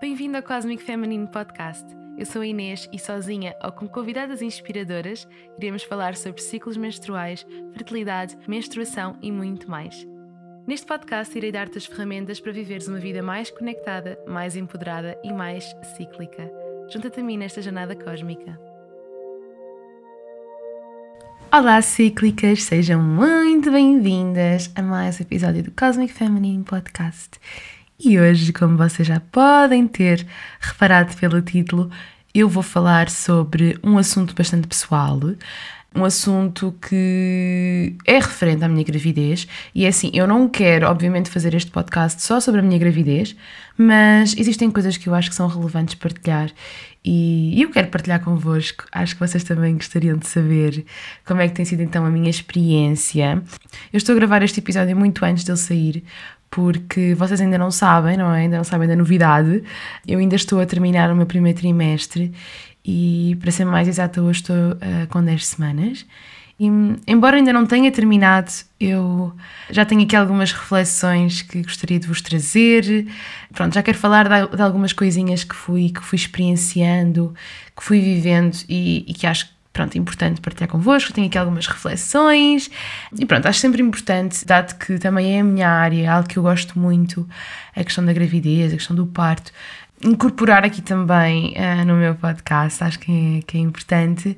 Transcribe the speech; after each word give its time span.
Bem-vindo 0.00 0.38
ao 0.38 0.42
Cosmic 0.42 0.82
Feminine 0.82 1.26
Podcast. 1.26 1.84
Eu 2.16 2.24
sou 2.24 2.40
a 2.40 2.46
Inês 2.46 2.88
e 2.90 2.98
sozinha 2.98 3.54
ou 3.62 3.70
com 3.70 3.86
convidadas 3.86 4.40
inspiradoras 4.40 5.28
iremos 5.58 5.82
falar 5.82 6.16
sobre 6.16 6.40
ciclos 6.40 6.78
menstruais, 6.78 7.46
fertilidade, 7.74 8.34
menstruação 8.48 9.18
e 9.20 9.30
muito 9.30 9.70
mais. 9.70 10.08
Neste 10.66 10.86
podcast 10.86 11.36
irei 11.36 11.52
dar-te 11.52 11.76
as 11.76 11.84
ferramentas 11.84 12.40
para 12.40 12.50
viveres 12.50 12.88
uma 12.88 12.98
vida 12.98 13.22
mais 13.22 13.50
conectada, 13.50 14.18
mais 14.26 14.56
empoderada 14.56 15.20
e 15.22 15.30
mais 15.34 15.70
cíclica. 15.94 16.50
Junta-te 16.90 17.20
a 17.20 17.22
mim 17.22 17.36
nesta 17.36 17.60
jornada 17.60 17.94
cósmica. 17.94 18.58
Olá, 21.52 21.82
cíclicas! 21.82 22.62
Sejam 22.62 23.02
muito 23.02 23.70
bem-vindas 23.70 24.70
a 24.74 24.80
mais 24.80 25.20
um 25.20 25.24
episódio 25.24 25.62
do 25.62 25.72
Cosmic 25.72 26.10
Feminine 26.10 26.64
Podcast. 26.64 27.38
E 28.02 28.18
hoje, 28.18 28.50
como 28.50 28.78
vocês 28.78 29.06
já 29.06 29.20
podem 29.20 29.86
ter 29.86 30.26
reparado 30.58 31.14
pelo 31.18 31.42
título, 31.42 31.90
eu 32.34 32.48
vou 32.48 32.62
falar 32.62 33.10
sobre 33.10 33.78
um 33.84 33.98
assunto 33.98 34.34
bastante 34.34 34.66
pessoal, 34.66 35.20
um 35.94 36.02
assunto 36.02 36.74
que 36.80 37.94
é 38.06 38.14
referente 38.14 38.64
à 38.64 38.68
minha 38.68 38.84
gravidez. 38.84 39.46
E 39.74 39.84
é 39.84 39.88
assim, 39.88 40.10
eu 40.14 40.26
não 40.26 40.48
quero, 40.48 40.86
obviamente, 40.86 41.28
fazer 41.28 41.52
este 41.52 41.70
podcast 41.70 42.22
só 42.22 42.40
sobre 42.40 42.60
a 42.60 42.62
minha 42.62 42.78
gravidez, 42.78 43.36
mas 43.76 44.34
existem 44.38 44.70
coisas 44.70 44.96
que 44.96 45.06
eu 45.06 45.14
acho 45.14 45.28
que 45.28 45.36
são 45.36 45.46
relevantes 45.46 45.94
partilhar 45.94 46.50
e 47.04 47.60
eu 47.60 47.70
quero 47.70 47.88
partilhar 47.88 48.20
convosco. 48.20 48.84
Acho 48.92 49.14
que 49.14 49.20
vocês 49.20 49.44
também 49.44 49.74
gostariam 49.74 50.16
de 50.16 50.26
saber 50.26 50.84
como 51.26 51.40
é 51.40 51.48
que 51.48 51.54
tem 51.54 51.64
sido 51.64 51.82
então 51.82 52.04
a 52.06 52.10
minha 52.10 52.30
experiência. 52.30 53.42
Eu 53.92 53.96
estou 53.98 54.14
a 54.14 54.16
gravar 54.16 54.42
este 54.42 54.60
episódio 54.60 54.96
muito 54.96 55.24
antes 55.24 55.44
dele 55.44 55.58
sair, 55.58 56.04
porque 56.50 57.14
vocês 57.14 57.40
ainda 57.40 57.56
não 57.56 57.70
sabem, 57.70 58.16
não 58.16 58.34
é? 58.34 58.40
Ainda 58.40 58.56
não 58.56 58.64
sabem 58.64 58.88
da 58.88 58.96
novidade. 58.96 59.62
Eu 60.06 60.18
ainda 60.18 60.34
estou 60.34 60.60
a 60.60 60.66
terminar 60.66 61.10
o 61.12 61.16
meu 61.16 61.26
primeiro 61.26 61.58
trimestre 61.58 62.32
e, 62.84 63.36
para 63.40 63.50
ser 63.50 63.64
mais 63.64 63.86
exata, 63.86 64.20
hoje 64.20 64.40
estou 64.40 64.56
uh, 64.56 65.06
com 65.08 65.22
10 65.22 65.46
semanas. 65.46 66.06
E, 66.58 66.66
embora 67.06 67.36
ainda 67.36 67.52
não 67.52 67.64
tenha 67.64 67.90
terminado, 67.92 68.50
eu 68.78 69.32
já 69.70 69.84
tenho 69.84 70.02
aqui 70.02 70.16
algumas 70.16 70.52
reflexões 70.52 71.40
que 71.42 71.62
gostaria 71.62 72.00
de 72.00 72.06
vos 72.08 72.20
trazer. 72.20 73.06
Pronto, 73.54 73.74
já 73.74 73.82
quero 73.82 73.96
falar 73.96 74.28
de, 74.28 74.56
de 74.56 74.62
algumas 74.62 74.92
coisinhas 74.92 75.44
que 75.44 75.54
fui, 75.54 75.90
que 75.90 76.02
fui 76.02 76.16
experienciando, 76.16 77.32
que 77.76 77.82
fui 77.82 78.00
vivendo 78.00 78.56
e, 78.68 79.04
e 79.08 79.14
que 79.14 79.26
acho 79.26 79.46
que 79.46 79.59
pronto, 79.72 79.96
importante 79.96 80.40
partilhar 80.40 80.68
convosco, 80.68 81.12
tenho 81.12 81.26
aqui 81.26 81.38
algumas 81.38 81.66
reflexões 81.66 82.70
e 83.18 83.24
pronto, 83.24 83.46
acho 83.46 83.60
sempre 83.60 83.82
importante, 83.82 84.44
dado 84.44 84.76
que 84.78 84.98
também 84.98 85.36
é 85.36 85.40
a 85.40 85.44
minha 85.44 85.68
área, 85.68 86.12
algo 86.12 86.28
que 86.28 86.38
eu 86.38 86.42
gosto 86.42 86.78
muito, 86.78 87.28
a 87.74 87.84
questão 87.84 88.04
da 88.04 88.12
gravidez, 88.12 88.72
a 88.72 88.76
questão 88.76 88.96
do 88.96 89.06
parto, 89.06 89.52
incorporar 90.04 90.64
aqui 90.64 90.82
também 90.82 91.54
uh, 91.56 91.84
no 91.84 91.94
meu 91.94 92.14
podcast, 92.14 92.82
acho 92.82 92.98
que 92.98 93.12
é, 93.12 93.42
que 93.42 93.58
é 93.58 93.60
importante. 93.60 94.36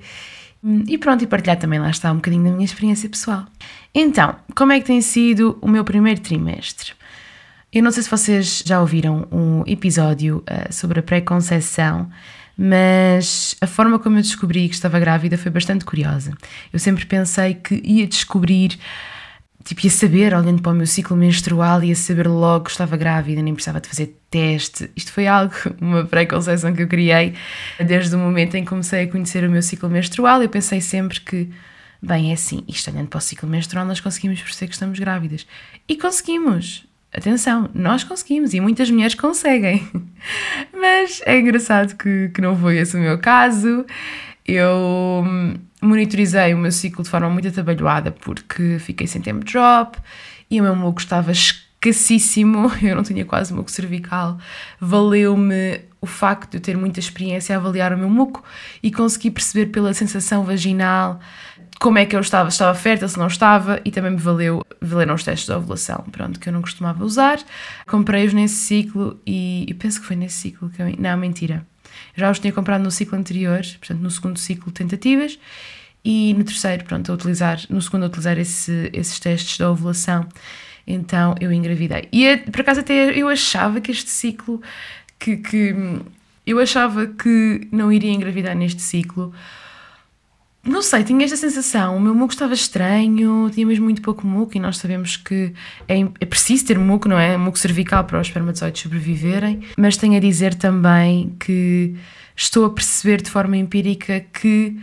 E 0.87 0.97
pronto, 0.97 1.25
e 1.25 1.27
partilhar 1.27 1.59
também 1.59 1.81
lá 1.81 1.91
está 1.91 2.13
um 2.13 2.17
bocadinho 2.17 2.45
da 2.45 2.51
minha 2.51 2.65
experiência 2.65 3.09
pessoal. 3.09 3.47
Então, 3.93 4.37
como 4.55 4.71
é 4.71 4.79
que 4.79 4.87
tem 4.87 5.01
sido 5.01 5.59
o 5.61 5.67
meu 5.67 5.85
primeiro 5.85 6.21
trimestre? 6.21 6.93
Eu 7.73 7.83
não 7.83 7.91
sei 7.91 8.03
se 8.03 8.11
vocês 8.11 8.63
já 8.65 8.81
ouviram 8.81 9.27
um 9.33 9.65
episódio 9.67 10.45
uh, 10.49 10.73
sobre 10.73 11.01
a 11.01 11.03
pré-conceição, 11.03 12.09
mas 12.57 13.57
a 13.61 13.67
forma 13.67 13.99
como 13.99 14.19
eu 14.19 14.23
descobri 14.23 14.69
que 14.69 14.75
estava 14.75 14.99
grávida 14.99 15.39
foi 15.39 15.51
bastante 15.51 15.85
curiosa. 15.85 16.33
Eu 16.73 16.79
sempre 16.79 17.07
pensei 17.07 17.55
que 17.55 17.81
ia 17.85 18.07
descobrir, 18.07 18.79
tipo, 19.65 19.81
ia 19.85 19.91
saber, 19.91 20.35
olhando 20.35 20.63
para 20.63 20.73
o 20.73 20.75
meu 20.75 20.87
ciclo 20.87 21.17
menstrual, 21.17 21.83
ia 21.83 21.97
saber 21.97 22.29
logo 22.29 22.65
que 22.67 22.71
estava 22.71 22.97
grávida, 22.97 23.43
nem 23.43 23.55
precisava 23.55 23.81
de 23.81 23.89
fazer 23.89 24.19
teste. 24.31 24.91
Isto 24.95 25.13
foi 25.13 25.27
algo, 25.27 25.55
uma 25.81 26.05
preconceição 26.05 26.75
que 26.75 26.83
eu 26.83 26.89
criei 26.89 27.35
desde 27.85 28.15
o 28.15 28.19
momento 28.19 28.57
em 28.57 28.65
que 28.65 28.69
comecei 28.69 29.05
a 29.05 29.09
conhecer 29.09 29.45
o 29.45 29.51
meu 29.51 29.63
ciclo 29.63 29.89
menstrual. 29.89 30.43
Eu 30.43 30.49
pensei 30.49 30.81
sempre 30.81 31.21
que, 31.21 31.51
bem, 32.03 32.31
é 32.31 32.35
assim, 32.35 32.63
isto 32.69 32.91
olhando 32.91 33.09
para 33.09 33.19
o 33.19 33.21
ciclo 33.21 33.49
menstrual, 33.49 33.87
nós 33.87 34.01
conseguimos 34.01 34.41
perceber 34.43 34.69
que 34.69 34.75
estamos 34.75 34.99
grávidas. 34.99 35.47
E 35.89 35.97
conseguimos! 35.97 36.92
Atenção, 37.15 37.69
nós 37.75 38.03
conseguimos 38.05 38.55
e 38.55 38.61
muitas 38.61 38.91
mulheres 38.91 39.15
conseguem. 39.15 39.87
Mas 40.73 41.21
é 41.27 41.39
engraçado 41.39 41.95
que, 41.97 42.31
que 42.31 42.41
não 42.41 42.57
foi 42.57 42.79
esse 42.79 42.97
o 42.97 43.01
meu 43.01 43.19
caso. 43.19 43.85
Eu 44.47 45.25
monitorizei 45.83 46.55
o 46.55 46.59
meu 46.59 46.73
ciclo 46.73 47.05
de 47.05 47.11
forma 47.11 47.29
muito 47.29 47.49
atabalhoada 47.49 48.13
porque 48.13 48.79
fiquei 48.79 49.07
sem 49.07 49.21
tempo 49.21 49.45
drop 49.45 49.99
e 50.51 50.61
o 50.61 50.65
meu 50.65 50.75
muco 50.75 51.01
estava 51.01 51.33
escassíssimo, 51.33 52.71
eu 52.83 52.97
não 52.97 53.03
tinha 53.03 53.25
quase 53.27 53.53
muco 53.53 53.71
cervical. 53.71 54.39
Valeu-me 54.81 55.81
o 56.03 56.07
facto 56.07 56.51
de 56.51 56.57
eu 56.59 56.61
ter 56.61 56.77
muita 56.77 57.01
experiência 57.01 57.57
a 57.57 57.59
avaliar 57.59 57.95
o 57.95 57.99
meu 57.99 58.11
muco 58.11 58.43
e 58.83 58.91
consegui 58.91 59.31
perceber 59.31 59.67
pela 59.67 59.95
sensação 59.95 60.45
vaginal 60.45 61.21
como 61.81 61.99
é 61.99 62.07
que 62.07 62.15
eu 62.15 62.21
estava, 62.21 62.49
estava 62.49 62.77
fértil, 62.79 63.09
se 63.09 63.19
não 63.19 63.27
estava, 63.27 63.81
e 63.85 63.91
também 63.91 64.13
me 64.13 64.17
valeu, 64.17 64.65
valeram 64.81 65.15
os 65.15 65.25
testes 65.25 65.47
de 65.47 65.53
ovulação, 65.53 66.05
pronto, 66.13 66.39
que 66.39 66.49
eu 66.49 66.53
não 66.53 66.63
costumava 66.63 67.05
usar. 67.05 67.41
Comprei-os 67.89 68.33
nesse 68.33 68.55
ciclo 68.55 69.21
e, 69.27 69.65
e, 69.69 69.75
penso 69.75 70.01
que 70.01 70.07
foi 70.07 70.15
nesse 70.15 70.37
ciclo 70.37 70.71
que 70.71 70.81
eu. 70.81 70.95
Não, 70.97 71.17
mentira. 71.17 71.67
Já 72.15 72.31
os 72.31 72.39
tinha 72.39 72.53
comprado 72.53 72.83
no 72.83 72.91
ciclo 72.91 73.19
anterior, 73.19 73.63
portanto, 73.79 74.01
no 74.01 74.11
segundo 74.11 74.39
ciclo 74.39 74.67
de 74.67 74.75
tentativas, 74.75 75.39
e 76.05 76.35
no 76.35 76.45
terceiro, 76.45 76.85
pronto, 76.85 77.11
a 77.11 77.15
utilizar, 77.15 77.61
no 77.69 77.83
segundo, 77.83 78.05
a 78.05 78.07
utilizar 78.07 78.39
esse, 78.39 78.91
esses 78.93 79.19
testes 79.19 79.57
de 79.57 79.65
ovulação. 79.65 80.29
Então 80.87 81.35
eu 81.41 81.53
engravidei. 81.53 82.09
E 82.13 82.37
por 82.37 82.61
acaso 82.61 82.81
até 82.81 83.17
eu 83.17 83.29
achava 83.29 83.81
que 83.81 83.91
este 83.91 84.11
ciclo, 84.11 84.61
que, 85.23 85.37
que 85.37 85.75
eu 86.45 86.59
achava 86.59 87.07
que 87.07 87.69
não 87.71 87.93
iria 87.93 88.11
engravidar 88.11 88.57
neste 88.57 88.83
ciclo, 88.83 89.33
não 90.65 90.83
sei, 90.83 91.05
tinha 91.05 91.25
esta 91.25 91.37
sensação. 91.37 91.97
O 91.97 92.01
meu 92.01 92.15
muco 92.15 92.33
estava 92.33 92.55
estranho, 92.55 93.51
tínhamos 93.53 93.79
muito 93.79 94.03
pouco 94.03 94.27
muco 94.27 94.57
e 94.57 94.61
nós 94.61 94.79
sabemos 94.79 95.17
que 95.17 95.53
é, 95.89 96.01
é 96.21 96.27
preciso 96.27 96.67
ter 96.67 96.79
muco, 96.79 97.09
não 97.09 97.19
é? 97.19 97.37
Muco 97.37 97.59
cervical 97.59 98.05
para 98.05 98.21
os 98.21 98.27
espermatozoides 98.29 98.83
sobreviverem. 98.83 99.61
Mas 99.77 99.97
tenho 99.97 100.17
a 100.17 100.21
dizer 100.21 100.55
também 100.55 101.35
que 101.39 101.95
estou 102.37 102.65
a 102.65 102.71
perceber 102.71 103.23
de 103.23 103.31
forma 103.31 103.57
empírica 103.57 104.25
que 104.33 104.77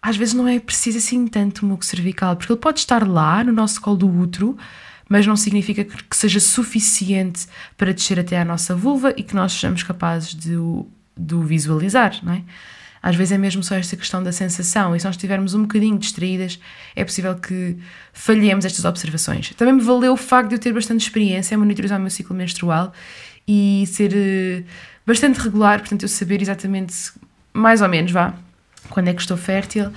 às 0.00 0.16
vezes 0.16 0.34
não 0.34 0.46
é 0.46 0.58
preciso 0.58 0.98
assim 0.98 1.26
tanto 1.26 1.66
muco 1.66 1.84
cervical, 1.84 2.36
porque 2.36 2.52
ele 2.52 2.60
pode 2.60 2.78
estar 2.78 3.06
lá 3.06 3.42
no 3.42 3.52
nosso 3.52 3.80
colo 3.80 3.96
do 3.96 4.08
útero, 4.08 4.56
mas 5.08 5.26
não 5.26 5.36
significa 5.36 5.84
que 5.84 6.16
seja 6.16 6.40
suficiente 6.40 7.46
para 7.76 7.92
descer 7.92 8.18
até 8.18 8.38
à 8.38 8.44
nossa 8.44 8.74
vulva 8.74 9.14
e 9.16 9.22
que 9.22 9.34
nós 9.34 9.52
sejamos 9.52 9.82
capazes 9.82 10.34
de 10.34 10.56
o, 10.56 10.86
de 11.16 11.34
o 11.34 11.42
visualizar, 11.42 12.18
não 12.22 12.32
é? 12.32 12.42
Às 13.02 13.14
vezes 13.14 13.32
é 13.32 13.38
mesmo 13.38 13.62
só 13.62 13.76
esta 13.76 13.96
questão 13.96 14.20
da 14.20 14.32
sensação, 14.32 14.96
e 14.96 14.98
se 14.98 15.06
nós 15.06 15.14
estivermos 15.14 15.54
um 15.54 15.62
bocadinho 15.62 15.96
distraídas, 15.96 16.58
é 16.96 17.04
possível 17.04 17.36
que 17.36 17.76
falhemos 18.12 18.64
estas 18.64 18.84
observações. 18.84 19.50
Também 19.50 19.74
me 19.74 19.80
valeu 19.80 20.14
o 20.14 20.16
facto 20.16 20.48
de 20.48 20.56
eu 20.56 20.58
ter 20.58 20.72
bastante 20.72 21.02
experiência 21.02 21.54
a 21.54 21.58
monitorizar 21.58 21.98
o 21.98 22.02
meu 22.02 22.10
ciclo 22.10 22.34
menstrual 22.34 22.92
e 23.46 23.84
ser 23.86 24.10
uh, 24.12 24.66
bastante 25.06 25.38
regular, 25.38 25.78
portanto, 25.78 26.02
eu 26.02 26.08
saber 26.08 26.42
exatamente, 26.42 27.12
mais 27.52 27.80
ou 27.80 27.88
menos, 27.88 28.10
vá, 28.10 28.34
quando 28.90 29.06
é 29.06 29.14
que 29.14 29.20
estou 29.20 29.36
fértil. 29.36 29.92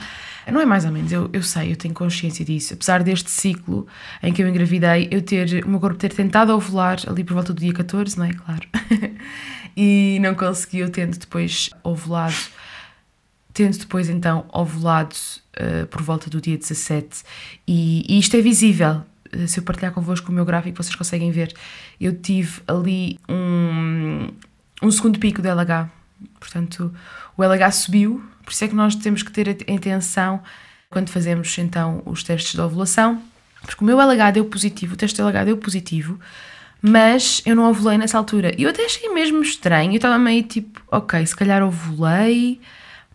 Não 0.51 0.59
é 0.59 0.66
mais 0.66 0.85
ou 0.85 0.91
menos, 0.91 1.11
eu, 1.11 1.29
eu 1.31 1.44
sei, 1.44 1.72
eu 1.72 1.75
tenho 1.75 1.94
consciência 1.94 2.44
disso. 2.44 2.73
Apesar 2.73 3.03
deste 3.03 3.29
ciclo 3.29 3.88
em 4.22 4.33
que 4.33 4.41
eu 4.41 4.47
engravidei, 4.47 5.07
eu 5.11 5.22
ter, 5.22 5.63
o 5.66 5.69
meu 5.69 5.79
corpo 5.79 5.97
ter 5.97 6.13
tentado 6.13 6.53
ovular 6.53 6.97
ali 7.07 7.23
por 7.23 7.33
volta 7.33 7.53
do 7.53 7.59
dia 7.59 7.73
14, 7.73 8.17
não 8.17 8.25
é? 8.25 8.33
Claro. 8.33 8.67
e 9.75 10.17
não 10.22 10.35
conseguiu, 10.35 10.89
tendo 10.89 11.17
depois 11.17 11.69
ovulado 11.83 12.35
tendo 13.53 13.78
depois 13.78 14.09
então 14.09 14.45
ovulado 14.53 15.16
uh, 15.59 15.85
por 15.88 16.01
volta 16.01 16.29
do 16.29 16.39
dia 16.39 16.57
17 16.57 17.23
e, 17.67 18.05
e 18.07 18.19
isto 18.19 18.38
é 18.38 18.41
visível 18.41 19.03
uh, 19.35 19.47
se 19.47 19.59
eu 19.59 19.63
partilhar 19.63 19.91
convosco 19.91 20.31
o 20.31 20.33
meu 20.33 20.45
gráfico 20.45 20.81
vocês 20.81 20.95
conseguem 20.95 21.29
ver 21.31 21.53
eu 21.99 22.16
tive 22.16 22.61
ali 22.67 23.19
um, 23.28 24.29
um 24.81 24.89
segundo 24.89 25.19
pico 25.19 25.41
de 25.41 25.49
LH 25.49 25.89
portanto 26.40 26.93
o 27.35 27.43
LH 27.43 27.72
subiu 27.72 28.23
por 28.49 28.53
isso 28.53 28.66
é 28.66 28.67
que 28.67 28.73
nós 28.73 28.96
temos 28.96 29.22
que 29.22 29.31
ter 29.31 29.47
atenção 29.47 30.41
quando 30.90 31.09
fazemos 31.09 31.55
então 31.59 32.01
os 32.03 32.23
testes 32.23 32.53
de 32.53 32.61
ovulação 32.61 33.22
porque 33.61 33.84
o 33.84 33.85
meu 33.85 34.01
LH 34.01 34.31
deu 34.31 34.46
positivo 34.46 34.96
o 34.96 34.97
teste 34.97 35.17
de 35.17 35.22
LH 35.22 35.46
deu 35.46 35.57
positivo 35.57 36.19
mas 36.81 37.43
eu 37.46 37.55
não 37.57 37.69
ovulei 37.69 37.97
nessa 37.97 38.17
altura. 38.17 38.55
E 38.57 38.63
eu 38.63 38.69
até 38.69 38.85
achei 38.85 39.09
mesmo 39.09 39.43
estranho 39.43 39.91
eu 39.91 39.97
estava 39.97 40.17
meio 40.17 40.41
tipo 40.41 40.81
ok, 40.90 41.23
se 41.28 41.35
calhar 41.35 41.61
ovulei 41.61 42.59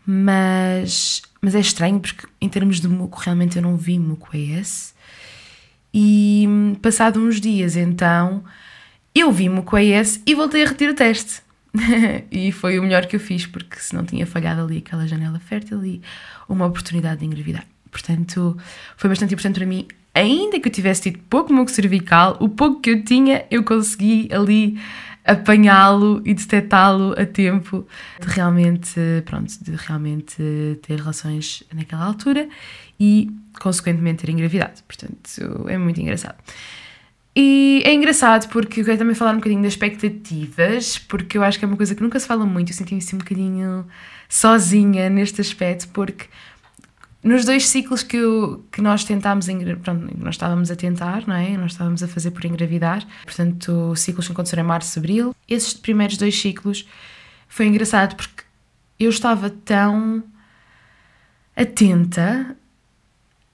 mas, 0.07 1.21
mas 1.41 1.57
é 1.57 1.61
estranho 1.61 1.99
porque 1.99 2.29
em 2.41 2.49
termos 2.49 2.81
de 2.81 2.87
muco 2.87 3.19
realmente 3.19 3.57
eu 3.57 3.63
não 3.63 3.77
vi 3.77 3.99
muco 3.99 4.29
é 4.35 4.39
esse 4.39 4.95
e 5.93 6.47
passado 6.81 7.19
uns 7.19 7.41
dias 7.41 7.75
então 7.75 8.45
eu 9.13 9.33
vi 9.33 9.49
muco 9.49 9.77
é 9.77 9.85
esse 9.85 10.23
e 10.25 10.33
voltei 10.33 10.63
a 10.63 10.67
repetir 10.67 10.91
o 10.91 10.95
teste 10.95 11.43
e 12.31 12.53
foi 12.53 12.79
o 12.79 12.83
melhor 12.83 13.07
que 13.07 13.17
eu 13.17 13.21
fiz 13.21 13.47
porque 13.47 13.79
se 13.79 13.95
não 13.95 14.05
tinha 14.05 14.27
falhado 14.27 14.63
ali 14.63 14.79
aquela 14.79 15.07
janela 15.07 15.39
fértil 15.39 15.85
e 15.85 16.01
uma 16.49 16.67
oportunidade 16.67 17.21
de 17.21 17.27
engravidar 17.27 17.67
portanto 17.91 18.57
foi 18.97 19.11
bastante 19.11 19.35
importante 19.35 19.57
para 19.57 19.67
mim 19.67 19.87
ainda 20.15 20.61
que 20.61 20.69
eu 20.69 20.73
tivesse 20.73 21.03
tido 21.03 21.19
pouco 21.29 21.53
muco 21.53 21.71
cervical 21.71 22.37
o 22.41 22.49
pouco 22.49 22.81
que 22.81 22.91
eu 22.91 23.05
tinha 23.05 23.45
eu 23.51 23.65
consegui 23.65 24.29
ali 24.33 24.79
apanhá-lo 25.25 26.21
e 26.25 26.35
detectá-lo 26.35 27.15
a 27.19 27.25
tempo 27.25 27.87
de 28.21 28.29
realmente, 28.29 29.01
pronto, 29.25 29.53
de 29.63 29.75
realmente 29.75 30.37
ter 30.83 30.99
relações 30.99 31.65
naquela 31.73 32.05
altura 32.05 32.47
e, 33.01 33.31
consequentemente, 33.59 34.25
ter 34.27 34.33
engravidado. 34.33 34.83
Portanto, 34.87 35.67
é 35.69 35.79
muito 35.79 36.01
engraçado. 36.01 36.37
E 37.37 37.83
é 37.85 37.93
engraçado 37.93 38.49
porque 38.49 38.81
eu 38.81 38.85
quero 38.85 38.99
também 38.99 39.15
falar 39.15 39.33
um 39.33 39.37
bocadinho 39.37 39.63
das 39.63 39.73
expectativas, 39.73 40.99
porque 40.99 41.37
eu 41.37 41.43
acho 41.43 41.59
que 41.59 41.65
é 41.65 41.69
uma 41.69 41.77
coisa 41.77 41.95
que 41.95 42.03
nunca 42.03 42.19
se 42.21 42.27
fala 42.27 42.47
muito. 42.47 42.71
Eu 42.71 42.77
senti-me 42.77 43.01
assim 43.01 43.17
um 43.17 43.19
bocadinho 43.19 43.87
sozinha 44.29 45.11
neste 45.11 45.41
aspecto, 45.41 45.89
porque 45.89 46.27
nos 47.25 47.45
dois 47.45 47.67
ciclos 47.67 48.03
que, 48.03 48.19
eu, 48.19 48.65
que 48.71 48.81
nós 48.81 49.03
tentámos, 49.03 49.47
pronto, 49.83 50.17
nós 50.19 50.35
estávamos 50.35 50.71
a 50.71 50.77
tentar, 50.77 51.27
não 51.27 51.35
é? 51.35 51.57
Nós 51.57 51.73
estávamos 51.73 52.03
a 52.03 52.09
fazer 52.09 52.31
por 52.31 52.45
engravidar, 52.45 53.05
portanto, 53.25 53.97
ciclos 53.97 54.27
que 54.27 54.33
aconteceram 54.33 54.63
em 54.63 54.67
março 54.67 54.97
e 54.97 55.01
abril. 55.01 55.35
Esses 55.49 55.75
primeiros 55.75 56.17
dois 56.17 56.39
ciclos 56.39 56.87
foi 57.49 57.67
engraçado 57.67 58.15
porque 58.15 58.45
eu 59.01 59.11
estava 59.11 59.51
tão 59.51 60.23
atenta 61.57 62.57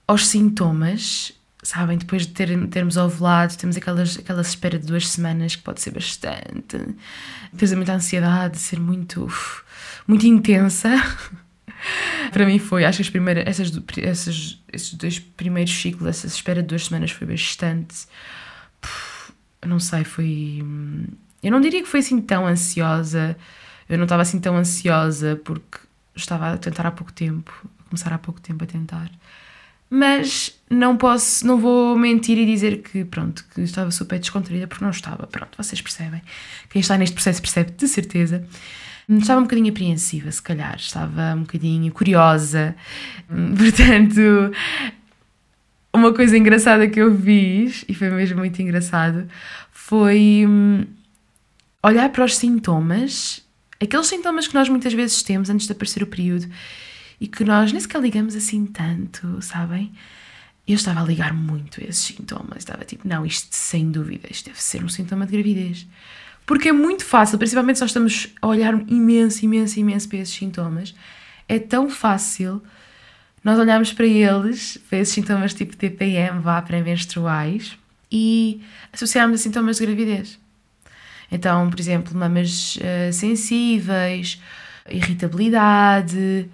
aos 0.06 0.26
sintomas, 0.26 1.33
sabem? 1.62 1.99
Depois 1.99 2.27
de 2.27 2.33
ter, 2.33 2.69
termos 2.69 2.97
ovulado, 2.97 3.57
temos 3.57 3.77
aquelas, 3.77 4.19
aquela 4.19 4.41
espera 4.41 4.79
de 4.79 4.87
duas 4.87 5.09
semanas 5.09 5.57
que 5.57 5.62
pode 5.62 5.81
ser 5.81 5.91
bastante. 5.91 6.79
Depois 7.53 7.73
muita 7.75 7.93
ansiedade, 7.93 8.59
ser 8.59 8.81
muito, 8.81 9.29
muito 10.07 10.27
intensa. 10.27 10.91
para 12.33 12.47
mim 12.47 12.59
foi, 12.59 12.85
acho 12.85 12.97
que 12.99 13.03
as 13.03 13.11
primeiras, 13.11 13.45
essas, 13.47 13.73
essas, 13.99 14.62
esses 14.73 14.95
dois 14.95 15.19
primeiros 15.19 15.73
ciclos, 15.73 16.09
essa 16.09 16.27
espera 16.27 16.62
de 16.62 16.69
duas 16.69 16.87
semanas 16.87 17.11
foi 17.11 17.27
bastante. 17.27 18.07
não 19.67 19.79
sei, 19.79 20.05
foi. 20.05 20.65
Eu 21.43 21.51
não 21.51 21.61
diria 21.61 21.83
que 21.83 21.89
foi 21.89 22.01
assim 22.01 22.21
tão 22.21 22.47
ansiosa. 22.47 23.37
Eu 23.89 23.99
não 23.99 24.05
estava 24.05 24.23
assim 24.23 24.39
tão 24.39 24.57
ansiosa 24.57 25.41
porque 25.45 25.79
estava 26.15 26.53
a 26.53 26.57
tentar 26.57 26.87
há 26.87 26.91
pouco 26.91 27.12
tempo, 27.12 27.53
a 27.81 27.89
começar 27.89 28.12
há 28.12 28.19
pouco 28.19 28.41
tempo 28.41 28.65
a 28.65 28.67
tentar. 28.67 29.11
Mas 29.91 30.57
não 30.71 30.97
posso, 30.97 31.45
não 31.45 31.59
vou 31.59 31.99
mentir 31.99 32.39
e 32.39 32.47
dizer 32.47 32.81
que, 32.81 33.05
pronto, 33.05 33.45
que 33.53 33.61
estava 33.63 33.91
super 33.91 34.21
descontraída 34.21 34.69
porque 34.69 34.85
não 34.85 34.93
estava. 34.93 35.27
Pronto, 35.27 35.57
vocês 35.59 35.83
percebem. 35.83 36.23
Quem 36.71 36.81
está 36.81 36.97
neste 36.97 37.15
processo 37.15 37.43
percebe 37.43 37.73
de 37.73 37.89
certeza. 37.89 38.47
Estava 39.09 39.41
um 39.41 39.43
bocadinho 39.43 39.71
apreensiva, 39.71 40.31
se 40.31 40.41
calhar, 40.41 40.77
estava 40.77 41.35
um 41.35 41.41
bocadinho 41.41 41.93
curiosa. 41.93 42.77
Portanto, 43.27 44.53
uma 45.93 46.15
coisa 46.15 46.39
engraçada 46.39 46.89
que 46.89 47.01
eu 47.01 47.13
fiz, 47.21 47.85
e 47.89 47.95
foi 47.95 48.09
mesmo 48.11 48.39
muito 48.39 48.63
engraçado, 48.63 49.29
foi 49.73 50.45
hum, 50.47 50.85
olhar 51.83 52.09
para 52.11 52.25
os 52.25 52.37
sintomas, 52.37 53.45
aqueles 53.81 54.07
sintomas 54.07 54.47
que 54.47 54.55
nós 54.55 54.69
muitas 54.69 54.93
vezes 54.93 55.21
temos 55.25 55.51
antes 55.51 55.67
de 55.67 55.73
aparecer 55.73 56.05
o 56.05 56.07
período 56.07 56.49
e 57.21 57.29
que 57.29 57.45
nós 57.45 57.71
nem 57.71 57.81
sequer 57.81 58.01
ligamos 58.01 58.35
assim 58.35 58.65
tanto, 58.67 59.41
sabem? 59.43 59.93
Eu 60.67 60.77
estava 60.77 61.01
a 61.01 61.05
ligar 61.05 61.35
muito 61.35 61.81
a 61.81 61.85
esses 61.85 62.03
sintomas, 62.03 62.59
estava 62.59 62.85
tipo, 62.85 63.07
não, 63.07 63.27
isto 63.27 63.49
sem 63.51 63.91
dúvida, 63.91 64.29
isto 64.31 64.47
deve 64.47 64.63
ser 64.63 64.83
um 64.83 64.89
sintoma 64.89 65.27
de 65.27 65.33
gravidez. 65.33 65.87
Porque 66.47 66.71
é 66.71 66.73
muito 66.73 67.05
fácil, 67.05 67.39
principalmente 67.39 67.77
se 67.77 67.83
nós 67.83 67.91
estamos 67.91 68.29
a 68.41 68.47
olhar 68.47 68.75
imenso, 68.89 69.45
imenso, 69.45 69.79
imenso 69.79 70.09
para 70.09 70.19
esses 70.19 70.35
sintomas, 70.35 70.95
é 71.49 71.59
tão 71.59 71.91
fácil 71.91 72.63
nós 73.45 73.59
olharmos 73.59 73.93
para 73.93 74.07
eles, 74.07 74.79
para 74.89 74.99
esses 74.99 75.15
sintomas 75.15 75.55
tipo 75.55 75.77
TPM, 75.77 76.41
vá, 76.41 76.61
pré-menstruais, 76.63 77.77
e 78.11 78.61
associarmos 78.93 79.41
a 79.41 79.43
sintomas 79.43 79.79
de 79.79 79.87
gravidez. 79.87 80.39
Então, 81.31 81.71
por 81.71 81.79
exemplo, 81.79 82.17
mamas 82.17 82.77
uh, 82.77 83.13
sensíveis, 83.13 84.41
irritabilidade, 84.89 86.49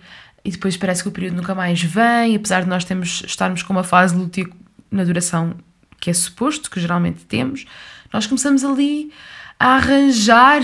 e 0.47 0.51
depois 0.53 0.77
parece 0.77 1.03
que 1.03 1.09
o 1.09 1.13
período 1.13 1.35
nunca 1.35 1.57
mais 1.57 1.83
vem, 1.83 2.37
apesar 2.37 2.63
de 2.63 2.69
nós 2.69 2.85
temos, 2.85 3.25
estarmos 3.27 3.65
com 3.65 3.73
uma 3.73 3.83
fase 3.83 4.15
lútea 4.15 4.47
na 4.89 5.03
duração 5.03 5.57
que 6.01 6.09
é 6.09 6.15
suposto, 6.15 6.71
que 6.71 6.79
geralmente 6.79 7.25
temos, 7.25 7.65
nós 8.13 8.29
começamos 8.29 8.63
ali 8.63 9.13
a 9.59 9.75
arranjar 9.75 10.63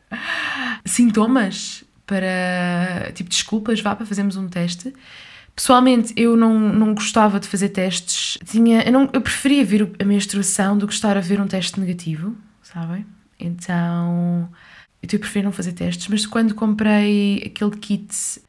sintomas 0.86 1.84
para, 2.06 3.12
tipo, 3.12 3.28
desculpas, 3.28 3.78
vá 3.80 3.94
para 3.94 4.06
fazermos 4.06 4.38
um 4.38 4.48
teste. 4.48 4.94
Pessoalmente, 5.54 6.14
eu 6.16 6.34
não, 6.34 6.58
não 6.58 6.94
gostava 6.94 7.38
de 7.38 7.46
fazer 7.46 7.68
testes. 7.68 8.38
Tinha, 8.46 8.82
eu, 8.84 8.92
não, 8.92 9.10
eu 9.12 9.20
preferia 9.20 9.66
ver 9.66 9.92
a 9.98 10.04
menstruação 10.04 10.78
do 10.78 10.88
que 10.88 10.94
estar 10.94 11.14
a 11.14 11.20
ver 11.20 11.42
um 11.42 11.46
teste 11.46 11.78
negativo, 11.78 12.34
sabem? 12.62 13.04
Então, 13.38 14.48
eu 15.12 15.18
prefiro 15.18 15.44
não 15.44 15.52
fazer 15.52 15.72
testes, 15.72 16.08
mas 16.08 16.26
quando 16.26 16.54
comprei 16.54 17.42
aquele 17.44 17.72
kit 17.72 18.06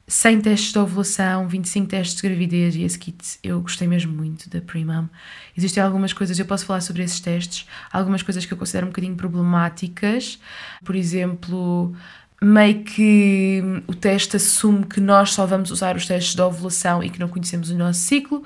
100 0.08 0.42
testes 0.42 0.72
de 0.72 0.80
ovulação, 0.80 1.48
25 1.48 1.88
testes 1.88 2.16
de 2.16 2.22
gravidez 2.22 2.76
e 2.76 2.84
esse 2.84 2.98
kit, 2.98 3.18
eu 3.44 3.62
gostei 3.62 3.88
mesmo 3.88 4.14
muito 4.14 4.50
da 4.50 4.62
Primam. 4.62 5.10
Existem 5.58 5.82
algumas 5.82 6.14
coisas, 6.14 6.38
eu 6.38 6.46
posso 6.46 6.66
falar 6.66 6.82
sobre 6.82 7.04
esses 7.04 7.20
testes, 7.20 7.68
algumas 7.92 8.22
coisas 8.22 8.46
que 8.46 8.54
eu 8.54 8.58
considero 8.58 8.86
um 8.86 8.90
bocadinho 8.90 9.16
problemáticas, 9.16 10.40
por 10.84 10.96
exemplo, 10.96 11.96
meio 12.42 12.84
que 12.84 13.64
o 13.88 13.94
teste 13.96 14.36
assume 14.36 14.86
que 14.86 15.00
nós 15.02 15.34
só 15.34 15.46
vamos 15.46 15.72
usar 15.72 15.96
os 15.96 16.06
testes 16.06 16.36
de 16.36 16.42
ovulação 16.42 17.04
e 17.04 17.10
que 17.10 17.20
não 17.20 17.28
conhecemos 17.28 17.70
o 17.70 17.78
nosso 17.78 18.00
ciclo. 18.00 18.44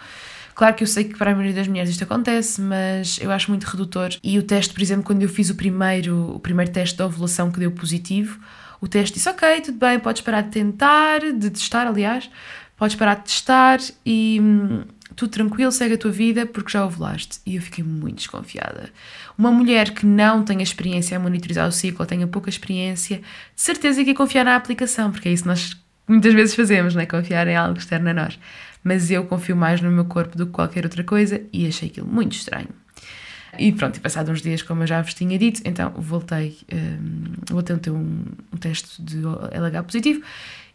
Claro 0.59 0.75
que 0.75 0.83
eu 0.83 0.88
sei 0.88 1.06
que 1.06 1.17
para 1.17 1.31
a 1.31 1.33
maioria 1.33 1.56
das 1.56 1.69
mulheres 1.69 1.89
isto 1.89 2.03
acontece, 2.03 2.59
mas 2.59 3.17
eu 3.21 3.31
acho 3.31 3.50
muito 3.50 3.63
redutor. 3.63 4.09
E 4.21 4.38
o 4.38 4.44
teste, 4.44 4.73
por 4.73 4.81
exemplo, 4.81 5.06
quando 5.06 5.21
eu 5.21 5.29
fiz 5.29 5.50
o 5.50 5.56
primeiro, 5.56 6.35
o 6.35 6.39
primeiro 6.41 6.69
teste 6.69 6.97
de 6.97 7.01
ovulação 7.01 7.50
que 7.50 7.59
deu 7.59 7.71
positivo, 7.71 8.38
o 8.81 8.85
teste 8.85 9.13
disse: 9.13 9.29
Ok, 9.29 9.61
tudo 9.61 9.77
bem, 9.77 9.97
podes 10.01 10.21
parar 10.21 10.41
de 10.41 10.50
tentar, 10.50 11.21
de 11.21 11.50
testar, 11.50 11.88
aliás, 11.88 12.29
podes 12.75 12.97
parar 12.97 13.15
de 13.15 13.23
testar 13.23 13.79
e 14.06 14.38
hum, 14.41 14.83
tudo 15.15 15.29
tranquilo, 15.29 15.71
segue 15.71 15.94
a 15.94 15.97
tua 15.97 16.11
vida 16.11 16.45
porque 16.45 16.73
já 16.73 16.85
ovulaste. 16.85 17.39
E 17.45 17.56
eu 17.56 17.61
fiquei 17.61 17.81
muito 17.81 18.17
desconfiada. 18.17 18.89
Uma 19.38 19.53
mulher 19.53 19.91
que 19.91 20.06
não 20.06 20.44
tenha 20.44 20.61
experiência 20.61 21.15
a 21.15 21.21
monitorizar 21.21 21.69
o 21.69 21.71
ciclo, 21.71 22.01
ou 22.01 22.06
tenha 22.06 22.27
pouca 22.27 22.50
experiência, 22.50 23.19
de 23.19 23.61
certeza 23.61 24.03
que 24.03 24.09
ia 24.09 24.13
confiar 24.13 24.44
na 24.44 24.57
aplicação, 24.57 25.09
porque 25.09 25.29
é 25.29 25.31
isso 25.31 25.44
que 25.44 25.50
nós 25.50 25.77
muitas 26.06 26.33
vezes 26.33 26.53
fazemos, 26.53 26.95
não 26.95 27.01
é? 27.01 27.06
Confiar 27.06 27.47
em 27.47 27.56
algo 27.56 27.79
externo 27.79 28.09
a 28.09 28.13
nós 28.13 28.38
mas 28.84 29.12
eu 29.12 29.26
confio 29.26 29.56
mais 29.56 29.81
no 29.81 29.92
meu 29.92 30.06
corpo 30.06 30.38
do 30.38 30.46
que 30.46 30.52
qualquer 30.52 30.86
outra 30.86 31.04
coisa 31.04 31.42
e 31.52 31.68
achei 31.68 31.90
aquilo 31.90 32.08
muito 32.08 32.34
estranho. 32.34 32.70
E 33.58 33.72
pronto, 33.72 33.98
e 33.98 34.00
passado 34.00 34.31
uns 34.31 34.42
dias, 34.42 34.62
como 34.62 34.84
eu 34.84 34.88
já 34.88 35.02
vos 35.02 35.14
tinha 35.14 35.38
dito, 35.38 35.62
então 35.66 35.92
voltei, 35.98 36.58
um, 36.72 37.34
voltei 37.50 37.76
a 37.76 37.80
ter 37.80 37.92
um, 37.92 38.24
um 38.54 38.58
teste 38.58 39.02
de 39.02 39.18
LH 39.18 39.84
positivo 39.84 40.22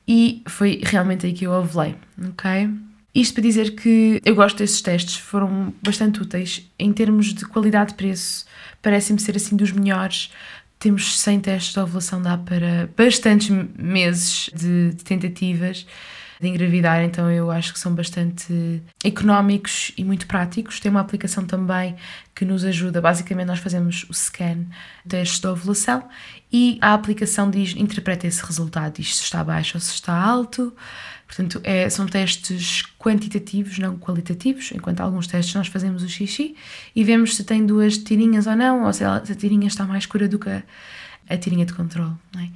e 0.06 0.42
foi 0.46 0.80
realmente 0.84 1.24
aí 1.24 1.32
que 1.32 1.46
eu 1.46 1.52
ovulei, 1.52 1.94
ok? 2.28 2.70
Isto 3.14 3.34
para 3.34 3.42
dizer 3.44 3.70
que 3.76 4.20
eu 4.24 4.34
gosto 4.34 4.58
desses 4.58 4.82
testes, 4.82 5.16
foram 5.16 5.72
bastante 5.82 6.20
úteis 6.20 6.68
em 6.78 6.92
termos 6.92 7.32
de 7.32 7.46
qualidade 7.46 7.90
de 7.90 7.96
preço, 7.96 8.44
parecem-me 8.82 9.22
ser 9.22 9.36
assim 9.36 9.56
dos 9.56 9.70
melhores. 9.70 10.32
Temos 10.80 11.20
100 11.20 11.40
testes 11.40 11.72
de 11.72 11.80
ovulação, 11.80 12.20
dá 12.20 12.36
para 12.36 12.90
bastantes 12.96 13.48
meses 13.78 14.50
de, 14.52 14.90
de 14.90 15.04
tentativas 15.04 15.86
de 16.44 16.50
engravidar, 16.50 17.02
então 17.02 17.30
eu 17.30 17.50
acho 17.50 17.72
que 17.72 17.78
são 17.78 17.94
bastante 17.94 18.82
económicos 19.02 19.92
e 19.96 20.04
muito 20.04 20.26
práticos. 20.26 20.78
Tem 20.78 20.90
uma 20.90 21.00
aplicação 21.00 21.44
também 21.44 21.96
que 22.34 22.44
nos 22.44 22.64
ajuda, 22.64 23.00
basicamente 23.00 23.46
nós 23.46 23.58
fazemos 23.58 24.04
o 24.08 24.14
scan 24.14 24.66
teste 25.08 25.40
de 25.40 25.46
ovulação 25.46 26.06
e 26.52 26.78
a 26.80 26.94
aplicação 26.94 27.50
diz, 27.50 27.74
interpreta 27.76 28.26
esse 28.26 28.44
resultado, 28.44 28.96
diz 28.96 29.16
se 29.16 29.22
está 29.22 29.42
baixo 29.42 29.76
ou 29.76 29.80
se 29.80 29.94
está 29.94 30.16
alto. 30.16 30.72
Portanto, 31.26 31.60
é, 31.64 31.88
são 31.88 32.06
testes 32.06 32.82
quantitativos, 32.98 33.78
não 33.78 33.96
qualitativos, 33.96 34.70
enquanto 34.72 35.00
alguns 35.00 35.26
testes 35.26 35.54
nós 35.54 35.68
fazemos 35.68 36.02
o 36.02 36.08
xixi 36.08 36.54
e 36.94 37.02
vemos 37.02 37.34
se 37.34 37.42
tem 37.42 37.64
duas 37.64 37.96
tirinhas 37.96 38.46
ou 38.46 38.54
não, 38.54 38.84
ou 38.84 38.92
se 38.92 39.02
a, 39.02 39.24
se 39.24 39.32
a 39.32 39.34
tirinha 39.34 39.66
está 39.66 39.84
mais 39.84 40.04
escura 40.04 40.28
do 40.28 40.38
que 40.38 40.50
a, 40.50 40.62
a 41.28 41.36
tirinha 41.36 41.64
de 41.64 41.72
controle. 41.72 42.14
Não 42.32 42.42
é? 42.42 42.50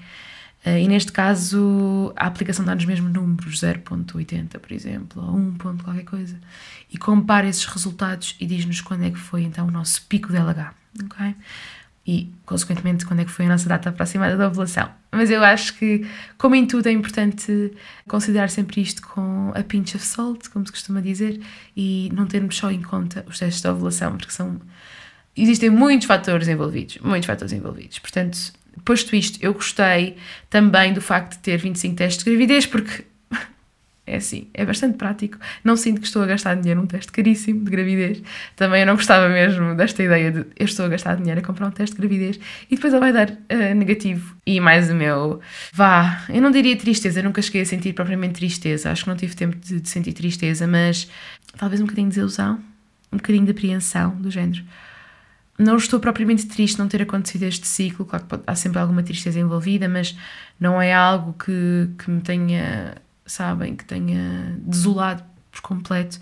Eh, 0.65 0.83
e 0.83 0.89
neste 0.89 1.13
caso 1.13 2.13
a 2.17 2.27
aplicação 2.27 2.65
dá-nos 2.65 2.85
mesmo 2.85 3.09
números, 3.09 3.61
0.80 3.61 4.59
por 4.59 4.73
exemplo, 4.73 5.23
ou 5.23 5.37
1. 5.37 5.57
qualquer 5.79 6.05
coisa, 6.05 6.39
e 6.91 6.99
compara 6.99 7.49
esses 7.49 7.65
resultados 7.65 8.37
e 8.41 8.47
diz-nos 8.47 8.81
quando 8.81 9.05
é 9.05 9.11
que 9.11 9.19
foi 9.19 9.43
então 9.43 9.67
o 9.67 9.71
nosso 9.71 10.03
pico 10.07 10.29
de 10.29 10.37
LH, 10.37 10.75
ok? 11.05 11.35
E, 12.07 12.33
consequentemente, 12.47 13.05
quando 13.05 13.21
é 13.21 13.25
que 13.27 13.31
foi 13.31 13.45
a 13.45 13.51
nossa 13.51 13.69
data 13.69 13.91
aproximada 13.91 14.35
da 14.35 14.49
ovulação. 14.49 14.89
Mas 15.13 15.31
eu 15.31 15.45
acho 15.45 15.75
que, 15.75 16.09
como 16.39 16.55
em 16.55 16.67
tudo, 16.67 16.87
é 16.89 16.91
importante 16.91 17.71
considerar 18.09 18.49
sempre 18.49 18.81
isto 18.81 19.03
com 19.03 19.53
a 19.55 19.63
pinch 19.63 19.95
of 19.95 20.07
salt, 20.07 20.49
como 20.49 20.65
se 20.67 20.73
costuma 20.73 21.03
dizer, 21.03 21.39
e 21.77 22.11
não 22.15 22.27
termos 22.27 22.57
só 22.57 22.71
em 22.71 22.81
conta 22.81 23.27
os 23.29 23.39
testes 23.39 23.61
de 23.61 23.69
ovulação, 23.69 24.17
porque 24.17 24.33
são 24.33 24.59
existem 25.37 25.71
muitos 25.71 26.07
fatores 26.07 26.49
envolvidos, 26.49 26.99
muitos 26.99 27.27
fatores 27.27 27.53
envolvidos. 27.53 27.99
Portanto, 27.99 28.39
Posto 28.85 29.15
isto, 29.15 29.39
eu 29.43 29.53
gostei 29.55 30.17
também 30.51 30.93
do 30.93 31.01
facto 31.01 31.33
de 31.33 31.39
ter 31.41 31.59
25 31.59 31.97
testes 31.97 32.25
de 32.25 32.31
gravidez, 32.31 32.67
porque 32.67 33.05
É 34.09 34.17
assim, 34.17 34.49
é 34.55 34.65
bastante 34.65 34.97
prático. 34.97 35.37
Não 35.63 35.77
sinto 35.77 36.01
que 36.01 36.07
estou 36.07 36.23
a 36.23 36.27
gastar 36.27 36.55
dinheiro 36.55 36.81
num 36.81 36.87
teste 36.87 37.13
caríssimo 37.13 37.63
de 37.63 37.71
gravidez. 37.71 38.23
Também 38.57 38.81
eu 38.81 38.87
não 38.87 38.95
gostava 38.95 39.29
mesmo 39.29 39.75
desta 39.75 40.03
ideia 40.03 40.33
de 40.33 40.47
eu 40.59 40.65
estou 40.65 40.87
a 40.87 40.89
gastar 40.89 41.17
dinheiro 41.17 41.41
a 41.41 41.45
comprar 41.45 41.67
um 41.67 41.71
teste 41.71 41.95
de 41.95 42.01
gravidez 42.01 42.41
e 42.71 42.75
depois 42.75 42.91
ele 42.95 43.01
vai 43.01 43.13
dar 43.13 43.31
uh, 43.31 43.75
negativo. 43.75 44.35
E 44.47 44.61
mais 44.61 44.91
o 44.91 44.95
meu, 44.95 45.41
vá, 45.75 46.25
eu 46.31 46.41
não 46.41 46.51
diria 46.51 46.75
tristeza, 46.75 47.23
nunca 47.23 47.43
cheguei 47.43 47.61
a 47.61 47.67
sentir 47.67 47.93
propriamente 47.93 48.35
tristeza. 48.35 48.91
Acho 48.91 49.05
que 49.05 49.11
não 49.11 49.17
tive 49.17 49.37
tempo 49.37 49.57
de, 49.57 49.79
de 49.79 49.89
sentir 49.91 50.15
tristeza, 50.15 50.67
mas 50.67 51.07
talvez 51.59 51.79
um 51.83 51.85
bocadinho 51.85 52.09
de 52.09 52.15
desilusão, 52.15 52.59
um 53.13 53.19
bocadinho 53.19 53.45
de 53.45 53.51
apreensão 53.51 54.17
do 54.17 54.31
género 54.31 54.65
não 55.59 55.77
estou 55.77 55.99
propriamente 55.99 56.47
triste 56.47 56.79
não 56.79 56.87
ter 56.87 57.03
acontecido 57.03 57.43
este 57.43 57.67
ciclo, 57.67 58.07
claro 58.07 58.25
que 58.25 58.31
pode, 58.31 58.43
há 58.47 58.55
sempre 58.55 58.79
alguma 58.79 59.03
tristeza 59.03 59.41
envolvida, 59.41 59.89
mas 59.89 60.17
não 60.59 60.81
é 60.81 60.95
algo 60.95 61.33
que, 61.33 61.91
que 61.99 62.11
me 62.11 62.21
tenha, 62.21 62.95
sabem, 63.27 63.75
que 63.75 63.85
tenha 63.85 64.57
desolado 64.61 65.25
por 65.51 65.61
completo. 65.61 66.21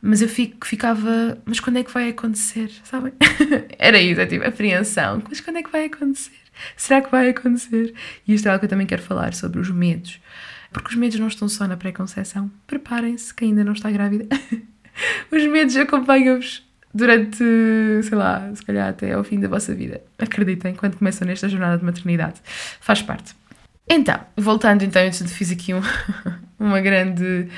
Mas 0.00 0.22
eu 0.22 0.28
fico, 0.28 0.64
ficava, 0.64 1.36
mas 1.44 1.58
quando 1.58 1.78
é 1.78 1.82
que 1.82 1.92
vai 1.92 2.08
acontecer, 2.10 2.70
sabem? 2.84 3.12
Era 3.76 4.00
isso, 4.00 4.20
é 4.20 4.26
tipo, 4.26 4.46
apreensão, 4.46 5.20
mas 5.28 5.40
quando 5.40 5.56
é 5.56 5.62
que 5.64 5.72
vai 5.72 5.86
acontecer? 5.86 6.38
Será 6.76 7.00
que 7.02 7.10
vai 7.10 7.30
acontecer? 7.30 7.94
E 8.26 8.34
isto 8.34 8.46
é 8.46 8.50
algo 8.50 8.60
que 8.60 8.66
eu 8.66 8.70
também 8.70 8.86
quero 8.86 9.02
falar 9.02 9.34
sobre 9.34 9.58
os 9.60 9.70
medos. 9.70 10.20
Porque 10.72 10.90
os 10.90 10.94
medos 10.94 11.18
não 11.18 11.28
estão 11.28 11.48
só 11.48 11.66
na 11.66 11.76
pré-conceição. 11.76 12.50
Preparem-se, 12.66 13.32
que 13.32 13.44
ainda 13.44 13.64
não 13.64 13.72
está 13.72 13.90
grávida. 13.90 14.26
os 15.32 15.46
medos 15.46 15.76
acompanham-vos 15.76 16.67
durante, 16.92 17.38
sei 18.02 18.16
lá, 18.16 18.50
se 18.54 18.64
calhar 18.64 18.88
até 18.88 19.12
ao 19.12 19.24
fim 19.24 19.38
da 19.38 19.48
vossa 19.48 19.74
vida. 19.74 20.00
Acreditem, 20.18 20.74
quando 20.74 20.96
começam 20.96 21.26
nesta 21.26 21.48
jornada 21.48 21.78
de 21.78 21.84
maternidade. 21.84 22.40
Faz 22.80 23.02
parte. 23.02 23.34
Então, 23.88 24.20
voltando 24.36 24.84
então, 24.84 25.02
eu 25.02 25.12
fiz 25.12 25.50
aqui 25.50 25.72
um, 25.72 25.80
uma 26.60 26.80
grande, 26.80 27.48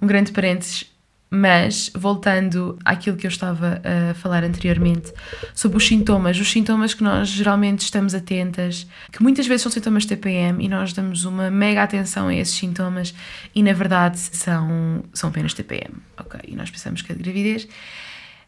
um 0.00 0.06
grande 0.06 0.32
parênteses, 0.32 0.90
mas 1.30 1.90
voltando 1.94 2.78
àquilo 2.84 3.16
que 3.16 3.26
eu 3.26 3.28
estava 3.28 3.80
a 3.84 4.14
falar 4.14 4.42
anteriormente 4.44 5.12
sobre 5.54 5.76
os 5.76 5.86
sintomas, 5.86 6.38
os 6.38 6.50
sintomas 6.50 6.94
que 6.94 7.02
nós 7.02 7.28
geralmente 7.28 7.80
estamos 7.80 8.14
atentas, 8.14 8.86
que 9.12 9.22
muitas 9.22 9.46
vezes 9.46 9.62
são 9.62 9.70
sintomas 9.70 10.04
de 10.04 10.10
TPM 10.10 10.64
e 10.64 10.68
nós 10.68 10.92
damos 10.92 11.24
uma 11.24 11.50
mega 11.50 11.82
atenção 11.82 12.28
a 12.28 12.34
esses 12.34 12.54
sintomas 12.54 13.14
e 13.54 13.62
na 13.62 13.72
verdade 13.72 14.18
são, 14.18 15.04
são 15.12 15.30
apenas 15.30 15.52
TPM, 15.52 15.94
ok? 16.16 16.40
E 16.48 16.56
nós 16.56 16.70
pensamos 16.70 17.02
que 17.02 17.12
é 17.12 17.14
de 17.14 17.22
gravidez 17.22 17.68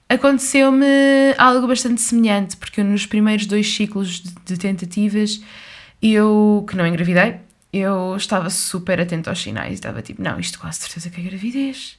aconteceu-me 0.08 0.86
algo 1.36 1.66
bastante 1.66 2.00
semelhante, 2.00 2.56
porque 2.56 2.82
nos 2.82 3.06
primeiros 3.06 3.46
dois 3.46 3.72
ciclos 3.72 4.20
de, 4.20 4.34
de 4.44 4.56
tentativas, 4.56 5.40
eu, 6.00 6.64
que 6.68 6.76
não 6.76 6.86
engravidei, 6.86 7.36
eu 7.72 8.16
estava 8.16 8.48
super 8.48 9.00
atento 9.00 9.28
aos 9.28 9.40
sinais, 9.40 9.74
estava 9.74 10.00
tipo, 10.00 10.22
não, 10.22 10.40
isto 10.40 10.58
quase 10.58 10.78
certeza 10.78 11.10
que 11.10 11.20
é 11.20 11.24
gravidez. 11.24 11.98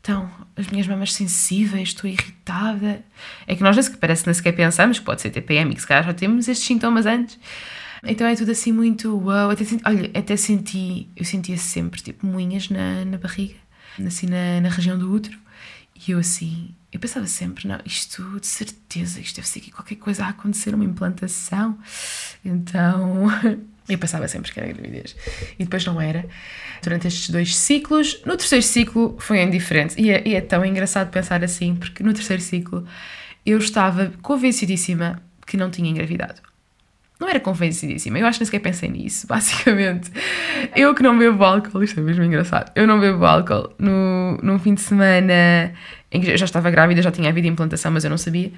Então, 0.00 0.30
as 0.56 0.68
minhas 0.68 0.86
mamas 0.86 1.12
sensíveis, 1.12 1.88
estou 1.88 2.08
irritada. 2.08 3.02
É 3.46 3.54
que 3.54 3.62
nós 3.62 3.76
nem 3.76 3.82
sequer, 3.82 3.98
parece 3.98 4.26
nem 4.26 4.34
sequer 4.34 4.52
pensamos 4.52 4.98
que 4.98 5.04
pode 5.04 5.20
ser 5.20 5.30
TPM 5.30 5.74
que 5.74 5.80
se 5.80 5.86
calhar 5.86 6.04
já 6.04 6.14
temos 6.14 6.48
estes 6.48 6.66
sintomas 6.66 7.04
antes. 7.04 7.38
Então 8.04 8.26
é 8.26 8.34
tudo 8.36 8.52
assim 8.52 8.72
muito 8.72 9.18
uau. 9.18 9.50
Até, 9.50 9.64
olha, 9.84 10.10
até 10.14 10.36
senti, 10.36 11.08
eu 11.16 11.24
sentia 11.24 11.56
sempre 11.56 12.00
tipo 12.00 12.26
moinhas 12.26 12.68
na, 12.68 13.04
na 13.04 13.18
barriga, 13.18 13.56
assim 14.06 14.26
na, 14.26 14.60
na 14.60 14.68
região 14.68 14.98
do 14.98 15.12
útero. 15.12 15.36
E 16.06 16.12
eu 16.12 16.18
assim, 16.18 16.74
eu 16.92 17.00
pensava 17.00 17.26
sempre, 17.26 17.66
não, 17.66 17.78
isto 17.84 18.38
de 18.40 18.46
certeza, 18.46 19.20
isto 19.20 19.36
deve 19.36 19.48
ser 19.48 19.58
aqui 19.58 19.70
qualquer 19.70 19.96
coisa 19.96 20.24
a 20.24 20.28
acontecer, 20.28 20.74
uma 20.74 20.84
implantação. 20.84 21.78
Então, 22.44 23.26
eu 23.88 23.98
pensava 23.98 24.28
sempre 24.28 24.52
que 24.52 24.60
era 24.60 24.72
gravidez. 24.72 25.16
E 25.58 25.64
depois 25.64 25.84
não 25.84 26.00
era. 26.00 26.26
Durante 26.82 27.08
estes 27.08 27.30
dois 27.30 27.56
ciclos, 27.56 28.22
no 28.24 28.36
terceiro 28.36 28.64
ciclo 28.64 29.16
foi 29.18 29.42
indiferente. 29.42 30.00
E 30.00 30.10
é, 30.10 30.26
e 30.26 30.34
é 30.34 30.40
tão 30.40 30.64
engraçado 30.64 31.10
pensar 31.10 31.42
assim, 31.42 31.74
porque 31.74 32.02
no 32.02 32.12
terceiro 32.12 32.42
ciclo 32.42 32.86
eu 33.44 33.58
estava 33.58 34.12
convencidíssima 34.22 35.22
que 35.46 35.56
não 35.56 35.70
tinha 35.70 35.90
engravidado 35.90 36.47
não 37.18 37.28
era 37.28 37.40
convencidíssima. 37.40 38.18
Eu 38.18 38.26
acho 38.26 38.38
que 38.38 38.44
nem 38.44 38.46
sequer 38.46 38.60
pensei 38.60 38.88
nisso, 38.88 39.26
basicamente. 39.28 40.10
Eu 40.74 40.94
que 40.94 41.02
não 41.02 41.18
bebo 41.18 41.42
álcool, 41.44 41.82
isto 41.82 41.98
é 41.98 42.02
mesmo 42.02 42.24
engraçado. 42.24 42.70
Eu 42.74 42.86
não 42.86 43.00
bebo 43.00 43.24
álcool 43.24 43.74
no, 43.78 44.38
num 44.42 44.58
fim 44.58 44.74
de 44.74 44.80
semana 44.80 45.72
em 46.10 46.20
que 46.20 46.30
eu 46.30 46.36
já 46.36 46.44
estava 46.44 46.70
grávida, 46.70 47.02
já 47.02 47.10
tinha 47.10 47.28
havido 47.28 47.46
implantação, 47.46 47.90
mas 47.90 48.04
eu 48.04 48.10
não 48.10 48.18
sabia. 48.18 48.52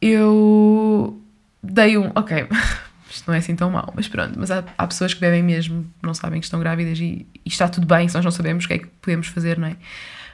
Eu 0.00 1.20
dei 1.62 1.98
um. 1.98 2.10
Ok, 2.14 2.46
isto 3.10 3.26
não 3.26 3.34
é 3.34 3.38
assim 3.38 3.56
tão 3.56 3.70
mau, 3.70 3.92
mas 3.94 4.08
pronto. 4.08 4.38
Mas 4.38 4.50
há, 4.50 4.64
há 4.78 4.86
pessoas 4.86 5.12
que 5.12 5.20
bebem 5.20 5.42
mesmo, 5.42 5.84
não 6.02 6.14
sabem 6.14 6.40
que 6.40 6.46
estão 6.46 6.60
grávidas 6.60 6.98
e, 6.98 7.26
e 7.44 7.48
está 7.48 7.68
tudo 7.68 7.86
bem 7.86 8.08
se 8.08 8.14
nós 8.14 8.24
não 8.24 8.32
sabemos 8.32 8.64
o 8.64 8.68
que 8.68 8.74
é 8.74 8.78
que 8.78 8.86
podemos 9.00 9.26
fazer, 9.26 9.58
não 9.58 9.68
é? 9.68 9.76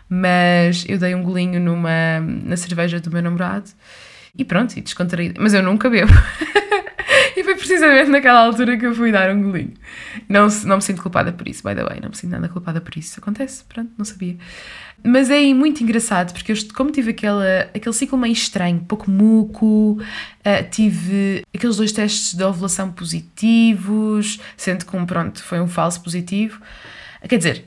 Mas 0.08 0.84
eu 0.88 0.98
dei 0.98 1.14
um 1.14 1.22
golinho 1.22 1.58
numa, 1.58 2.20
na 2.20 2.56
cerveja 2.56 3.00
do 3.00 3.10
meu 3.10 3.22
namorado 3.22 3.70
e 4.38 4.44
pronto, 4.44 4.76
e 4.76 4.80
descontraí. 4.82 5.34
Mas 5.38 5.54
eu 5.54 5.62
nunca 5.62 5.88
bebo. 5.90 6.12
E 7.36 7.44
foi 7.44 7.54
precisamente 7.54 8.10
naquela 8.10 8.40
altura 8.40 8.78
que 8.78 8.86
eu 8.86 8.94
fui 8.94 9.12
dar 9.12 9.30
um 9.30 9.42
golinho. 9.42 9.74
Não, 10.26 10.48
não 10.64 10.76
me 10.76 10.82
sinto 10.82 11.02
culpada 11.02 11.30
por 11.32 11.46
isso, 11.46 11.62
by 11.62 11.74
the 11.74 11.84
way. 11.84 12.00
Não 12.00 12.08
me 12.08 12.16
sinto 12.16 12.30
nada 12.30 12.48
culpada 12.48 12.80
por 12.80 12.96
isso. 12.96 13.20
Acontece, 13.20 13.62
pronto, 13.64 13.90
não 13.98 14.06
sabia. 14.06 14.38
Mas 15.04 15.28
é 15.28 15.42
muito 15.52 15.82
engraçado, 15.82 16.32
porque 16.32 16.50
eu, 16.50 16.56
como 16.74 16.90
tive 16.90 17.10
aquela, 17.10 17.68
aquele 17.74 17.92
ciclo 17.92 18.16
meio 18.16 18.32
estranho, 18.32 18.80
pouco 18.88 19.10
muco, 19.10 20.00
uh, 20.00 20.70
tive 20.70 21.44
aqueles 21.54 21.76
dois 21.76 21.92
testes 21.92 22.34
de 22.34 22.42
ovulação 22.42 22.90
positivos, 22.90 24.40
sendo 24.56 24.86
que 24.86 24.96
um, 24.96 25.04
pronto, 25.04 25.42
foi 25.42 25.60
um 25.60 25.68
falso 25.68 26.00
positivo. 26.02 26.58
Quer 27.28 27.36
dizer, 27.36 27.64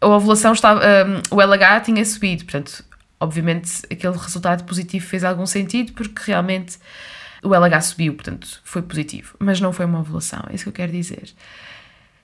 a 0.00 0.08
ovulação 0.08 0.52
estava. 0.52 0.80
Um, 0.80 1.36
o 1.36 1.40
LH 1.40 1.80
tinha 1.84 2.04
subido, 2.04 2.44
portanto, 2.44 2.84
obviamente 3.20 3.82
aquele 3.88 4.16
resultado 4.16 4.64
positivo 4.64 5.06
fez 5.06 5.22
algum 5.22 5.46
sentido, 5.46 5.92
porque 5.92 6.20
realmente 6.26 6.78
o 7.44 7.54
LH 7.54 7.80
subiu, 7.82 8.14
portanto 8.14 8.60
foi 8.64 8.82
positivo, 8.82 9.36
mas 9.38 9.60
não 9.60 9.72
foi 9.72 9.86
uma 9.86 10.00
ovulação, 10.00 10.42
é 10.50 10.54
isso 10.54 10.64
que 10.64 10.70
eu 10.70 10.72
quero 10.72 10.92
dizer. 10.92 11.32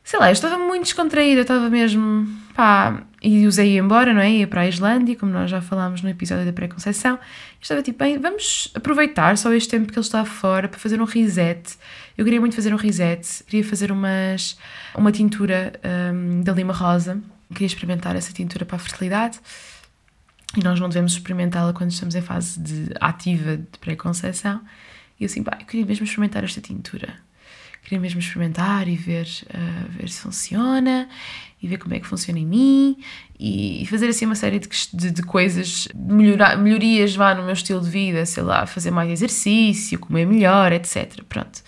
Sei 0.03 0.19
lá, 0.19 0.29
eu 0.29 0.33
estava 0.33 0.59
muito 0.59 0.85
descontraída, 0.85 1.43
estava 1.43 1.69
mesmo, 1.69 2.27
pá, 2.55 3.03
e 3.23 3.47
usei 3.47 3.77
ir 3.77 3.79
embora, 3.79 4.13
não 4.13 4.21
é? 4.21 4.31
Ia 4.31 4.47
para 4.47 4.63
a 4.63 4.67
Islândia, 4.67 5.15
como 5.15 5.31
nós 5.31 5.51
já 5.51 5.61
falámos 5.61 6.03
no 6.03 6.09
episódio 6.09 6.45
da 6.47 6.53
pré-conceição, 6.53 7.19
estava 7.61 7.83
tipo, 7.83 7.99
bem, 7.99 8.19
vamos 8.19 8.73
aproveitar 8.75 9.37
só 9.37 9.53
este 9.53 9.69
tempo 9.69 9.93
que 9.93 9.99
ele 9.99 10.05
está 10.05 10.25
fora 10.25 10.69
para 10.69 10.81
fazer 10.81 11.01
um 11.01 11.05
reset. 11.05 11.77
Eu 12.17 12.25
queria 12.25 12.41
muito 12.41 12.57
fazer 12.57 12.73
um 12.73 12.79
reset, 12.79 13.45
queria 13.45 13.65
fazer 13.65 13.93
umas, 13.93 14.59
uma 14.97 15.13
tintura 15.13 15.79
um, 16.13 16.43
da 16.43 16.53
lima 16.53 16.73
rosa, 16.73 17.21
queria 17.51 17.67
experimentar 17.67 18.17
essa 18.17 18.33
tintura 18.33 18.65
para 18.65 18.77
a 18.77 18.79
fertilidade 18.79 19.39
e 20.57 20.65
nós 20.65 20.81
não 20.81 20.89
devemos 20.89 21.13
experimentá-la 21.13 21.73
quando 21.73 21.93
estamos 21.93 22.15
em 22.15 22.23
fase 22.23 22.59
de 22.59 22.93
ativa 23.01 23.57
de 23.57 23.79
pré-conceição. 23.81 24.61
E 25.21 25.25
eu 25.25 25.27
assim, 25.27 25.43
pá, 25.43 25.59
eu 25.61 25.67
queria 25.67 25.85
mesmo 25.85 26.05
experimentar 26.05 26.43
esta 26.43 26.61
tintura. 26.61 27.15
Queria 27.83 28.01
mesmo 28.01 28.21
experimentar 28.21 28.89
e 28.89 28.97
ver, 28.97 29.27
uh, 29.47 29.89
ver 29.91 30.09
se 30.09 30.21
funciona 30.21 31.09
e 31.63 31.69
ver 31.69 31.79
como 31.79 31.95
é 31.95 32.01
que 32.01 32.07
funciona 32.07 32.39
em 32.39 32.47
mim 32.47 32.97
e, 33.39 33.87
fazer 33.87 34.09
assim 34.09 34.27
uma 34.27 34.35
série 34.35 34.59
de, 34.59 34.69
de, 34.93 35.11
de 35.11 35.23
coisas, 35.23 35.89
melhorar, 35.95 36.59
melhorias 36.59 37.15
vá 37.15 37.35
no 37.35 37.43
meu 37.43 37.53
estilo 37.53 37.81
de 37.81 37.89
vida, 37.89 38.25
sei 38.27 38.43
lá, 38.43 38.67
fazer 38.67 38.91
mais 38.91 39.11
exercício, 39.11 39.99
comer 39.99 40.27
melhor, 40.27 40.73
etc. 40.73 41.23
Pronto. 41.29 41.63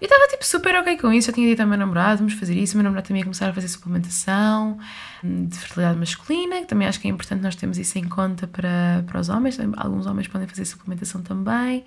Eu 0.00 0.06
estava 0.06 0.26
tipo 0.28 0.46
super 0.46 0.74
ok 0.76 0.96
com 0.96 1.12
isso. 1.12 1.28
Eu 1.28 1.34
tinha 1.34 1.46
dito 1.46 1.60
ao 1.60 1.66
meu 1.66 1.76
namorado: 1.76 2.18
vamos 2.18 2.32
fazer 2.32 2.56
isso. 2.56 2.74
O 2.74 2.76
meu 2.78 2.84
namorado 2.84 3.06
também 3.06 3.20
ia 3.20 3.24
começar 3.24 3.50
a 3.50 3.52
fazer 3.52 3.68
suplementação 3.68 4.78
hum, 5.22 5.44
de 5.46 5.58
fertilidade 5.58 5.98
masculina, 5.98 6.60
que 6.60 6.66
também 6.66 6.88
acho 6.88 6.98
que 6.98 7.06
é 7.06 7.10
importante 7.10 7.42
nós 7.42 7.54
termos 7.54 7.76
isso 7.76 7.98
em 7.98 8.08
conta 8.08 8.46
para, 8.46 9.04
para 9.06 9.20
os 9.20 9.28
homens. 9.28 9.58
Alguns 9.76 10.06
homens 10.06 10.26
podem 10.26 10.48
fazer 10.48 10.64
suplementação 10.64 11.20
também. 11.22 11.84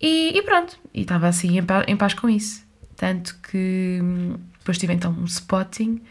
E, 0.00 0.36
e 0.36 0.42
pronto, 0.42 0.78
e 0.94 1.02
estava 1.02 1.28
assim 1.28 1.58
em 1.58 1.62
paz, 1.62 1.84
em 1.86 1.96
paz, 1.96 2.14
com 2.14 2.28
isso. 2.28 2.64
Tanto 2.96 3.36
que 3.42 3.98
hum, 4.02 4.34
depois 4.58 4.78
tive 4.78 4.92
então 4.92 5.12
um 5.12 5.24
spotting 5.24 6.02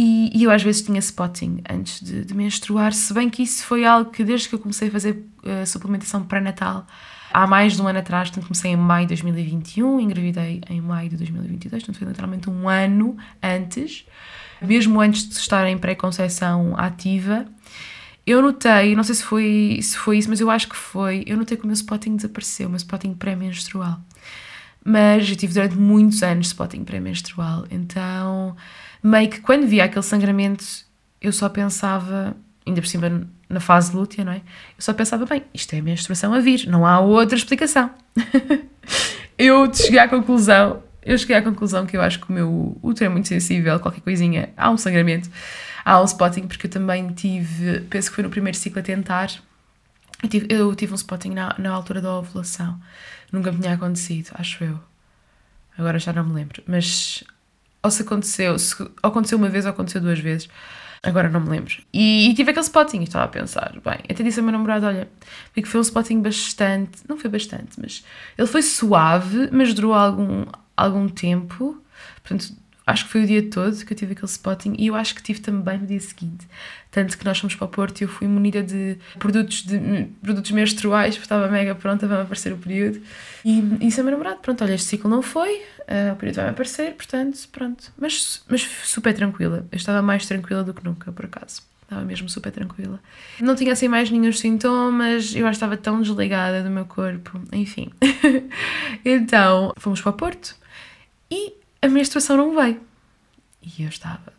e, 0.00 0.30
e 0.32 0.44
eu 0.44 0.50
às 0.52 0.62
vezes 0.62 0.82
tinha 0.82 1.00
spotting 1.00 1.60
antes 1.68 2.00
de, 2.00 2.24
de, 2.24 2.32
menstruar, 2.32 2.92
se 2.92 3.12
bem 3.12 3.28
que 3.28 3.42
isso 3.42 3.64
foi 3.64 3.84
algo 3.84 4.12
que 4.12 4.22
desde 4.22 4.48
que 4.48 4.54
eu 4.54 4.58
comecei 4.60 4.86
a 4.86 4.90
fazer 4.92 5.24
uh, 5.42 5.66
suplementação 5.66 6.22
pré-natal 6.22 6.86
há 7.32 7.46
mais 7.48 7.74
de 7.74 7.82
um 7.82 7.88
ano 7.88 7.98
atrás, 7.98 8.28
portanto 8.28 8.46
comecei 8.46 8.70
em 8.70 8.76
maio 8.76 9.06
de 9.06 9.14
2021, 9.14 9.98
engravidei 9.98 10.60
em 10.70 10.80
maio 10.80 11.08
de 11.08 11.16
2022, 11.16 11.82
portanto 11.82 11.98
foi 11.98 12.06
literalmente 12.06 12.48
um 12.48 12.68
ano 12.68 13.16
antes, 13.42 14.06
mesmo 14.62 15.00
antes 15.00 15.28
de 15.28 15.34
estar 15.34 15.66
em 15.66 15.76
pré-conceição 15.76 16.76
ativa. 16.76 17.46
Eu 18.28 18.42
notei, 18.42 18.94
não 18.94 19.02
sei 19.02 19.14
se 19.14 19.24
foi, 19.24 19.80
se 19.80 19.96
foi 19.96 20.18
isso, 20.18 20.28
mas 20.28 20.38
eu 20.38 20.50
acho 20.50 20.68
que 20.68 20.76
foi. 20.76 21.24
Eu 21.26 21.34
notei 21.38 21.56
que 21.56 21.64
o 21.64 21.66
meu 21.66 21.72
spotting 21.72 22.14
desapareceu, 22.14 22.66
o 22.66 22.70
meu 22.70 22.76
spotting 22.76 23.14
pré-menstrual. 23.14 23.98
Mas 24.84 25.30
eu 25.30 25.34
tive 25.34 25.54
durante 25.54 25.76
muitos 25.76 26.22
anos 26.22 26.48
spotting 26.48 26.84
pré-menstrual, 26.84 27.66
então 27.70 28.54
meio 29.02 29.30
que 29.30 29.40
quando 29.40 29.66
via 29.66 29.84
aquele 29.84 30.02
sangramento, 30.02 30.62
eu 31.22 31.32
só 31.32 31.48
pensava, 31.48 32.36
ainda 32.66 32.82
por 32.82 32.86
cima 32.86 33.26
na 33.48 33.60
fase 33.60 33.96
lútea, 33.96 34.22
não 34.26 34.32
é? 34.32 34.36
Eu 34.36 34.80
só 34.80 34.92
pensava, 34.92 35.24
bem, 35.24 35.42
isto 35.54 35.72
é 35.72 35.78
a 35.78 35.82
menstruação 35.82 36.34
a 36.34 36.40
vir, 36.40 36.66
não 36.66 36.84
há 36.84 37.00
outra 37.00 37.34
explicação. 37.34 37.90
eu 39.38 39.72
cheguei 39.72 40.00
à 40.00 40.06
conclusão, 40.06 40.82
eu 41.02 41.16
cheguei 41.16 41.36
à 41.36 41.40
conclusão 41.40 41.86
que 41.86 41.96
eu 41.96 42.02
acho 42.02 42.20
que 42.20 42.28
o 42.28 42.32
meu 42.34 42.78
útero 42.82 43.06
é 43.06 43.08
muito 43.08 43.26
sensível, 43.26 43.80
qualquer 43.80 44.02
coisinha, 44.02 44.50
há 44.54 44.70
um 44.70 44.76
sangramento, 44.76 45.30
um 45.96 46.04
spotting, 46.04 46.46
porque 46.46 46.66
eu 46.66 46.70
também 46.70 47.08
tive, 47.12 47.80
penso 47.82 48.10
que 48.10 48.16
foi 48.16 48.24
no 48.24 48.30
primeiro 48.30 48.56
ciclo 48.56 48.80
a 48.80 48.82
tentar, 48.82 49.30
eu 50.22 50.28
tive, 50.28 50.46
eu 50.50 50.74
tive 50.74 50.92
um 50.92 50.96
spotting 50.96 51.30
na, 51.30 51.54
na 51.58 51.70
altura 51.70 52.00
da 52.00 52.18
ovulação. 52.18 52.80
Nunca 53.32 53.52
me 53.52 53.60
tinha 53.60 53.74
acontecido, 53.74 54.30
acho 54.34 54.64
eu. 54.64 54.78
Agora 55.76 55.98
já 55.98 56.12
não 56.12 56.24
me 56.24 56.34
lembro. 56.34 56.62
Mas 56.66 57.22
ou 57.82 57.90
se 57.90 58.02
aconteceu, 58.02 58.58
se 58.58 58.74
aconteceu 59.02 59.38
uma 59.38 59.48
vez 59.48 59.64
ou 59.64 59.70
aconteceu 59.70 60.00
duas 60.00 60.18
vezes. 60.18 60.48
Agora 61.02 61.28
não 61.28 61.40
me 61.40 61.48
lembro. 61.48 61.74
E, 61.92 62.28
e 62.28 62.34
tive 62.34 62.50
aquele 62.50 62.66
spotting 62.66 63.02
estava 63.02 63.26
a 63.26 63.28
pensar, 63.28 63.72
bem, 63.84 64.00
até 64.10 64.22
disse 64.24 64.40
ao 64.40 64.44
meu 64.44 64.52
namorado, 64.52 64.86
olha, 64.86 65.08
vi 65.54 65.62
que 65.62 65.68
foi 65.68 65.78
um 65.78 65.82
spotting 65.82 66.20
bastante, 66.20 67.02
não 67.08 67.16
foi 67.16 67.30
bastante, 67.30 67.80
mas 67.80 68.04
ele 68.36 68.48
foi 68.48 68.62
suave, 68.62 69.48
mas 69.52 69.72
durou 69.72 69.94
algum, 69.94 70.44
algum 70.76 71.08
tempo. 71.08 71.80
Portanto, 72.22 72.52
acho 72.88 73.04
que 73.04 73.10
foi 73.10 73.24
o 73.24 73.26
dia 73.26 73.42
todo 73.50 73.84
que 73.84 73.92
eu 73.92 73.96
tive 73.96 74.12
aquele 74.12 74.30
spotting 74.30 74.74
e 74.78 74.86
eu 74.86 74.94
acho 74.94 75.14
que 75.14 75.22
tive 75.22 75.40
também 75.40 75.78
no 75.78 75.86
dia 75.86 76.00
seguinte. 76.00 76.48
Tanto 76.90 77.18
que 77.18 77.24
nós 77.24 77.38
fomos 77.38 77.54
para 77.54 77.66
o 77.66 77.68
Porto 77.68 78.00
e 78.00 78.04
eu 78.04 78.08
fui 78.08 78.26
munida 78.26 78.62
de 78.62 78.96
produtos, 79.18 79.62
de, 79.62 80.08
produtos 80.22 80.50
menstruais, 80.50 81.14
porque 81.14 81.26
estava 81.26 81.46
mega 81.48 81.74
pronta, 81.74 82.06
vai-me 82.06 82.22
aparecer 82.22 82.50
o 82.50 82.56
período. 82.56 83.00
E, 83.44 83.60
disse 83.60 84.00
ao 84.00 84.06
meu 84.06 84.12
namorado: 84.12 84.40
pronto, 84.40 84.64
olha, 84.64 84.72
este 84.72 84.88
ciclo 84.88 85.10
não 85.10 85.20
foi, 85.20 85.56
uh, 85.56 86.14
o 86.14 86.16
período 86.16 86.36
vai-me 86.36 86.50
aparecer, 86.50 86.94
portanto, 86.94 87.38
pronto. 87.52 87.92
Mas, 87.98 88.42
mas 88.48 88.62
super 88.84 89.12
tranquila. 89.12 89.66
Eu 89.70 89.76
estava 89.76 90.00
mais 90.00 90.26
tranquila 90.26 90.64
do 90.64 90.72
que 90.72 90.82
nunca, 90.82 91.12
por 91.12 91.26
acaso. 91.26 91.62
Estava 91.82 92.02
mesmo 92.02 92.28
super 92.28 92.50
tranquila. 92.50 92.98
Não 93.40 93.54
tinha 93.54 93.72
assim 93.72 93.88
mais 93.88 94.10
nenhum 94.10 94.32
sintomas, 94.32 95.34
eu 95.34 95.44
que 95.44 95.50
estava 95.50 95.76
tão 95.76 96.00
desligada 96.00 96.62
do 96.62 96.70
meu 96.70 96.86
corpo, 96.86 97.38
enfim. 97.52 97.90
então, 99.04 99.74
fomos 99.76 100.00
para 100.00 100.10
o 100.10 100.12
Porto 100.14 100.56
e 101.30 101.57
a 101.80 101.88
menstruação 101.88 102.36
não 102.36 102.54
veio. 102.54 102.80
E 103.62 103.82
eu 103.82 103.88
estava 103.88 104.32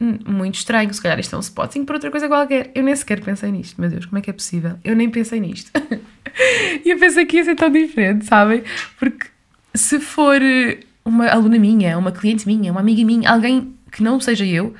hum, 0.00 0.18
muito 0.26 0.56
estranho, 0.56 0.92
se 0.92 1.02
calhar 1.02 1.18
isto 1.18 1.34
é 1.34 1.38
um 1.38 1.42
spotting 1.42 1.84
por 1.84 1.94
outra 1.94 2.10
coisa 2.10 2.28
qualquer. 2.28 2.70
Eu 2.74 2.82
nem 2.82 2.94
sequer 2.94 3.20
pensei 3.20 3.50
nisto, 3.50 3.80
meu 3.80 3.90
Deus, 3.90 4.06
como 4.06 4.18
é 4.18 4.20
que 4.22 4.30
é 4.30 4.32
possível? 4.32 4.78
Eu 4.82 4.96
nem 4.96 5.10
pensei 5.10 5.40
nisto. 5.40 5.70
e 6.84 6.90
eu 6.90 6.98
pensei 6.98 7.26
que 7.26 7.36
ia 7.36 7.44
ser 7.44 7.54
tão 7.54 7.70
diferente, 7.70 8.24
sabem? 8.24 8.62
Porque 8.98 9.26
se 9.74 10.00
for 10.00 10.40
uma 11.04 11.28
aluna 11.28 11.58
minha, 11.58 11.96
uma 11.98 12.12
cliente 12.12 12.46
minha, 12.46 12.70
uma 12.70 12.80
amiga 12.80 13.04
minha, 13.04 13.30
alguém 13.30 13.74
que 13.90 14.02
não 14.02 14.20
seja 14.20 14.44
eu, 14.44 14.74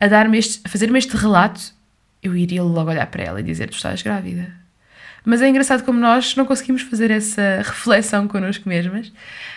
a, 0.00 0.06
dar-me 0.06 0.38
este, 0.38 0.60
a 0.64 0.68
fazer-me 0.68 0.98
este 0.98 1.16
relato, 1.16 1.72
eu 2.22 2.36
iria 2.36 2.62
logo 2.62 2.90
olhar 2.90 3.06
para 3.06 3.22
ela 3.22 3.40
e 3.40 3.42
dizer: 3.42 3.68
Tu 3.68 3.76
estás 3.76 4.02
grávida. 4.02 4.52
Mas 5.24 5.42
é 5.42 5.48
engraçado 5.48 5.84
como 5.84 5.98
nós 5.98 6.34
não 6.36 6.46
conseguimos 6.46 6.82
fazer 6.82 7.10
essa 7.10 7.62
reflexão 7.64 8.26
connosco 8.26 8.68
mesmas. 8.68 9.12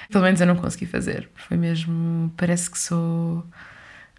Pelo 0.10 0.24
menos 0.24 0.42
eu 0.42 0.48
não 0.48 0.56
consegui 0.56 0.86
fazer. 0.86 1.30
Foi 1.36 1.58
mesmo. 1.58 2.34
Parece 2.36 2.70
que 2.70 2.78
sou 2.78 3.46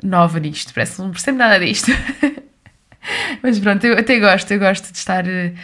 nova 0.02 0.38
nisto, 0.40 0.72
parece 0.74 0.96
que 0.96 1.02
não 1.02 1.10
percebo 1.10 1.38
nada 1.38 1.58
disto. 1.64 1.90
Mas 3.42 3.58
pronto, 3.58 3.84
eu 3.84 3.98
até 3.98 4.18
gosto, 4.20 4.50
eu 4.52 4.60
gosto 4.60 4.92
de 4.92 4.98
estar 4.98 5.26
eh, 5.26 5.54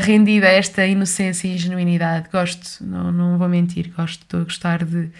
rendida 0.00 0.46
a 0.46 0.52
esta 0.52 0.86
inocência 0.86 1.46
e 1.46 1.54
ingenuinidade. 1.54 2.28
Gosto, 2.30 2.82
não, 2.84 3.12
não 3.12 3.38
vou 3.38 3.48
mentir, 3.48 3.92
gosto, 3.94 4.22
estou 4.22 4.40
a 4.40 4.44
gostar 4.44 4.84
de, 4.84 5.06
de 5.06 5.12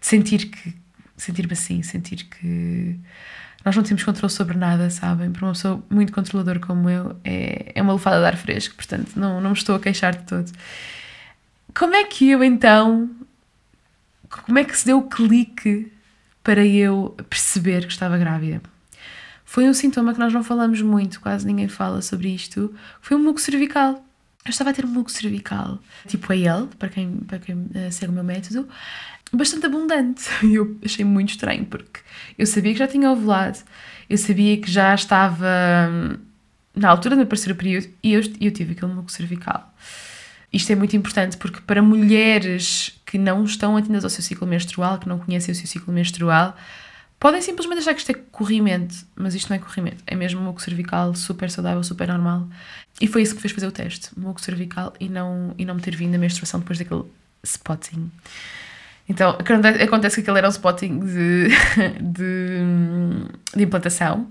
sentir 0.00 0.46
que. 0.46 0.74
sentir-me 1.16 1.52
assim, 1.52 1.82
sentir 1.82 2.24
que 2.24 2.98
nós 3.64 3.74
não 3.74 3.82
temos 3.82 4.04
controle 4.04 4.32
sobre 4.32 4.58
nada, 4.58 4.90
sabem? 4.90 5.32
Para 5.32 5.46
uma 5.46 5.52
pessoa 5.52 5.82
muito 5.88 6.12
controladora 6.12 6.60
como 6.60 6.90
eu, 6.90 7.16
é, 7.24 7.72
é 7.74 7.82
uma 7.82 7.94
lufada 7.94 8.20
de 8.20 8.26
ar 8.26 8.36
fresco, 8.36 8.74
portanto, 8.74 9.12
não, 9.16 9.40
não 9.40 9.50
me 9.50 9.56
estou 9.56 9.74
a 9.74 9.80
queixar 9.80 10.14
de 10.14 10.24
todo. 10.24 10.52
Como 11.74 11.94
é 11.94 12.04
que 12.04 12.30
eu 12.30 12.44
então. 12.44 13.10
Como 14.28 14.58
é 14.58 14.64
que 14.64 14.76
se 14.76 14.84
deu 14.84 14.98
o 14.98 15.08
clique 15.08 15.90
para 16.42 16.64
eu 16.64 17.16
perceber 17.30 17.86
que 17.86 17.92
estava 17.92 18.18
grávida? 18.18 18.60
Foi 19.44 19.68
um 19.68 19.72
sintoma 19.72 20.12
que 20.12 20.18
nós 20.18 20.32
não 20.32 20.42
falamos 20.42 20.82
muito, 20.82 21.20
quase 21.20 21.46
ninguém 21.46 21.68
fala 21.68 22.02
sobre 22.02 22.28
isto. 22.34 22.74
Foi 23.00 23.16
um 23.16 23.22
muco 23.22 23.40
cervical. 23.40 24.04
Eu 24.44 24.50
estava 24.50 24.70
a 24.70 24.72
ter 24.74 24.84
um 24.84 24.88
muco 24.88 25.10
cervical, 25.10 25.78
tipo 26.06 26.30
a 26.30 26.36
ele, 26.36 26.66
para 26.78 26.88
quem, 26.90 27.16
para 27.18 27.38
quem 27.38 27.54
uh, 27.54 27.90
segue 27.90 28.10
o 28.10 28.14
meu 28.14 28.24
método, 28.24 28.68
bastante 29.36 29.66
abundante. 29.66 30.24
E 30.42 30.54
eu 30.56 30.76
achei 30.84 31.04
muito 31.04 31.30
estranho, 31.30 31.64
porque 31.66 32.00
eu 32.38 32.46
sabia 32.46 32.72
que 32.72 32.78
já 32.78 32.86
tinha 32.86 33.10
ovulado, 33.10 33.58
eu 34.08 34.18
sabia 34.18 34.56
que 34.58 34.70
já 34.70 34.94
estava 34.94 35.46
hum, 35.90 36.18
na 36.74 36.88
altura 36.88 37.16
de 37.16 37.22
aparecer 37.22 37.50
o 37.52 37.56
período 37.56 37.88
e 38.02 38.12
eu, 38.12 38.22
eu 38.40 38.50
tive 38.50 38.72
aquele 38.72 38.92
muco 38.92 39.10
cervical. 39.10 39.72
Isto 40.52 40.70
é 40.70 40.76
muito 40.76 40.96
importante 40.96 41.36
porque 41.36 41.60
para 41.60 41.82
mulheres 41.82 43.00
que 43.04 43.18
não 43.18 43.44
estão 43.44 43.76
atendidas 43.76 44.04
ao 44.04 44.10
seu 44.10 44.22
ciclo 44.22 44.46
menstrual, 44.46 44.98
que 44.98 45.08
não 45.08 45.18
conhecem 45.18 45.52
o 45.52 45.54
seu 45.54 45.66
ciclo 45.66 45.92
menstrual, 45.92 46.56
podem 47.18 47.42
simplesmente 47.42 47.78
achar 47.78 47.94
que 47.94 48.00
isto 48.00 48.10
é 48.10 48.14
corrimento, 48.14 48.94
mas 49.16 49.34
isto 49.34 49.48
não 49.48 49.56
é 49.56 49.58
corrimento, 49.58 50.04
é 50.06 50.14
mesmo 50.14 50.40
muco 50.40 50.62
cervical 50.62 51.14
super 51.14 51.50
saudável, 51.50 51.82
super 51.82 52.06
normal. 52.06 52.48
E 53.00 53.08
foi 53.08 53.22
isso 53.22 53.32
que 53.32 53.38
me 53.38 53.42
fez 53.42 53.52
fazer 53.52 53.66
o 53.66 53.72
teste, 53.72 54.10
muco 54.16 54.40
cervical 54.40 54.92
e 55.00 55.08
não, 55.08 55.54
e 55.58 55.64
não 55.64 55.74
me 55.74 55.80
ter 55.80 55.96
vindo 55.96 56.14
a 56.14 56.18
menstruação 56.18 56.60
depois 56.60 56.78
daquele 56.78 57.04
spotting. 57.42 58.10
Então, 59.08 59.36
acontece 59.82 60.16
que 60.16 60.22
aquele 60.22 60.38
era 60.38 60.48
um 60.48 60.50
spotting 60.50 61.00
de, 61.00 61.48
de, 62.00 62.60
de, 63.54 63.62
implantação. 63.62 64.28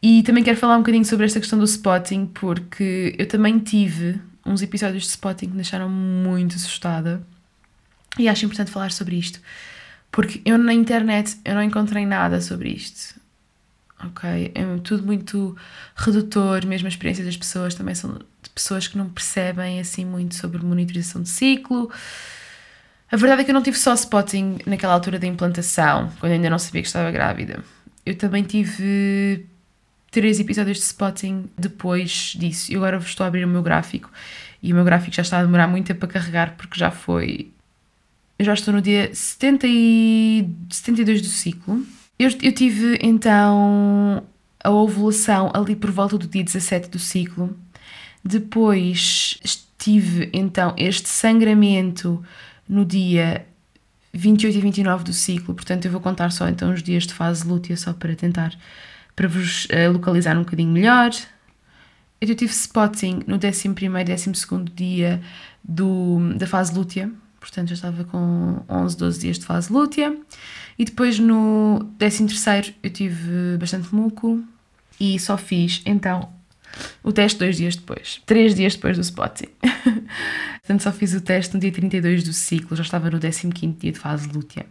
E 0.00 0.22
também 0.22 0.44
quero 0.44 0.56
falar 0.56 0.76
um 0.76 0.80
bocadinho 0.80 1.04
sobre 1.04 1.26
esta 1.26 1.40
questão 1.40 1.58
do 1.58 1.64
spotting, 1.64 2.26
porque 2.26 3.14
eu 3.18 3.26
também 3.26 3.58
tive 3.58 4.20
uns 4.46 4.62
episódios 4.62 5.02
de 5.02 5.10
spotting 5.10 5.46
que 5.46 5.52
me 5.52 5.56
deixaram 5.56 5.88
muito 5.88 6.54
assustada. 6.54 7.20
E 8.18 8.28
acho 8.28 8.44
importante 8.44 8.70
falar 8.70 8.92
sobre 8.92 9.16
isto. 9.16 9.40
Porque 10.12 10.40
eu 10.44 10.56
na 10.56 10.72
internet 10.72 11.36
eu 11.44 11.54
não 11.54 11.62
encontrei 11.62 12.06
nada 12.06 12.40
sobre 12.40 12.70
isto. 12.70 13.20
Ok? 14.04 14.52
É 14.54 14.64
tudo 14.84 15.04
muito 15.04 15.56
redutor, 15.96 16.64
mesmo 16.64 16.86
a 16.86 16.88
experiência 16.88 17.24
das 17.24 17.36
pessoas 17.36 17.74
também 17.74 17.96
são 17.96 18.14
de 18.14 18.50
pessoas 18.54 18.86
que 18.86 18.96
não 18.96 19.08
percebem 19.08 19.80
assim 19.80 20.04
muito 20.04 20.36
sobre 20.36 20.64
monitorização 20.64 21.20
de 21.20 21.28
ciclo 21.28 21.90
a 23.10 23.16
verdade 23.16 23.42
é 23.42 23.44
que 23.44 23.50
eu 23.50 23.54
não 23.54 23.62
tive 23.62 23.78
só 23.78 23.94
spotting 23.94 24.58
naquela 24.66 24.92
altura 24.94 25.18
da 25.18 25.26
implantação, 25.26 26.10
quando 26.20 26.32
ainda 26.32 26.50
não 26.50 26.58
sabia 26.58 26.82
que 26.82 26.88
estava 26.88 27.10
grávida. 27.10 27.64
Eu 28.04 28.14
também 28.16 28.42
tive 28.42 29.46
três 30.10 30.40
episódios 30.40 30.78
de 30.78 30.84
spotting 30.84 31.50
depois 31.56 32.34
disso. 32.38 32.72
E 32.72 32.76
agora 32.76 32.98
estou 32.98 33.24
a 33.24 33.28
abrir 33.28 33.44
o 33.44 33.48
meu 33.48 33.62
gráfico 33.62 34.10
e 34.62 34.72
o 34.72 34.74
meu 34.74 34.84
gráfico 34.84 35.14
já 35.14 35.22
está 35.22 35.38
a 35.38 35.42
demorar 35.42 35.68
muito 35.68 35.86
tempo 35.86 36.04
a 36.04 36.08
carregar 36.08 36.56
porque 36.56 36.78
já 36.78 36.90
foi. 36.90 37.50
Eu 38.38 38.44
já 38.44 38.54
estou 38.54 38.72
no 38.72 38.80
dia 38.80 39.10
70 39.12 39.66
e... 39.68 40.48
72 40.70 41.22
do 41.22 41.28
ciclo. 41.28 41.84
Eu, 42.18 42.30
eu 42.42 42.52
tive 42.52 42.98
então 43.00 44.22
a 44.62 44.70
ovulação 44.70 45.50
ali 45.54 45.74
por 45.74 45.90
volta 45.90 46.18
do 46.18 46.26
dia 46.26 46.44
17 46.44 46.88
do 46.88 46.98
ciclo. 46.98 47.56
Depois 48.24 49.38
tive 49.78 50.28
então 50.32 50.74
este 50.76 51.08
sangramento 51.08 52.22
no 52.68 52.84
dia 52.84 53.46
28 54.12 54.56
e 54.56 54.60
29 54.60 55.04
do 55.04 55.12
ciclo, 55.12 55.54
portanto 55.54 55.84
eu 55.84 55.90
vou 55.90 56.00
contar 56.00 56.30
só 56.30 56.48
então 56.48 56.72
os 56.72 56.82
dias 56.82 57.06
de 57.06 57.14
fase 57.14 57.46
lútea, 57.46 57.76
só 57.76 57.92
para 57.92 58.14
tentar, 58.14 58.54
para 59.14 59.28
vos 59.28 59.66
uh, 59.66 59.92
localizar 59.92 60.36
um 60.36 60.42
bocadinho 60.42 60.72
melhor. 60.72 61.10
Eu 62.20 62.34
tive 62.34 62.52
spotting 62.52 63.22
no 63.26 63.36
11 63.36 63.68
e 63.68 63.74
12 63.74 64.64
dia 64.74 65.20
do, 65.62 66.34
da 66.36 66.46
fase 66.46 66.74
lútea, 66.74 67.10
portanto 67.38 67.68
já 67.68 67.74
estava 67.74 68.04
com 68.04 68.62
11, 68.68 68.96
12 68.96 69.20
dias 69.20 69.38
de 69.38 69.44
fase 69.44 69.72
lútea. 69.72 70.16
E 70.78 70.84
depois 70.84 71.18
no 71.18 71.90
13 71.98 72.74
eu 72.82 72.90
tive 72.90 73.56
bastante 73.58 73.94
muco 73.94 74.42
e 74.98 75.18
só 75.18 75.36
fiz 75.36 75.82
então 75.84 76.28
o 77.02 77.12
teste 77.12 77.38
dois 77.38 77.56
dias 77.56 77.76
depois, 77.76 78.20
três 78.26 78.54
dias 78.54 78.74
depois 78.74 78.96
do 78.96 79.02
spotting. 79.02 79.48
Portanto, 80.60 80.82
só 80.82 80.92
fiz 80.92 81.14
o 81.14 81.20
teste 81.20 81.54
no 81.54 81.60
dia 81.60 81.72
32 81.72 82.24
do 82.24 82.32
ciclo, 82.32 82.76
já 82.76 82.82
estava 82.82 83.10
no 83.10 83.18
15 83.18 83.66
dia 83.78 83.92
de 83.92 83.98
fase 83.98 84.28
lútea. 84.28 84.66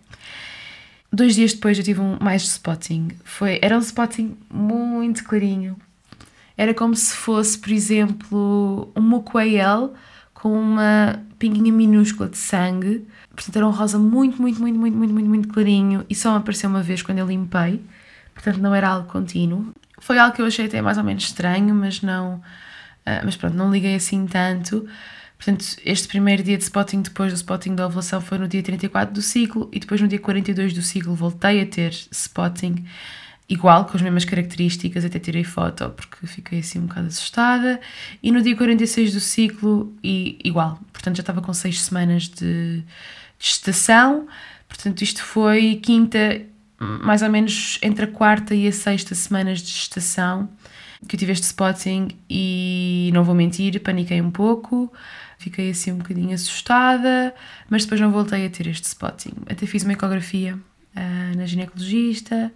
Dois 1.12 1.36
dias 1.36 1.54
depois 1.54 1.78
eu 1.78 1.84
tive 1.84 2.02
um 2.02 2.18
mais 2.20 2.44
spotting. 2.44 3.10
Foi, 3.24 3.60
era 3.62 3.78
um 3.78 3.82
spotting 3.82 4.38
muito 4.52 5.24
clarinho. 5.24 5.78
Era 6.58 6.74
como 6.74 6.96
se 6.96 7.16
fosse, 7.16 7.58
por 7.58 7.72
exemplo, 7.72 8.92
um 8.96 9.02
mocoel 9.02 9.94
com 10.34 10.52
uma 10.52 11.24
pinguinha 11.40 11.72
minúscula 11.72 12.30
de 12.30 12.38
sangue. 12.38 13.08
Portanto, 13.36 13.56
era 13.56 13.68
um 13.68 13.72
rosa 13.72 13.98
muito, 13.98 14.42
muito, 14.42 14.60
muito, 14.60 14.78
muito, 14.78 14.98
muito, 14.98 15.14
muito, 15.14 15.30
muito 15.30 15.48
clarinho 15.48 16.06
e 16.10 16.16
só 16.16 16.36
apareceu 16.36 16.70
uma 16.70 16.82
vez 16.82 17.02
quando 17.02 17.20
eu 17.20 17.28
limpei. 17.28 17.82
Portanto, 18.34 18.58
não 18.58 18.76
era 18.76 18.90
algo 18.90 19.08
contínuo. 19.08 19.74
Foi 19.98 20.18
algo 20.18 20.36
que 20.36 20.42
eu 20.42 20.46
achei 20.46 20.66
até 20.66 20.82
mais 20.82 20.98
ou 20.98 21.04
menos 21.04 21.24
estranho, 21.24 21.74
mas 21.74 22.02
não. 22.02 22.36
Uh, 23.06 23.24
mas 23.24 23.36
pronto, 23.36 23.56
não 23.56 23.72
liguei 23.72 23.96
assim 23.96 24.26
tanto. 24.28 24.88
Portanto, 25.38 25.66
este 25.86 26.08
primeiro 26.08 26.44
dia 26.44 26.58
de 26.58 26.64
spotting 26.64 27.02
depois 27.02 27.32
do 27.32 27.36
spotting 27.36 27.76
da 27.76 27.86
ovulação 27.86 28.20
foi 28.20 28.38
no 28.38 28.48
dia 28.48 28.64
34 28.64 29.14
do 29.14 29.22
ciclo 29.22 29.70
e 29.72 29.80
depois 29.80 30.02
no 30.02 30.08
dia 30.08 30.20
42 30.20 30.74
do 30.74 30.82
ciclo 30.82 31.14
voltei 31.14 31.62
a 31.62 31.66
ter 31.66 31.92
spotting 32.12 32.86
igual, 33.48 33.86
com 33.86 33.96
as 33.96 34.02
mesmas 34.02 34.26
características, 34.26 35.06
até 35.06 35.20
tirei 35.20 35.44
foto 35.44 35.90
porque 35.92 36.26
fiquei 36.26 36.60
assim 36.60 36.80
um 36.80 36.88
bocado 36.88 37.08
assustada. 37.08 37.80
E 38.22 38.32
no 38.32 38.42
dia 38.42 38.56
46 38.56 39.14
do 39.14 39.20
ciclo, 39.20 39.96
e 40.04 40.40
igual, 40.44 40.80
portanto 40.92 41.18
já 41.18 41.22
estava 41.22 41.42
com 41.42 41.54
6 41.54 41.82
semanas 41.82 42.24
de 42.28 42.84
gestação, 43.40 44.28
Portanto, 44.68 45.02
isto 45.02 45.24
foi 45.24 45.80
quinta, 45.82 46.42
mais 46.80 47.22
ou 47.22 47.30
menos 47.30 47.80
entre 47.82 48.06
a 48.06 48.08
quarta 48.08 48.54
e 48.54 48.68
a 48.68 48.72
sexta 48.72 49.16
semanas 49.16 49.60
de 49.60 49.72
gestação 49.72 50.50
que 51.08 51.16
eu 51.16 51.20
tive 51.20 51.32
este 51.32 51.44
spotting 51.44 52.10
e 52.30 53.12
não 53.14 53.24
vou 53.24 53.36
mentir, 53.36 53.80
paniquei 53.82 54.22
um 54.22 54.32
pouco, 54.32 54.92
fiquei 55.38 55.70
assim 55.70 55.92
um 55.92 55.98
bocadinho 55.98 56.34
assustada, 56.34 57.34
mas 57.70 57.84
depois 57.84 58.02
não 58.02 58.12
voltei 58.12 58.46
a 58.46 58.50
ter 58.50 58.68
este 58.68 58.86
spotting. 58.86 59.34
Até 59.50 59.66
fiz 59.68 59.84
uma 59.84 59.94
ecografia 59.94 60.56
uh, 60.56 61.38
na 61.38 61.46
ginecologista 61.46 62.52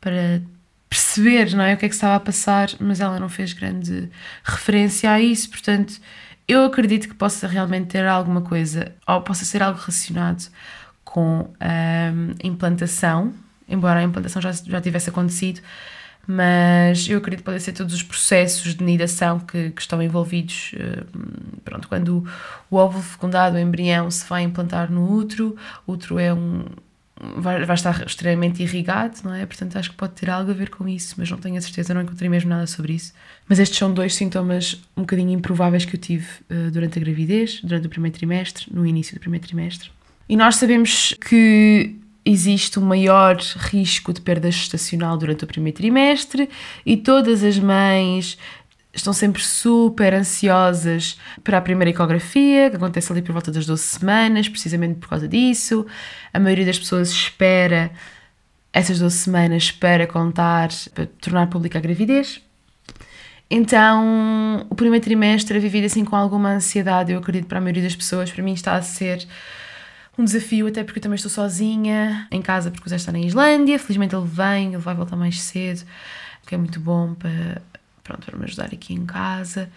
para 0.00 0.42
perceber 0.88 1.54
não 1.54 1.64
é, 1.64 1.74
o 1.74 1.76
que 1.76 1.86
é 1.86 1.88
que 1.88 1.94
estava 1.94 2.16
a 2.16 2.20
passar, 2.20 2.70
mas 2.78 3.00
ela 3.00 3.18
não 3.18 3.28
fez 3.28 3.52
grande 3.52 4.10
referência 4.44 5.10
a 5.10 5.20
isso, 5.20 5.48
portanto 5.48 6.00
eu 6.46 6.64
acredito 6.64 7.08
que 7.08 7.14
possa 7.14 7.48
realmente 7.48 7.88
ter 7.88 8.06
alguma 8.06 8.42
coisa, 8.42 8.92
ou 9.06 9.22
possa 9.22 9.46
ser 9.46 9.62
algo 9.62 9.78
relacionado 9.78 10.44
com 11.14 11.48
a 11.60 12.10
implantação, 12.42 13.32
embora 13.68 14.00
a 14.00 14.02
implantação 14.02 14.42
já, 14.42 14.50
já 14.50 14.80
tivesse 14.80 15.10
acontecido, 15.10 15.60
mas 16.26 17.08
eu 17.08 17.18
acredito 17.18 17.38
que 17.38 17.44
podem 17.44 17.60
ser 17.60 17.70
todos 17.70 17.94
os 17.94 18.02
processos 18.02 18.74
de 18.74 18.82
nidação 18.82 19.38
que, 19.38 19.70
que 19.70 19.80
estão 19.80 20.02
envolvidos. 20.02 20.74
Pronto, 21.64 21.86
quando 21.86 22.26
o, 22.68 22.74
óvulo 22.74 23.04
fecundado, 23.04 23.54
o 23.54 23.60
embrião, 23.60 24.10
se 24.10 24.28
vai 24.28 24.42
implantar 24.42 24.90
no 24.90 25.08
útero, 25.08 25.54
o 25.86 25.92
útero 25.92 26.18
é 26.18 26.34
um, 26.34 26.64
vai, 27.36 27.64
vai 27.64 27.76
estar 27.76 28.04
extremamente 28.04 28.60
irrigado, 28.60 29.20
não 29.22 29.32
é? 29.32 29.46
Portanto, 29.46 29.78
acho 29.78 29.90
que 29.90 29.96
pode 29.96 30.14
ter 30.14 30.28
algo 30.28 30.50
a 30.50 30.54
ver 30.54 30.68
com 30.68 30.88
isso, 30.88 31.14
mas 31.16 31.30
não 31.30 31.38
tenho 31.38 31.56
a 31.56 31.60
certeza, 31.60 31.94
não 31.94 32.02
encontrei 32.02 32.28
mesmo 32.28 32.50
nada 32.50 32.66
sobre 32.66 32.94
isso. 32.94 33.12
Mas 33.48 33.60
estes 33.60 33.78
são 33.78 33.94
dois 33.94 34.16
sintomas 34.16 34.82
um 34.96 35.02
bocadinho 35.02 35.30
improváveis 35.30 35.84
que 35.84 35.94
eu 35.94 36.00
tive 36.00 36.26
uh, 36.50 36.72
durante 36.72 36.98
a 36.98 37.02
gravidez, 37.02 37.60
durante 37.60 37.86
o 37.86 37.90
primeiro 37.90 38.16
trimestre, 38.16 38.66
no 38.74 38.84
início 38.84 39.14
do 39.14 39.20
primeiro 39.20 39.46
trimestre. 39.46 39.92
E 40.28 40.36
nós 40.36 40.56
sabemos 40.56 41.14
que 41.20 41.96
existe 42.24 42.78
um 42.78 42.82
maior 42.82 43.36
risco 43.36 44.12
de 44.12 44.20
perda 44.20 44.50
gestacional 44.50 45.16
durante 45.16 45.44
o 45.44 45.46
primeiro 45.46 45.76
trimestre 45.76 46.48
e 46.86 46.96
todas 46.96 47.44
as 47.44 47.58
mães 47.58 48.38
estão 48.94 49.12
sempre 49.12 49.42
super 49.42 50.14
ansiosas 50.14 51.18
para 51.42 51.58
a 51.58 51.60
primeira 51.60 51.90
ecografia, 51.90 52.70
que 52.70 52.76
acontece 52.76 53.12
ali 53.12 53.20
por 53.20 53.32
volta 53.32 53.50
das 53.50 53.66
12 53.66 53.82
semanas, 53.82 54.48
precisamente 54.48 55.00
por 55.00 55.08
causa 55.08 55.28
disso. 55.28 55.84
A 56.32 56.38
maioria 56.38 56.64
das 56.64 56.78
pessoas 56.78 57.10
espera 57.10 57.90
essas 58.72 58.98
12 58.98 59.16
semanas 59.16 59.70
para 59.70 60.06
contar, 60.06 60.68
para 60.94 61.06
tornar 61.20 61.48
pública 61.48 61.78
a 61.78 61.82
gravidez. 61.82 62.40
Então, 63.50 64.66
o 64.70 64.74
primeiro 64.74 65.04
trimestre 65.04 65.56
é 65.56 65.60
vivido 65.60 65.84
assim 65.84 66.04
com 66.04 66.16
alguma 66.16 66.50
ansiedade, 66.50 67.12
eu 67.12 67.18
acredito, 67.18 67.46
para 67.46 67.58
a 67.58 67.60
maioria 67.60 67.82
das 67.82 67.94
pessoas. 67.94 68.30
Para 68.30 68.42
mim 68.42 68.54
está 68.54 68.74
a 68.74 68.82
ser 68.82 69.26
um 70.16 70.24
desafio, 70.24 70.66
até 70.66 70.84
porque 70.84 70.98
eu 70.98 71.02
também 71.02 71.16
estou 71.16 71.30
sozinha 71.30 72.26
em 72.30 72.40
casa, 72.40 72.70
porque 72.70 72.86
o 72.86 72.90
Zé 72.90 72.96
está 72.96 73.12
na 73.12 73.20
Islândia. 73.20 73.78
Felizmente 73.78 74.14
ele 74.14 74.26
vem, 74.26 74.68
ele 74.68 74.78
vai 74.78 74.94
voltar 74.94 75.16
mais 75.16 75.40
cedo, 75.40 75.84
que 76.46 76.54
é 76.54 76.58
muito 76.58 76.78
bom 76.80 77.14
para, 77.14 77.62
pronto, 78.02 78.24
para 78.26 78.38
me 78.38 78.44
ajudar 78.44 78.66
aqui 78.66 78.94
em 78.94 79.04
casa. 79.04 79.70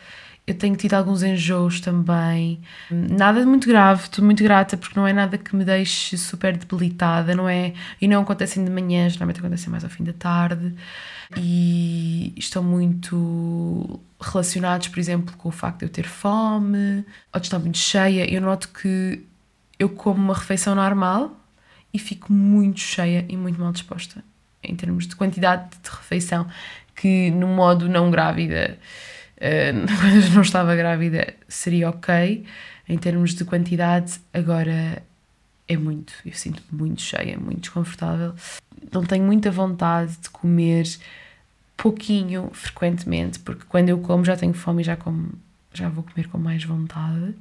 Eu 0.45 0.55
tenho 0.55 0.77
tido 0.77 0.93
alguns 0.93 1.23
enjoos 1.23 1.81
também. 1.81 2.61
Nada 2.89 3.45
muito 3.45 3.67
grave, 3.67 4.03
estou 4.03 4.23
muito 4.23 4.41
grata 4.41 4.77
porque 4.77 4.97
não 4.97 5.05
é 5.05 5.11
nada 5.11 5.37
que 5.37 5.53
me 5.53 5.65
deixe 5.65 6.17
super 6.17 6.55
debilitada, 6.55 7.35
não 7.35 7.49
é? 7.49 7.73
E 7.99 8.07
não 8.07 8.21
acontecem 8.21 8.63
de 8.63 8.71
manhã, 8.71 9.09
geralmente 9.09 9.39
acontecem 9.39 9.69
mais 9.69 9.83
ao 9.83 9.89
fim 9.89 10.05
da 10.05 10.13
tarde. 10.13 10.73
E 11.35 12.31
estão 12.37 12.63
muito 12.63 13.99
relacionados, 14.21 14.87
por 14.87 14.99
exemplo, 14.99 15.35
com 15.37 15.49
o 15.49 15.51
facto 15.51 15.79
de 15.79 15.85
eu 15.85 15.89
ter 15.89 16.05
fome 16.05 17.03
ou 17.33 17.41
de 17.41 17.47
estar 17.47 17.59
muito 17.59 17.77
cheia. 17.77 18.31
Eu 18.33 18.39
noto 18.39 18.69
que 18.69 19.26
eu 19.79 19.89
como 19.89 20.19
uma 20.19 20.33
refeição 20.33 20.75
normal 20.75 21.35
e 21.93 21.99
fico 21.99 22.31
muito 22.31 22.79
cheia 22.79 23.25
e 23.29 23.37
muito 23.37 23.59
mal 23.59 23.71
disposta 23.71 24.23
em 24.63 24.75
termos 24.75 25.07
de 25.07 25.15
quantidade 25.15 25.69
de 25.81 25.89
refeição 25.89 26.47
que 26.95 27.31
no 27.31 27.47
modo 27.47 27.87
não 27.87 28.09
grávida, 28.11 28.77
uh, 29.37 29.85
quando 30.01 30.33
não 30.33 30.41
estava 30.41 30.75
grávida, 30.75 31.33
seria 31.47 31.89
ok. 31.89 32.45
Em 32.89 32.97
termos 32.97 33.33
de 33.35 33.43
quantidade, 33.45 34.19
agora 34.33 35.03
é 35.67 35.77
muito. 35.77 36.13
Eu 36.25 36.33
sinto-me 36.33 36.79
muito 36.79 37.01
cheia, 37.01 37.37
muito 37.37 37.61
desconfortável. 37.61 38.33
Não 38.91 39.03
tenho 39.03 39.25
muita 39.25 39.51
vontade 39.51 40.17
de 40.17 40.29
comer 40.29 40.85
pouquinho 41.75 42.49
frequentemente, 42.53 43.39
porque 43.39 43.65
quando 43.67 43.89
eu 43.89 43.99
como 43.99 44.25
já 44.25 44.35
tenho 44.35 44.53
fome 44.53 44.81
e 44.81 44.85
já, 44.85 44.95
como, 44.95 45.33
já 45.73 45.89
vou 45.89 46.03
comer 46.03 46.27
com 46.29 46.37
mais 46.37 46.63
vontade 46.63 47.35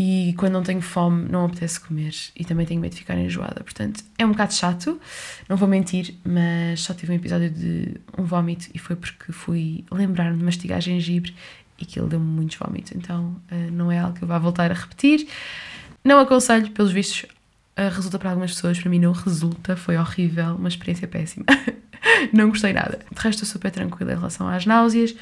e 0.00 0.32
quando 0.38 0.52
não 0.52 0.62
tenho 0.62 0.80
fome 0.80 1.28
não 1.28 1.46
apetece 1.46 1.80
comer 1.80 2.14
e 2.36 2.44
também 2.44 2.64
tenho 2.64 2.80
medo 2.80 2.92
de 2.92 3.00
ficar 3.00 3.18
enjoada. 3.18 3.64
Portanto, 3.64 4.04
é 4.16 4.24
um 4.24 4.30
bocado 4.30 4.54
chato, 4.54 5.00
não 5.48 5.56
vou 5.56 5.68
mentir, 5.68 6.14
mas 6.24 6.82
só 6.82 6.94
tive 6.94 7.12
um 7.12 7.16
episódio 7.16 7.50
de 7.50 7.96
um 8.16 8.22
vómito 8.22 8.68
e 8.72 8.78
foi 8.78 8.94
porque 8.94 9.32
fui 9.32 9.84
lembrar-me 9.90 10.38
de 10.38 10.44
mastigar 10.44 10.80
gengibre 10.80 11.34
e 11.76 11.84
que 11.84 11.98
ele 11.98 12.08
deu-me 12.08 12.24
muitos 12.24 12.56
vómitos. 12.56 12.92
Então, 12.94 13.40
uh, 13.50 13.70
não 13.72 13.90
é 13.90 13.98
algo 13.98 14.16
que 14.16 14.22
eu 14.22 14.28
vá 14.28 14.38
voltar 14.38 14.70
a 14.70 14.74
repetir. 14.74 15.26
Não 16.04 16.20
aconselho, 16.20 16.70
pelos 16.70 16.92
vistos, 16.92 17.24
uh, 17.76 17.92
resulta 17.92 18.20
para 18.20 18.30
algumas 18.30 18.52
pessoas, 18.52 18.78
para 18.78 18.90
mim 18.90 19.00
não 19.00 19.10
resulta, 19.10 19.74
foi 19.74 19.96
horrível, 19.96 20.54
uma 20.54 20.68
experiência 20.68 21.08
péssima. 21.08 21.44
não 22.32 22.50
gostei 22.50 22.72
nada. 22.72 23.00
De 23.10 23.20
resto, 23.20 23.42
estou 23.42 23.48
super 23.48 23.72
tranquila 23.72 24.12
em 24.12 24.16
relação 24.16 24.48
às 24.48 24.64
náuseas 24.64 25.16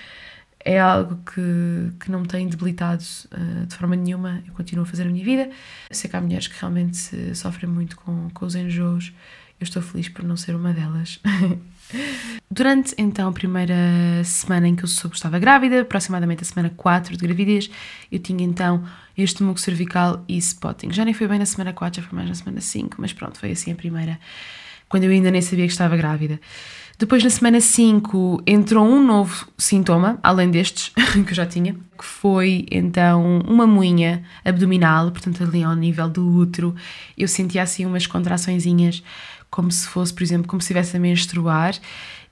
é 0.66 0.81
algo 0.81 1.16
que, 1.24 1.92
que 2.00 2.11
não 2.11 2.22
me 2.22 2.26
tem 2.26 2.48
debilitado 2.48 3.05
uh, 3.31 3.66
de 3.66 3.74
forma 3.76 3.94
nenhuma. 3.94 4.42
Eu 4.44 4.52
continuo 4.52 4.83
a 4.83 4.87
fazer 4.87 5.05
a 5.05 5.07
minha 5.07 5.24
vida. 5.24 5.48
sei 5.92 6.11
que 6.11 6.16
há 6.16 6.20
mulheres 6.20 6.48
que 6.48 6.61
realmente 6.61 7.37
sofrem 7.37 7.70
muito 7.70 7.96
com, 7.96 8.29
com 8.35 8.44
os 8.44 8.57
enjoos. 8.57 9.12
Eu 9.61 9.64
estou 9.64 9.81
feliz 9.81 10.09
por 10.09 10.24
não 10.24 10.37
ser 10.37 10.57
uma 10.57 10.72
delas. 10.72 11.20
Durante 12.50 12.96
então 12.98 13.29
a 13.29 13.33
primeira 13.33 14.24
semana 14.24 14.66
em 14.66 14.74
que 14.74 14.83
eu 14.83 14.88
soube 14.88 15.12
que 15.12 15.18
estava 15.18 15.38
grávida, 15.38 15.83
aproximadamente 15.83 16.42
a 16.42 16.44
semana 16.44 16.68
4 16.76 17.16
de 17.16 17.24
gravidez, 17.24 17.70
eu 18.11 18.18
tinha 18.18 18.44
então 18.44 18.85
este 19.16 19.44
muco 19.44 19.61
cervical 19.61 20.24
e 20.29 20.37
spotting. 20.37 20.92
Já 20.92 21.05
nem 21.05 21.14
foi 21.14 21.29
bem 21.29 21.38
na 21.38 21.46
semana 21.46 21.72
4, 21.72 22.02
já 22.02 22.09
foi 22.09 22.16
mais 22.16 22.29
na 22.29 22.35
semana 22.35 22.61
5, 22.61 22.96
mas 22.98 23.12
pronto, 23.12 23.38
foi 23.38 23.52
assim 23.52 23.70
a 23.70 23.76
primeira, 23.76 24.18
quando 24.88 25.05
eu 25.05 25.11
ainda 25.11 25.31
nem 25.31 25.42
sabia 25.42 25.66
que 25.66 25.72
estava 25.72 25.96
grávida. 25.96 26.40
Depois, 26.99 27.22
na 27.22 27.29
semana 27.29 27.61
5, 27.61 28.42
entrou 28.46 28.87
um 28.87 29.05
novo 29.05 29.46
sintoma, 29.59 30.18
além 30.22 30.51
destes 30.51 30.92
que 31.12 31.31
eu 31.31 31.35
já 31.35 31.44
tinha, 31.44 31.75
que 31.75 32.05
foi 32.05 32.66
então 32.70 33.40
uma 33.46 33.66
moinha 33.66 34.22
abdominal, 34.42 35.11
portanto, 35.11 35.42
ali 35.42 35.62
ao 35.62 35.75
nível 35.75 36.09
do 36.09 36.27
útero. 36.27 36.75
Eu 37.16 37.29
sentia 37.29 37.62
assim 37.62 37.85
umas 37.85 38.07
contraçõezinhas, 38.07 39.03
como 39.51 39.70
se 39.70 39.87
fosse, 39.87 40.14
por 40.14 40.22
exemplo, 40.22 40.49
como 40.49 40.62
se 40.62 40.66
estivesse 40.66 40.96
a 40.96 41.01
menstruar. 41.01 41.75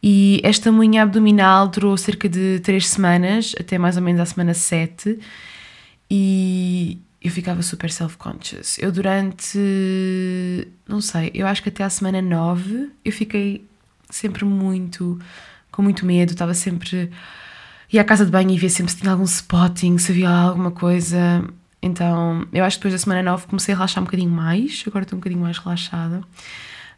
E 0.03 0.40
esta 0.43 0.73
moinha 0.73 1.03
abdominal 1.03 1.69
durou 1.69 1.95
cerca 1.99 2.27
de 2.27 2.59
3 2.61 2.87
semanas, 2.88 3.55
até 3.61 3.77
mais 3.77 3.99
ou 3.99 4.03
menos 4.03 4.21
à 4.23 4.25
semana 4.25 4.55
7. 4.55 5.19
E 6.11 6.99
eu 7.24 7.30
ficava 7.30 7.62
super 7.62 7.90
self-conscious. 7.90 8.76
Eu 8.78 8.92
durante, 8.92 9.58
não 10.87 11.00
sei, 11.00 11.30
eu 11.32 11.46
acho 11.46 11.62
que 11.62 11.70
até 11.70 11.82
à 11.82 11.88
semana 11.88 12.20
9 12.20 12.90
eu 13.02 13.10
fiquei 13.10 13.66
sempre 14.10 14.44
muito, 14.44 15.18
com 15.72 15.80
muito 15.80 16.04
medo, 16.04 16.32
estava 16.32 16.52
sempre. 16.52 17.10
ia 17.90 18.02
à 18.02 18.04
casa 18.04 18.26
de 18.26 18.30
banho 18.30 18.50
e 18.50 18.58
via 18.58 18.68
sempre 18.68 18.92
se 18.92 18.98
tinha 18.98 19.10
algum 19.10 19.24
spotting, 19.24 19.96
se 19.96 20.12
havia 20.12 20.28
alguma 20.28 20.70
coisa. 20.70 21.42
Então, 21.80 22.46
eu 22.52 22.62
acho 22.62 22.76
que 22.76 22.80
depois 22.82 23.00
da 23.00 23.02
semana 23.02 23.22
9 23.22 23.46
comecei 23.46 23.72
a 23.72 23.76
relaxar 23.78 24.02
um 24.02 24.04
bocadinho 24.04 24.30
mais, 24.30 24.84
agora 24.87 25.04
estou 25.04 25.16
um 25.16 25.20
bocadinho 25.20 25.40
mais 25.40 25.56
relaxada. 25.56 26.20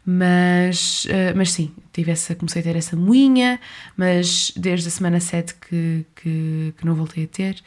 Mas, 0.05 1.05
uh, 1.05 1.35
mas 1.37 1.51
sim, 1.51 1.71
tive 1.93 2.11
essa, 2.11 2.35
comecei 2.35 2.61
a 2.61 2.63
ter 2.63 2.75
essa 2.75 2.97
moinha, 2.97 3.59
mas 3.95 4.51
desde 4.57 4.89
a 4.89 4.91
semana 4.91 5.21
7 5.21 5.55
que, 5.55 6.05
que, 6.15 6.73
que 6.77 6.85
não 6.85 6.95
voltei 6.95 7.23
a 7.23 7.27
ter. 7.27 7.63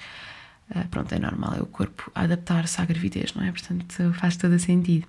Uh, 0.74 0.87
pronto, 0.88 1.12
é 1.12 1.18
normal, 1.18 1.54
é 1.59 1.62
o 1.62 1.66
corpo 1.66 2.11
adaptar-se 2.14 2.80
à 2.80 2.85
gravidez, 2.85 3.35
não 3.35 3.44
é? 3.44 3.50
Portanto, 3.50 4.12
faz 4.14 4.37
todo 4.37 4.59
sentido. 4.59 5.06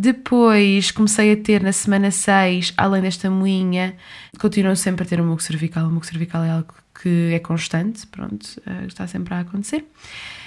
Depois 0.00 0.92
comecei 0.92 1.32
a 1.32 1.36
ter 1.36 1.60
na 1.60 1.72
semana 1.72 2.12
6, 2.12 2.72
além 2.76 3.02
desta 3.02 3.28
moinha, 3.28 3.96
continuo 4.38 4.76
sempre 4.76 5.02
a 5.02 5.06
ter 5.06 5.20
um 5.20 5.26
muco 5.26 5.42
cervical. 5.42 5.88
O 5.88 5.90
muco 5.90 6.06
cervical 6.06 6.44
é 6.44 6.50
algo 6.50 6.72
que 7.02 7.32
é 7.32 7.40
constante, 7.40 8.06
pronto, 8.06 8.62
eh, 8.64 8.86
está 8.86 9.08
sempre 9.08 9.34
a 9.34 9.40
acontecer. 9.40 9.84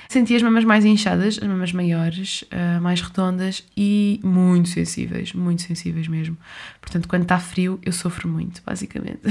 Senti 0.08 0.36
as 0.36 0.42
mamas 0.42 0.64
mais 0.64 0.86
inchadas, 0.86 1.38
as 1.42 1.48
mamas 1.48 1.74
maiores, 1.74 2.46
eh, 2.50 2.80
mais 2.80 3.02
redondas 3.02 3.66
e 3.76 4.22
muito 4.24 4.70
sensíveis, 4.70 5.34
muito 5.34 5.62
sensíveis 5.64 6.08
mesmo. 6.08 6.38
Portanto, 6.80 7.10
quando 7.10 7.24
está 7.24 7.38
frio, 7.38 7.78
eu 7.84 7.92
sofro 7.92 8.30
muito, 8.30 8.62
basicamente. 8.66 9.22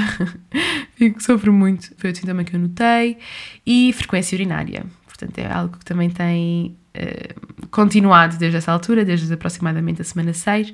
Fico, 0.97 1.23
sofro 1.23 1.51
muito. 1.51 1.95
Foi 1.97 2.11
o 2.11 2.17
sintoma 2.17 2.45
que 2.45 2.55
eu 2.55 2.61
notei. 2.61 3.17
E 3.67 3.91
frequência 3.95 4.37
urinária. 4.37 4.85
Portanto, 5.21 5.39
é 5.39 5.53
algo 5.53 5.77
que 5.77 5.85
também 5.85 6.09
tem 6.09 6.77
uh, 6.97 7.67
continuado 7.69 8.39
desde 8.39 8.57
essa 8.57 8.73
altura, 8.73 9.05
desde 9.05 9.33
aproximadamente 9.33 10.01
a 10.01 10.05
semana 10.05 10.33
6. 10.33 10.73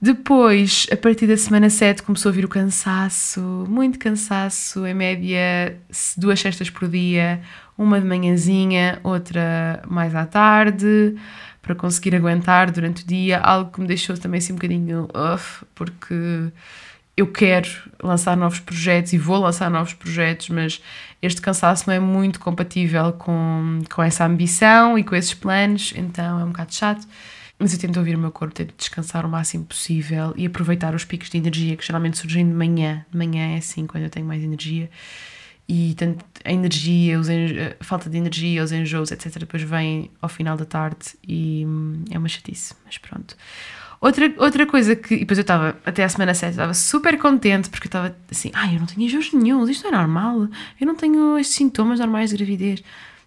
Depois, 0.00 0.86
a 0.92 0.96
partir 0.96 1.26
da 1.26 1.36
semana 1.36 1.68
7, 1.68 2.02
começou 2.02 2.30
a 2.30 2.32
vir 2.32 2.44
o 2.44 2.48
cansaço, 2.48 3.40
muito 3.68 3.98
cansaço, 3.98 4.86
em 4.86 4.94
média 4.94 5.76
duas 6.16 6.38
cestas 6.40 6.70
por 6.70 6.88
dia, 6.88 7.40
uma 7.76 8.00
de 8.00 8.06
manhãzinha, 8.06 9.00
outra 9.02 9.82
mais 9.86 10.14
à 10.14 10.24
tarde. 10.24 11.16
para 11.60 11.74
conseguir 11.74 12.14
aguentar 12.14 12.70
durante 12.70 13.02
o 13.02 13.06
dia, 13.06 13.38
algo 13.40 13.70
que 13.70 13.80
me 13.80 13.86
deixou 13.86 14.16
também 14.16 14.38
assim 14.38 14.52
um 14.52 14.56
bocadinho 14.56 15.04
uh, 15.06 15.66
porque 15.74 16.50
eu 17.18 17.26
quero 17.26 17.68
lançar 18.00 18.36
novos 18.36 18.60
projetos 18.60 19.12
e 19.12 19.18
vou 19.18 19.38
lançar 19.38 19.68
novos 19.68 19.92
projetos, 19.92 20.50
mas 20.50 20.80
este 21.20 21.42
cansaço 21.42 21.84
não 21.88 21.94
é 21.94 21.98
muito 21.98 22.38
compatível 22.38 23.12
com, 23.12 23.80
com 23.92 24.00
essa 24.00 24.24
ambição 24.24 24.96
e 24.96 25.02
com 25.02 25.16
esses 25.16 25.34
planos, 25.34 25.92
então 25.96 26.38
é 26.38 26.44
um 26.44 26.48
bocado 26.48 26.72
chato. 26.72 27.08
Mas 27.58 27.72
eu 27.72 27.78
tento 27.80 27.96
ouvir 27.96 28.14
o 28.14 28.18
meu 28.20 28.30
corpo, 28.30 28.54
tento 28.54 28.72
descansar 28.76 29.26
o 29.26 29.28
máximo 29.28 29.64
possível 29.64 30.32
e 30.36 30.46
aproveitar 30.46 30.94
os 30.94 31.04
picos 31.04 31.28
de 31.28 31.38
energia 31.38 31.76
que 31.76 31.84
geralmente 31.84 32.16
surgem 32.18 32.46
de 32.46 32.54
manhã. 32.54 33.04
De 33.10 33.18
manhã 33.18 33.56
é 33.56 33.58
assim, 33.58 33.84
quando 33.84 34.04
eu 34.04 34.10
tenho 34.10 34.24
mais 34.24 34.40
energia. 34.40 34.88
E 35.68 35.94
tanto 35.94 36.24
a 36.44 36.52
energia, 36.52 37.18
os 37.18 37.28
a 37.28 37.84
falta 37.84 38.08
de 38.08 38.16
energia, 38.16 38.62
os 38.62 38.70
enjoos, 38.70 39.10
etc., 39.10 39.40
depois 39.40 39.64
vem 39.64 40.08
ao 40.22 40.28
final 40.28 40.56
da 40.56 40.64
tarde 40.64 41.16
e 41.26 41.64
hum, 41.66 42.04
é 42.12 42.16
uma 42.16 42.28
chatice. 42.28 42.74
Mas 42.86 42.96
pronto. 42.96 43.36
Outra, 44.00 44.32
outra 44.38 44.66
coisa 44.66 44.94
que. 44.94 45.14
E 45.14 45.18
depois 45.20 45.38
eu 45.38 45.42
estava, 45.42 45.76
até 45.84 46.04
a 46.04 46.08
semana 46.08 46.32
7, 46.32 46.50
estava 46.50 46.74
super 46.74 47.18
contente 47.18 47.68
porque 47.68 47.86
eu 47.86 47.88
estava 47.88 48.14
assim: 48.30 48.50
ai, 48.54 48.76
eu 48.76 48.80
não 48.80 48.86
tenho 48.86 49.02
enjoos 49.02 49.32
nenhum, 49.32 49.68
isto 49.68 49.86
é 49.86 49.90
normal, 49.90 50.48
eu 50.80 50.86
não 50.86 50.94
tenho 50.94 51.36
estes 51.38 51.56
sintomas 51.56 51.98
normais 51.98 52.30
de 52.30 52.36
gravidez. 52.36 52.82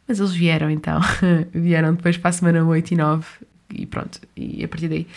Mas 0.08 0.20
eles 0.20 0.32
vieram 0.32 0.70
então, 0.70 1.00
vieram 1.54 1.94
depois 1.94 2.18
para 2.18 2.30
a 2.30 2.34
semana 2.34 2.66
8 2.66 2.92
e 2.92 2.96
9 2.96 3.26
e 3.74 3.86
pronto, 3.86 4.20
e 4.36 4.64
a 4.64 4.68
partir 4.68 4.88
daí. 4.88 5.08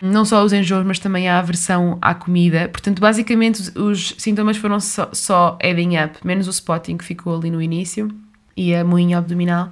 Não 0.00 0.24
só 0.24 0.42
os 0.42 0.52
enjoos, 0.52 0.84
mas 0.84 0.98
também 0.98 1.28
a 1.28 1.38
aversão 1.38 1.96
à 2.02 2.12
comida. 2.12 2.68
Portanto, 2.68 2.98
basicamente, 2.98 3.60
os, 3.60 3.76
os 3.76 4.14
sintomas 4.18 4.56
foram 4.56 4.80
só, 4.80 5.08
só 5.12 5.56
adding 5.62 5.96
up, 5.96 6.18
menos 6.26 6.48
o 6.48 6.50
spotting 6.50 6.96
que 6.96 7.04
ficou 7.04 7.36
ali 7.36 7.50
no 7.52 7.62
início 7.62 8.08
e 8.56 8.74
a 8.74 8.84
moinha 8.84 9.18
abdominal 9.18 9.70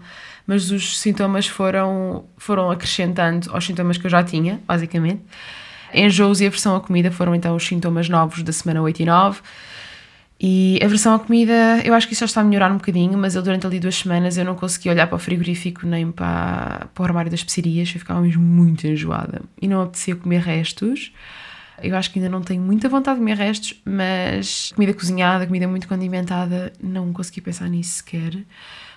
mas 0.50 0.72
os 0.72 0.98
sintomas 0.98 1.46
foram, 1.46 2.24
foram 2.36 2.72
acrescentando 2.72 3.48
aos 3.52 3.64
sintomas 3.64 3.96
que 3.96 4.06
eu 4.06 4.10
já 4.10 4.24
tinha, 4.24 4.60
basicamente. 4.66 5.22
Enjoos 5.94 6.40
e 6.40 6.46
aversão 6.46 6.74
à 6.74 6.80
comida 6.80 7.08
foram 7.12 7.36
então 7.36 7.54
os 7.54 7.64
sintomas 7.64 8.08
novos 8.08 8.42
da 8.42 8.52
semana 8.52 8.82
8 8.82 9.00
e 9.00 9.04
9. 9.04 9.40
E 10.40 10.80
a 10.82 10.88
versão 10.88 11.14
à 11.14 11.20
comida, 11.20 11.80
eu 11.84 11.94
acho 11.94 12.08
que 12.08 12.14
isso 12.14 12.20
já 12.22 12.26
está 12.26 12.40
a 12.40 12.44
melhorar 12.44 12.72
um 12.72 12.78
bocadinho, 12.78 13.16
mas 13.16 13.36
eu 13.36 13.42
durante 13.42 13.64
ali 13.64 13.78
duas 13.78 13.94
semanas 13.94 14.36
eu 14.36 14.44
não 14.44 14.56
consegui 14.56 14.88
olhar 14.88 15.06
para 15.06 15.14
o 15.14 15.20
frigorífico 15.20 15.86
nem 15.86 16.10
para, 16.10 16.88
para 16.92 17.02
o 17.02 17.04
armário 17.04 17.30
das 17.30 17.38
especiarias, 17.38 17.92
eu 17.94 18.00
ficava 18.00 18.20
mesmo 18.20 18.42
muito 18.42 18.88
enjoada 18.88 19.42
e 19.62 19.68
não 19.68 19.82
apetecia 19.82 20.16
comer 20.16 20.40
restos. 20.40 21.12
Eu 21.80 21.96
acho 21.96 22.10
que 22.10 22.18
ainda 22.18 22.28
não 22.28 22.42
tenho 22.42 22.60
muita 22.60 22.88
vontade 22.88 23.18
de 23.18 23.20
comer 23.20 23.36
restos, 23.36 23.80
mas 23.84 24.72
comida 24.74 24.92
cozinhada, 24.94 25.46
comida 25.46 25.68
muito 25.68 25.86
condimentada, 25.86 26.72
não 26.82 27.12
consegui 27.12 27.40
pensar 27.40 27.68
nisso 27.68 27.98
sequer. 27.98 28.36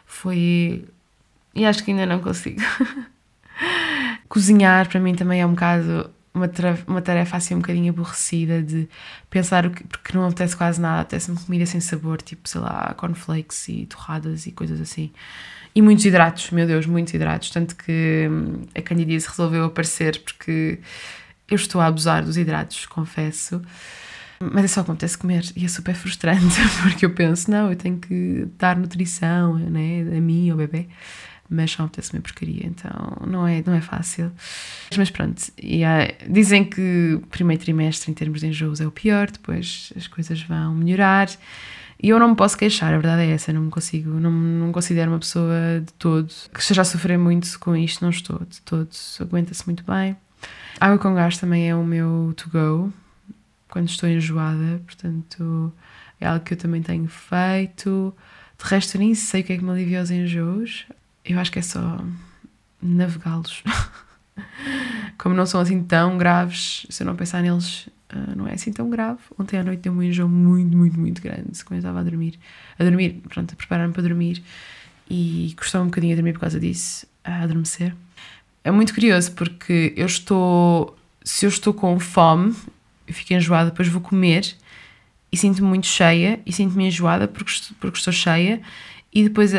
Foi 0.03 0.83
e 1.55 1.65
acho 1.65 1.83
que 1.83 1.91
ainda 1.91 2.05
não 2.05 2.19
consigo. 2.19 2.61
Cozinhar 4.27 4.87
para 4.89 4.99
mim 4.99 5.13
também 5.13 5.41
é 5.41 5.45
um 5.45 5.51
bocado 5.51 6.09
uma 6.33 6.49
uma 6.87 7.01
tarefa 7.01 7.37
assim 7.37 7.53
um 7.53 7.59
bocadinho 7.59 7.93
aborrecida 7.93 8.61
de 8.61 8.89
pensar 9.29 9.65
o 9.67 9.69
que, 9.69 9.83
porque 9.83 10.17
não 10.17 10.25
apetece 10.25 10.57
quase 10.57 10.81
nada, 10.81 11.01
apetece-me 11.01 11.37
comida 11.37 11.65
sem 11.65 11.79
sabor, 11.79 12.21
tipo, 12.21 12.49
sei 12.49 12.59
lá, 12.59 12.93
cornflakes 12.97 13.67
e 13.69 13.85
torradas 13.85 14.47
e 14.47 14.51
coisas 14.51 14.81
assim. 14.81 15.11
E 15.75 15.81
muitos 15.81 16.05
hidratos, 16.05 16.51
meu 16.51 16.67
Deus, 16.67 16.85
muitos 16.85 17.13
hidratos. 17.13 17.49
Tanto 17.49 17.75
que 17.75 18.27
hum, 18.29 18.61
a 18.75 18.81
candidíase 18.81 19.27
resolveu 19.27 19.65
aparecer 19.65 20.19
porque 20.21 20.79
eu 21.47 21.55
estou 21.55 21.81
a 21.81 21.87
abusar 21.87 22.23
dos 22.23 22.37
hidratos, 22.37 22.85
confesso. 22.85 23.61
Mas 24.39 24.65
é 24.65 24.67
só 24.67 24.81
acontece 24.81 25.17
comer 25.17 25.43
e 25.55 25.65
é 25.65 25.67
super 25.67 25.95
frustrante 25.95 26.59
porque 26.83 27.05
eu 27.05 27.11
penso, 27.11 27.49
não, 27.49 27.69
eu 27.69 27.75
tenho 27.75 27.97
que 27.97 28.47
dar 28.57 28.75
nutrição 28.75 29.57
né, 29.57 30.01
a 30.01 30.19
mim, 30.19 30.49
ao 30.49 30.57
bebê 30.57 30.89
mas 31.53 31.71
só 31.71 31.83
apetece 31.83 32.13
uma 32.13 32.21
porcaria, 32.21 32.65
então 32.65 33.17
não 33.27 33.47
é, 33.47 33.63
não 33.65 33.73
é 33.73 33.81
fácil. 33.81 34.31
Mas 34.97 35.09
pronto, 35.09 35.41
e 35.61 35.83
há, 35.83 36.11
dizem 36.27 36.65
que 36.65 37.19
o 37.21 37.27
primeiro 37.27 37.61
trimestre 37.61 38.09
em 38.11 38.13
termos 38.13 38.41
de 38.41 38.47
enjoos 38.47 38.81
é 38.81 38.87
o 38.87 38.91
pior, 38.91 39.29
depois 39.29 39.93
as 39.95 40.07
coisas 40.07 40.41
vão 40.41 40.73
melhorar. 40.73 41.29
E 42.01 42.09
eu 42.09 42.19
não 42.19 42.29
me 42.29 42.35
posso 42.35 42.57
queixar, 42.57 42.89
a 42.89 42.97
verdade 42.97 43.21
é 43.21 43.31
essa, 43.31 43.53
não 43.53 43.61
me 43.61 43.71
consigo, 43.71 44.09
não, 44.09 44.31
não 44.31 44.71
considero 44.71 45.11
uma 45.11 45.19
pessoa 45.19 45.81
de 45.85 45.93
todo 45.93 46.27
que 46.53 46.59
esteja 46.59 46.81
a 46.81 46.85
sofrer 46.85 47.17
muito 47.17 47.57
com 47.59 47.75
isto, 47.75 48.03
não 48.03 48.09
estou 48.09 48.39
de 48.39 48.59
todo, 48.61 48.89
aguenta-se 49.21 49.65
muito 49.65 49.83
bem. 49.85 50.17
Água 50.79 50.97
com 50.97 51.13
gás 51.13 51.37
também 51.37 51.69
é 51.69 51.75
o 51.75 51.83
meu 51.83 52.33
to 52.35 52.49
go, 52.49 52.91
quando 53.69 53.87
estou 53.87 54.09
enjoada, 54.09 54.81
portanto 54.85 55.71
é 56.19 56.27
algo 56.27 56.43
que 56.43 56.55
eu 56.55 56.57
também 56.57 56.81
tenho 56.81 57.07
feito. 57.07 58.13
De 58.57 58.65
resto, 58.69 58.95
eu 58.95 58.99
nem 58.99 59.13
sei 59.13 59.41
o 59.41 59.43
que 59.43 59.53
é 59.53 59.57
que 59.57 59.63
me 59.63 59.71
alivia 59.71 60.01
os 60.01 60.11
enjoos 60.11 60.85
eu 61.25 61.39
acho 61.39 61.51
que 61.51 61.59
é 61.59 61.61
só 61.61 62.03
navegá-los. 62.81 63.63
Como 65.17 65.35
não 65.35 65.45
são 65.45 65.61
assim 65.61 65.83
tão 65.83 66.17
graves, 66.17 66.85
se 66.89 67.03
eu 67.03 67.07
não 67.07 67.15
pensar 67.15 67.41
neles, 67.41 67.87
uh, 68.13 68.35
não 68.35 68.47
é 68.47 68.53
assim 68.53 68.73
tão 68.73 68.89
grave. 68.89 69.19
Ontem 69.39 69.57
à 69.57 69.63
noite 69.63 69.81
deu 69.81 69.93
um 69.93 70.01
enjoo 70.01 70.27
muito, 70.27 70.75
muito, 70.75 70.99
muito 70.99 71.21
grande 71.21 71.63
quando 71.63 71.77
eu 71.77 71.79
estava 71.79 71.99
a 71.99 72.03
dormir. 72.03 72.39
A 72.77 72.83
dormir, 72.83 73.21
pronto, 73.29 73.53
a 73.53 73.55
preparar-me 73.55 73.93
para 73.93 74.03
dormir 74.03 74.43
e 75.09 75.53
custou 75.57 75.81
um 75.81 75.85
bocadinho 75.85 76.13
a 76.13 76.15
dormir 76.15 76.33
por 76.33 76.39
causa 76.41 76.59
disso, 76.59 77.05
a 77.23 77.43
adormecer. 77.43 77.95
É 78.63 78.71
muito 78.71 78.93
curioso 78.93 79.31
porque 79.33 79.93
eu 79.95 80.05
estou, 80.05 80.97
se 81.23 81.45
eu 81.45 81.49
estou 81.49 81.73
com 81.73 81.99
fome, 81.99 82.55
fico 83.07 83.33
enjoada, 83.33 83.69
depois 83.69 83.87
vou 83.87 84.01
comer 84.01 84.55
e 85.31 85.37
sinto-me 85.37 85.67
muito 85.67 85.87
cheia 85.87 86.39
e 86.45 86.53
sinto-me 86.53 86.87
enjoada 86.87 87.27
porque, 87.27 87.51
porque 87.79 87.97
estou 87.97 88.13
cheia 88.13 88.61
e 89.13 89.23
depois 89.23 89.53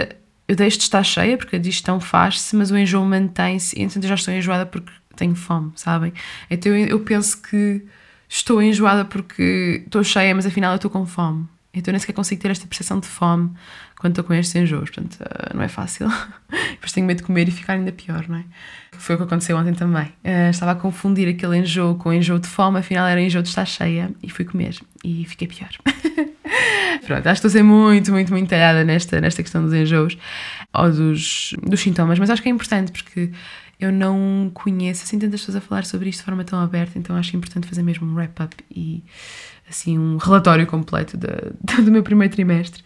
eu 0.46 0.56
deixo 0.56 0.78
de 0.78 0.84
estar 0.84 1.02
cheia 1.02 1.36
porque 1.36 1.56
a 1.56 1.58
digestão 1.58 2.00
faz-se, 2.00 2.54
mas 2.54 2.70
o 2.70 2.76
enjoo 2.76 3.04
mantém-se, 3.04 3.80
então 3.80 4.02
eu 4.02 4.08
já 4.08 4.14
estou 4.14 4.34
enjoada 4.34 4.66
porque 4.66 4.92
tenho 5.16 5.34
fome, 5.34 5.72
sabem? 5.76 6.12
Então 6.50 6.74
eu, 6.76 7.00
penso 7.00 7.40
que 7.40 7.82
estou 8.28 8.62
enjoada 8.62 9.04
porque 9.04 9.82
estou 9.84 10.02
cheia, 10.04 10.34
mas 10.34 10.46
afinal 10.46 10.72
eu 10.72 10.76
estou 10.76 10.90
com 10.90 11.06
fome. 11.06 11.48
Então 11.74 11.92
nem 11.92 11.98
sequer 11.98 12.12
consigo 12.12 12.40
ter 12.40 12.50
esta 12.50 12.66
percepção 12.66 13.00
de 13.00 13.06
fome 13.06 13.50
quando 13.98 14.12
estou 14.12 14.24
com 14.24 14.34
estes 14.34 14.54
enjoos, 14.54 14.90
portanto 14.90 15.14
uh, 15.20 15.56
não 15.56 15.62
é 15.62 15.68
fácil. 15.68 16.08
Depois 16.72 16.92
tenho 16.92 17.06
medo 17.06 17.18
de 17.18 17.22
comer 17.24 17.48
e 17.48 17.50
ficar 17.50 17.74
ainda 17.74 17.90
pior, 17.92 18.28
não 18.28 18.36
é? 18.36 18.44
Foi 18.92 19.14
o 19.14 19.18
que 19.18 19.24
aconteceu 19.24 19.56
ontem 19.56 19.74
também. 19.74 20.06
Uh, 20.24 20.50
estava 20.50 20.72
a 20.72 20.74
confundir 20.74 21.28
aquele 21.28 21.58
enjoo 21.58 21.96
com 21.96 22.12
enjoo 22.12 22.38
de 22.38 22.48
fome, 22.48 22.78
afinal 22.78 23.06
era 23.06 23.20
enjoo 23.20 23.42
de 23.42 23.48
estar 23.48 23.64
cheia 23.64 24.10
e 24.22 24.30
fui 24.30 24.44
comer 24.44 24.76
e 25.02 25.24
fiquei 25.24 25.48
pior. 25.48 25.70
Pronto, 27.06 27.26
acho 27.26 27.40
que 27.40 27.46
estou 27.46 27.48
a 27.48 27.52
ser 27.52 27.62
muito, 27.62 28.12
muito, 28.12 28.32
muito 28.32 28.48
talhada 28.48 28.84
nesta, 28.84 29.20
nesta 29.20 29.42
questão 29.42 29.62
dos 29.62 29.74
enjoos 29.74 30.16
ou 30.72 30.90
dos, 30.90 31.54
dos 31.62 31.80
sintomas, 31.80 32.18
mas 32.18 32.30
acho 32.30 32.42
que 32.42 32.48
é 32.48 32.52
importante 32.52 32.92
porque 32.92 33.30
eu 33.78 33.92
não 33.92 34.50
conheço 34.52 35.04
assim 35.04 35.18
tantas 35.18 35.40
pessoas 35.40 35.56
a 35.56 35.60
falar 35.60 35.84
sobre 35.84 36.08
isto 36.08 36.20
de 36.20 36.24
forma 36.24 36.44
tão 36.44 36.58
aberta, 36.60 36.98
então 36.98 37.16
acho 37.16 37.36
importante 37.36 37.66
fazer 37.66 37.82
mesmo 37.82 38.06
um 38.06 38.14
wrap-up 38.14 38.54
e 38.70 39.02
assim 39.68 39.98
um 39.98 40.16
relatório 40.16 40.66
completo 40.66 41.16
de, 41.16 41.28
do 41.82 41.90
meu 41.90 42.02
primeiro 42.02 42.32
trimestre. 42.32 42.82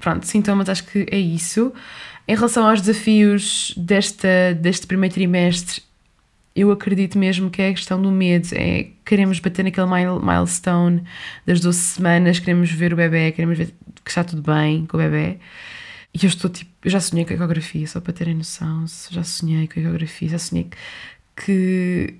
Pronto, 0.00 0.26
sintomas, 0.26 0.68
acho 0.68 0.84
que 0.84 1.06
é 1.10 1.18
isso. 1.18 1.72
Em 2.26 2.34
relação 2.34 2.68
aos 2.68 2.80
desafios 2.80 3.74
desta, 3.76 4.54
deste 4.54 4.86
primeiro 4.86 5.14
trimestre, 5.14 5.82
eu 6.54 6.70
acredito 6.70 7.16
mesmo 7.16 7.50
que 7.50 7.62
é 7.62 7.68
a 7.68 7.72
questão 7.72 8.02
do 8.02 8.10
medo, 8.10 8.48
é 8.52 8.88
queremos 9.04 9.38
bater 9.38 9.64
naquele 9.64 9.86
milestone 9.86 11.04
das 11.46 11.60
12 11.60 11.78
semanas, 11.78 12.38
queremos 12.38 12.70
ver 12.70 12.92
o 12.92 12.96
bebê, 12.96 13.32
queremos 13.32 13.56
ver 13.56 13.72
que 14.04 14.10
está 14.10 14.24
tudo 14.24 14.42
bem 14.42 14.84
com 14.86 14.96
o 14.96 15.00
bebê. 15.00 15.38
E 16.20 16.24
eu 16.24 16.28
estou 16.28 16.50
tipo, 16.50 16.70
eu 16.84 16.90
já 16.90 17.00
sonhei 17.00 17.24
com 17.24 17.32
a 17.32 17.36
ecografia, 17.36 17.86
só 17.86 18.00
para 18.00 18.12
terem 18.12 18.34
noção, 18.34 18.84
já 19.08 19.22
sonhei 19.22 19.68
com 19.68 19.78
a 19.78 19.82
ecografia, 19.84 20.28
já 20.30 20.38
sonhei 20.38 20.68
que, 21.36 22.14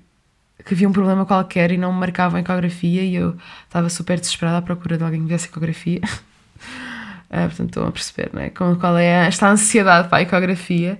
que 0.65 0.73
havia 0.73 0.87
um 0.87 0.93
problema 0.93 1.25
qualquer 1.25 1.71
e 1.71 1.77
não 1.77 1.91
me 1.91 1.99
marcavam 1.99 2.37
a 2.37 2.39
ecografia 2.39 3.03
e 3.03 3.15
eu 3.15 3.35
estava 3.65 3.89
super 3.89 4.17
desesperada 4.17 4.59
à 4.59 4.61
procura 4.61 4.97
de 4.97 5.03
alguém 5.03 5.21
que 5.21 5.27
viesse 5.27 5.47
a 5.47 5.49
ecografia. 5.49 5.99
Uh, 7.29 7.47
portanto, 7.49 7.67
estão 7.67 7.87
a 7.87 7.91
perceber, 7.91 8.29
não 8.33 8.41
é? 8.41 8.49
Qual 8.49 8.97
é 8.97 9.27
esta 9.27 9.49
ansiedade 9.49 10.07
para 10.07 10.19
a 10.19 10.21
ecografia. 10.21 10.97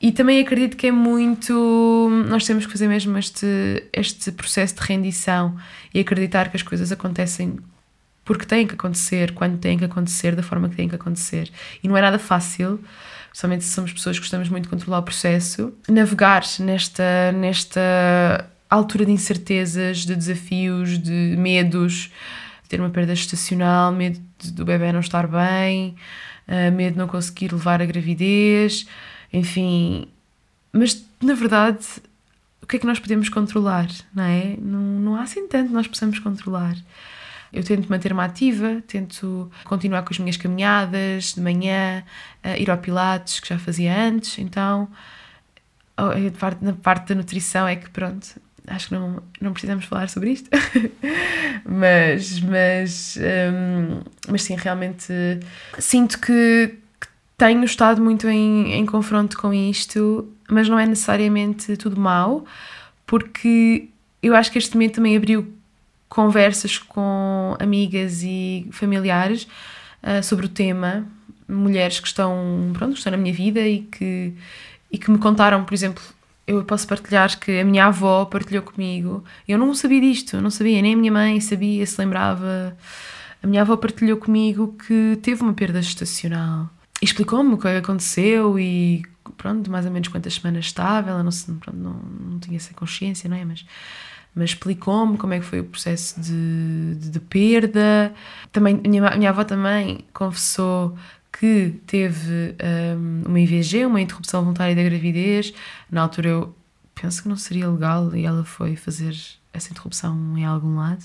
E 0.00 0.10
também 0.10 0.40
acredito 0.40 0.76
que 0.76 0.86
é 0.86 0.92
muito. 0.92 2.08
Nós 2.26 2.46
temos 2.46 2.64
que 2.66 2.72
fazer 2.72 2.88
mesmo 2.88 3.16
este, 3.18 3.84
este 3.92 4.32
processo 4.32 4.74
de 4.76 4.82
rendição 4.82 5.56
e 5.92 6.00
acreditar 6.00 6.50
que 6.50 6.56
as 6.56 6.62
coisas 6.62 6.90
acontecem 6.92 7.58
porque 8.24 8.46
têm 8.46 8.66
que 8.66 8.74
acontecer, 8.74 9.32
quando 9.32 9.58
têm 9.58 9.78
que 9.78 9.84
acontecer, 9.84 10.34
da 10.34 10.42
forma 10.42 10.68
que 10.68 10.76
têm 10.76 10.88
que 10.88 10.94
acontecer. 10.94 11.50
E 11.82 11.88
não 11.88 11.96
é 11.96 12.00
nada 12.00 12.18
fácil, 12.18 12.80
principalmente 13.28 13.64
se 13.64 13.70
somos 13.70 13.92
pessoas 13.92 14.16
que 14.16 14.22
gostamos 14.22 14.48
muito 14.48 14.64
de 14.64 14.70
controlar 14.70 15.00
o 15.00 15.02
processo, 15.02 15.72
navegar 15.88 16.42
nesta, 16.60 17.32
nesta 17.32 18.48
altura 18.70 19.04
de 19.04 19.12
incertezas, 19.12 19.98
de 19.98 20.14
desafios, 20.14 20.98
de 20.98 21.36
medos, 21.38 22.10
de 22.62 22.68
ter 22.68 22.80
uma 22.80 22.90
perda 22.90 23.14
gestacional, 23.14 23.92
medo 23.92 24.20
do 24.52 24.64
bebê 24.64 24.92
não 24.92 25.00
estar 25.00 25.26
bem, 25.26 25.94
uh, 26.48 26.72
medo 26.72 26.92
de 26.92 26.98
não 26.98 27.08
conseguir 27.08 27.52
levar 27.52 27.82
a 27.82 27.84
gravidez 27.84 28.86
enfim. 29.34 30.06
Mas, 30.72 31.04
na 31.20 31.34
verdade, 31.34 31.84
o 32.62 32.66
que 32.66 32.76
é 32.76 32.78
que 32.78 32.86
nós 32.86 32.98
podemos 32.98 33.28
controlar, 33.28 33.88
não 34.14 34.24
é? 34.24 34.56
Não, 34.58 34.80
não 34.80 35.16
há 35.16 35.22
assim 35.22 35.46
tanto 35.48 35.68
que 35.68 35.74
nós 35.74 35.86
possamos 35.86 36.18
controlar. 36.20 36.76
Eu 37.54 37.62
tento 37.62 37.88
manter-me 37.88 38.20
ativa, 38.20 38.82
tento 38.86 39.50
continuar 39.64 40.02
com 40.02 40.12
as 40.12 40.18
minhas 40.18 40.36
caminhadas 40.36 41.34
de 41.34 41.40
manhã, 41.40 42.02
uh, 42.44 42.60
ir 42.60 42.70
ao 42.70 42.76
Pilates, 42.76 43.40
que 43.40 43.48
já 43.48 43.58
fazia 43.58 43.96
antes, 43.96 44.38
então 44.38 44.88
parte, 46.38 46.64
na 46.64 46.72
parte 46.72 47.08
da 47.08 47.14
nutrição 47.14 47.66
é 47.66 47.76
que 47.76 47.88
pronto, 47.90 48.26
acho 48.66 48.88
que 48.88 48.94
não, 48.94 49.22
não 49.40 49.52
precisamos 49.52 49.84
falar 49.84 50.08
sobre 50.08 50.30
isto, 50.32 50.50
mas, 51.64 52.40
mas, 52.40 53.18
um, 53.18 54.00
mas 54.28 54.42
sim, 54.42 54.56
realmente 54.56 55.12
sinto 55.78 56.18
que, 56.18 56.74
que 57.00 57.06
tenho 57.38 57.64
estado 57.64 58.02
muito 58.02 58.28
em, 58.28 58.72
em 58.72 58.86
confronto 58.86 59.36
com 59.38 59.52
isto, 59.52 60.28
mas 60.48 60.68
não 60.68 60.78
é 60.78 60.86
necessariamente 60.86 61.76
tudo 61.76 62.00
mau, 62.00 62.44
porque 63.06 63.88
eu 64.22 64.34
acho 64.34 64.50
que 64.50 64.58
este 64.58 64.74
momento 64.74 64.96
também 64.96 65.16
abriu 65.16 65.53
conversas 66.14 66.78
com 66.78 67.56
amigas 67.58 68.22
e 68.22 68.68
familiares 68.70 69.48
uh, 70.00 70.22
sobre 70.22 70.46
o 70.46 70.48
tema, 70.48 71.04
mulheres 71.48 71.98
que 71.98 72.06
estão, 72.06 72.70
pronto, 72.72 72.92
que 72.92 72.98
estão 72.98 73.10
na 73.10 73.16
minha 73.16 73.34
vida 73.34 73.60
e 73.60 73.80
que, 73.80 74.32
e 74.92 74.96
que 74.96 75.10
me 75.10 75.18
contaram, 75.18 75.64
por 75.64 75.74
exemplo, 75.74 76.00
eu 76.46 76.62
posso 76.62 76.86
partilhar 76.86 77.36
que 77.40 77.58
a 77.58 77.64
minha 77.64 77.86
avó 77.86 78.24
partilhou 78.26 78.62
comigo. 78.62 79.24
Eu 79.48 79.58
não 79.58 79.74
sabia 79.74 80.00
disto, 80.00 80.40
não 80.40 80.50
sabia, 80.50 80.80
nem 80.80 80.94
a 80.94 80.96
minha 80.96 81.10
mãe 81.10 81.40
sabia, 81.40 81.84
se 81.84 82.00
lembrava. 82.00 82.76
A 83.42 83.46
minha 83.46 83.62
avó 83.62 83.76
partilhou 83.76 84.16
comigo 84.16 84.76
que 84.86 85.18
teve 85.20 85.42
uma 85.42 85.52
perda 85.52 85.82
gestacional. 85.82 86.70
Explicou-me 87.02 87.54
o 87.54 87.58
que 87.58 87.66
aconteceu 87.66 88.56
e 88.56 89.02
pronto, 89.36 89.68
mais 89.68 89.84
ou 89.84 89.90
menos 89.90 90.08
quantas 90.08 90.34
semanas 90.34 90.66
estava. 90.66 91.10
Ela 91.10 91.24
não, 91.24 91.32
pronto, 91.58 91.76
não, 91.76 91.94
não 91.94 92.38
tinha 92.38 92.56
essa 92.56 92.72
consciência, 92.72 93.28
não 93.28 93.36
é? 93.36 93.44
Mas, 93.44 93.64
mas 94.34 94.50
explicou-me 94.50 95.16
como 95.16 95.32
é 95.32 95.38
que 95.38 95.44
foi 95.44 95.60
o 95.60 95.64
processo 95.64 96.20
de, 96.20 96.94
de, 96.96 97.10
de 97.10 97.20
perda. 97.20 98.12
Também, 98.50 98.80
a 98.84 98.88
minha, 98.88 99.16
minha 99.16 99.30
avó 99.30 99.44
também 99.44 100.04
confessou 100.12 100.96
que 101.32 101.80
teve 101.86 102.56
um, 102.96 103.28
uma 103.28 103.40
IVG, 103.40 103.86
uma 103.86 104.00
interrupção 104.00 104.42
voluntária 104.42 104.74
da 104.74 104.82
gravidez. 104.82 105.52
Na 105.90 106.02
altura 106.02 106.28
eu 106.28 106.54
penso 106.94 107.22
que 107.22 107.28
não 107.28 107.36
seria 107.36 107.68
legal 107.68 108.14
e 108.14 108.24
ela 108.24 108.44
foi 108.44 108.76
fazer 108.76 109.16
essa 109.52 109.70
interrupção 109.70 110.36
em 110.36 110.44
algum 110.44 110.76
lado, 110.76 111.04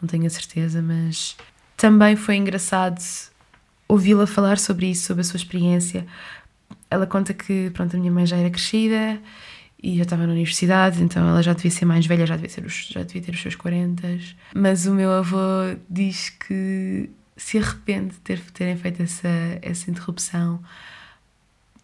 não 0.00 0.08
tenho 0.08 0.26
a 0.26 0.30
certeza, 0.30 0.82
mas 0.82 1.36
também 1.76 2.16
foi 2.16 2.36
engraçado 2.36 3.00
ouvi-la 3.88 4.26
falar 4.26 4.58
sobre 4.58 4.90
isso, 4.90 5.06
sobre 5.06 5.20
a 5.20 5.24
sua 5.24 5.36
experiência. 5.36 6.06
Ela 6.90 7.06
conta 7.06 7.32
que, 7.32 7.70
pronto, 7.70 7.94
a 7.96 7.98
minha 7.98 8.10
mãe 8.10 8.26
já 8.26 8.36
era 8.36 8.50
crescida 8.50 9.20
e 9.86 9.96
já 9.96 10.02
estava 10.02 10.26
na 10.26 10.32
universidade, 10.32 11.00
então 11.00 11.28
ela 11.28 11.40
já 11.40 11.52
devia 11.52 11.70
ser 11.70 11.84
mais 11.84 12.04
velha, 12.04 12.26
já 12.26 12.34
devia, 12.34 12.50
ser 12.50 12.66
os, 12.66 12.88
já 12.88 13.04
devia 13.04 13.22
ter 13.22 13.32
os 13.32 13.40
seus 13.40 13.54
40. 13.54 14.18
Mas 14.52 14.84
o 14.84 14.92
meu 14.92 15.12
avô 15.12 15.76
diz 15.88 16.30
que 16.30 17.08
se 17.36 17.58
arrepende 17.58 18.14
de 18.14 18.18
ter, 18.18 18.40
terem 18.52 18.76
feito 18.76 19.00
essa, 19.00 19.28
essa 19.62 19.88
interrupção. 19.88 20.60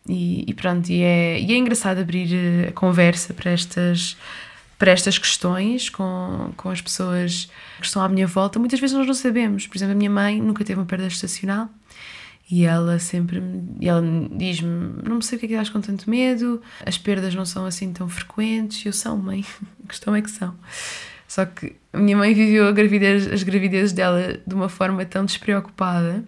E, 0.09 0.45
e 0.49 0.53
pronto, 0.53 0.91
e 0.91 1.01
é, 1.01 1.41
e 1.41 1.53
é 1.53 1.57
engraçado 1.57 2.01
abrir 2.01 2.35
eh, 2.35 2.69
a 2.71 2.73
conversa 2.73 3.33
para 3.33 3.53
estas, 3.53 4.17
para 4.77 4.91
estas 4.91 5.17
questões 5.17 5.89
com, 5.89 6.53
com 6.57 6.71
as 6.71 6.81
pessoas 6.81 7.49
que 7.79 7.87
estão 7.87 8.03
à 8.03 8.09
minha 8.09 8.27
volta. 8.27 8.59
Muitas 8.59 8.81
vezes 8.81 8.97
nós 8.97 9.07
não 9.07 9.15
sabemos. 9.15 9.69
Por 9.69 9.77
exemplo, 9.77 9.93
a 9.93 9.97
minha 9.97 10.11
mãe 10.11 10.43
nunca 10.43 10.65
teve 10.65 10.81
uma 10.81 10.87
perda 10.87 11.09
gestacional 11.09 11.69
e 12.53 12.67
ela 12.67 12.99
sempre 12.99 13.43
e 13.81 13.89
ela 13.89 14.03
diz-me: 14.31 15.03
Não 15.03 15.23
sei 15.23 15.37
o 15.37 15.41
que 15.41 15.47
é 15.47 15.49
que 15.49 15.55
estás 15.55 15.71
com 15.71 15.81
tanto 15.81 16.11
medo, 16.11 16.61
as 16.85 16.99
perdas 16.99 17.35
não 17.35 17.47
são 17.47 17.65
assim 17.65 17.95
tão 17.95 18.07
frequentes. 18.11 18.85
E 18.85 18.89
eu 18.89 18.93
sou, 18.93 19.17
mãe, 19.17 19.43
a 19.83 19.89
questão 19.89 20.15
é 20.15 20.21
que 20.21 20.31
são. 20.31 20.55
Só 21.27 21.47
que 21.47 21.75
a 21.95 21.99
minha 21.99 22.15
mãe 22.15 22.35
viveu 22.35 22.69
a 22.69 22.73
gravidez, 22.73 23.27
as 23.27 23.43
gravidezes 23.43 23.95
dela 23.95 24.39
de 24.47 24.55
uma 24.55 24.69
forma 24.69 25.03
tão 25.07 25.25
despreocupada 25.25 26.23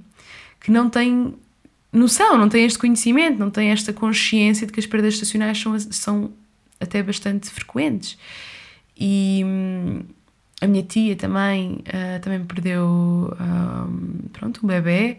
que 0.58 0.70
não 0.70 0.88
tem 0.88 1.34
noção, 1.92 2.38
não 2.38 2.48
tem 2.48 2.64
este 2.64 2.78
conhecimento, 2.78 3.38
não 3.38 3.50
tem 3.50 3.68
esta 3.68 3.92
consciência 3.92 4.66
de 4.66 4.72
que 4.72 4.80
as 4.80 4.86
perdas 4.86 5.12
estacionais 5.12 5.60
são, 5.60 5.78
são 5.78 6.32
até 6.80 7.02
bastante 7.02 7.50
frequentes. 7.50 8.16
E 8.98 9.42
hum, 9.44 10.00
a 10.58 10.66
minha 10.66 10.82
tia 10.82 11.16
também, 11.16 11.84
uh, 11.86 12.18
também 12.22 12.42
perdeu 12.46 13.30
uh, 13.30 14.28
pronto, 14.32 14.60
um 14.64 14.66
bebê, 14.66 15.18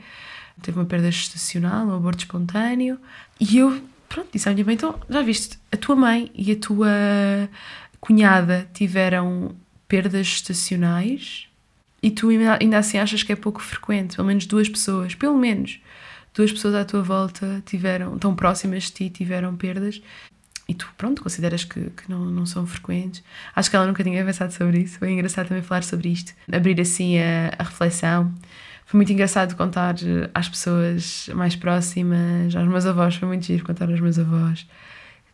teve 0.62 0.80
uma 0.80 0.86
perda 0.86 1.12
gestacional, 1.12 1.88
um 1.88 1.96
aborto 1.96 2.24
espontâneo. 2.24 3.00
E 3.40 3.58
eu, 3.58 3.82
pronto, 4.08 4.30
disse 4.32 4.48
à 4.50 4.54
minha 4.54 4.66
mãe: 4.66 4.76
então, 4.76 5.00
já 5.10 5.22
viste, 5.22 5.60
a 5.72 5.78
tua 5.78 5.96
mãe 5.96 6.32
e 6.34 6.52
a 6.52 6.56
tua 6.56 6.90
cunhada 8.00 8.68
tiveram 8.74 9.56
perdas 9.88 10.28
estacionais 10.28 11.48
e 12.02 12.12
tu 12.12 12.30
ainda 12.30 12.78
assim 12.78 12.98
achas 12.98 13.24
que 13.24 13.32
é 13.32 13.36
pouco 13.36 13.62
frequente, 13.62 14.16
pelo 14.16 14.28
menos 14.28 14.46
duas 14.46 14.70
pessoas, 14.70 15.16
pelo 15.16 15.38
menos 15.38 15.80
duas 16.36 16.52
pessoas 16.52 16.76
à 16.76 16.86
tua 16.86 17.02
volta 17.02 17.64
tiveram, 17.66 18.18
tão 18.20 18.36
próximas 18.36 18.84
de 18.84 18.92
ti, 18.92 19.10
tiveram 19.10 19.56
perdas 19.56 20.02
e 20.68 20.74
tu, 20.74 20.88
pronto, 20.98 21.24
consideras 21.24 21.64
que, 21.64 21.90
que 21.92 22.10
não, 22.10 22.26
não 22.26 22.46
são 22.46 22.66
frequentes. 22.66 23.24
Acho 23.56 23.70
que 23.70 23.76
ela 23.76 23.86
nunca 23.86 24.04
tinha 24.04 24.24
pensado 24.26 24.52
sobre 24.52 24.80
isso. 24.80 24.98
Foi 24.98 25.12
engraçado 25.12 25.48
também 25.48 25.64
falar 25.64 25.84
sobre 25.84 26.10
isto, 26.10 26.34
abrir 26.52 26.80
assim 26.82 27.20
a, 27.20 27.54
a 27.58 27.64
reflexão. 27.64 28.34
Foi 28.86 28.98
muito 29.00 29.12
engraçado 29.12 29.56
contar 29.56 29.96
às 30.34 30.48
pessoas 30.48 31.30
mais 31.34 31.56
próximas, 31.56 32.56
aos 32.56 32.68
meus 32.68 32.86
avós, 32.86 33.16
foi 33.16 33.28
muito 33.28 33.46
giro 33.46 33.66
contar 33.66 33.90
aos 33.90 34.00
meus 34.00 34.20
avós 34.20 34.66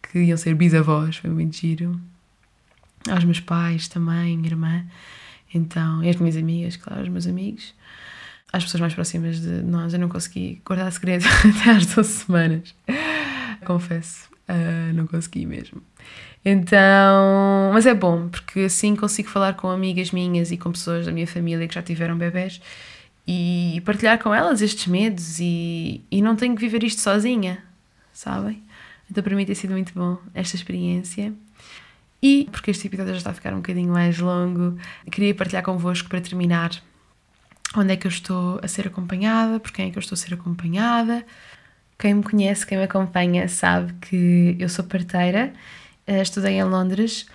que 0.02 0.20
iam 0.20 0.38
ser 0.38 0.56
bisavós, 0.56 1.18
foi 1.18 1.30
muito 1.30 1.56
giro. 1.56 2.00
Aos 3.10 3.24
meus 3.24 3.40
pais 3.40 3.88
também, 3.88 4.38
minha 4.38 4.50
irmã, 4.50 4.86
então, 5.54 6.04
e 6.04 6.10
as 6.10 6.16
minhas 6.18 6.38
amigas, 6.38 6.78
claro, 6.78 7.02
os 7.02 7.10
meus 7.10 7.26
amigos, 7.26 7.74
às 8.54 8.64
pessoas 8.64 8.82
mais 8.82 8.94
próximas 8.94 9.42
de 9.42 9.64
nós. 9.64 9.94
Eu 9.94 10.00
não 10.00 10.10
consegui 10.10 10.62
guardar 10.66 10.92
segredo 10.92 11.26
até 11.60 11.72
às 11.72 11.86
12 11.88 12.10
semanas, 12.10 12.76
confesso, 13.66 14.30
uh, 14.48 14.94
não 14.94 15.08
consegui 15.08 15.46
mesmo. 15.46 15.82
Então, 16.44 17.72
mas 17.74 17.86
é 17.86 17.94
bom, 17.94 18.28
porque 18.30 18.62
assim 18.62 18.96
consigo 18.96 19.30
falar 19.30 19.54
com 19.54 19.70
amigas 19.70 20.12
minhas 20.12 20.52
e 20.52 20.58
com 20.58 20.72
pessoas 20.72 21.06
da 21.06 21.12
minha 21.12 21.28
família 21.28 21.68
que 21.68 21.76
já 21.76 21.82
tiveram 21.82 22.18
bebés 22.18 22.62
e 23.28 23.82
partilhar 23.86 24.20
com 24.20 24.34
elas 24.34 24.62
estes 24.62 24.88
medos 24.88 25.40
e, 25.40 26.04
e 26.10 26.22
não 26.22 26.36
tenho 26.36 26.56
que 26.56 26.62
viver 26.62 26.84
isto 26.84 27.02
sozinha, 27.02 27.64
sabem? 28.12 28.62
Então 29.10 29.24
para 29.24 29.36
mim 29.36 29.46
tem 29.46 29.56
sido 29.56 29.72
muito 29.72 29.94
bom 29.94 30.18
esta 30.34 30.56
experiência. 30.56 31.34
E, 32.22 32.48
porque 32.52 32.72
este 32.72 32.88
episódio 32.88 33.14
já 33.14 33.18
está 33.18 33.30
a 33.32 33.34
ficar 33.34 33.54
um 33.54 33.58
bocadinho 33.58 33.92
mais 33.92 34.20
longo, 34.20 34.78
queria 35.12 35.34
partilhar 35.34 35.64
convosco 35.64 36.08
para 36.08 36.22
terminar 36.22 36.72
onde 37.76 37.94
é 37.94 37.98
que 37.98 38.06
eu 38.06 38.10
estou 38.10 38.60
a 38.62 38.68
ser 38.68 38.88
acompanhada, 38.88 39.60
por 39.60 39.72
quem 39.72 39.88
é 39.88 39.92
que 39.92 39.98
eu 39.98 40.02
estou 40.02 40.16
a 40.16 40.18
ser 40.18 40.34
acompanhada. 40.34 41.26
Quem 41.98 42.16
me 42.16 42.24
conhece, 42.24 42.66
quem 42.66 42.78
me 42.78 42.84
acompanha, 42.84 43.48
sabe 43.48 43.94
que 44.02 44.56
eu 44.60 44.68
sou 44.68 44.84
parteira, 44.86 45.54
eh, 46.06 46.22
estudei 46.22 46.54
em 46.54 46.64
Londres 46.64 47.28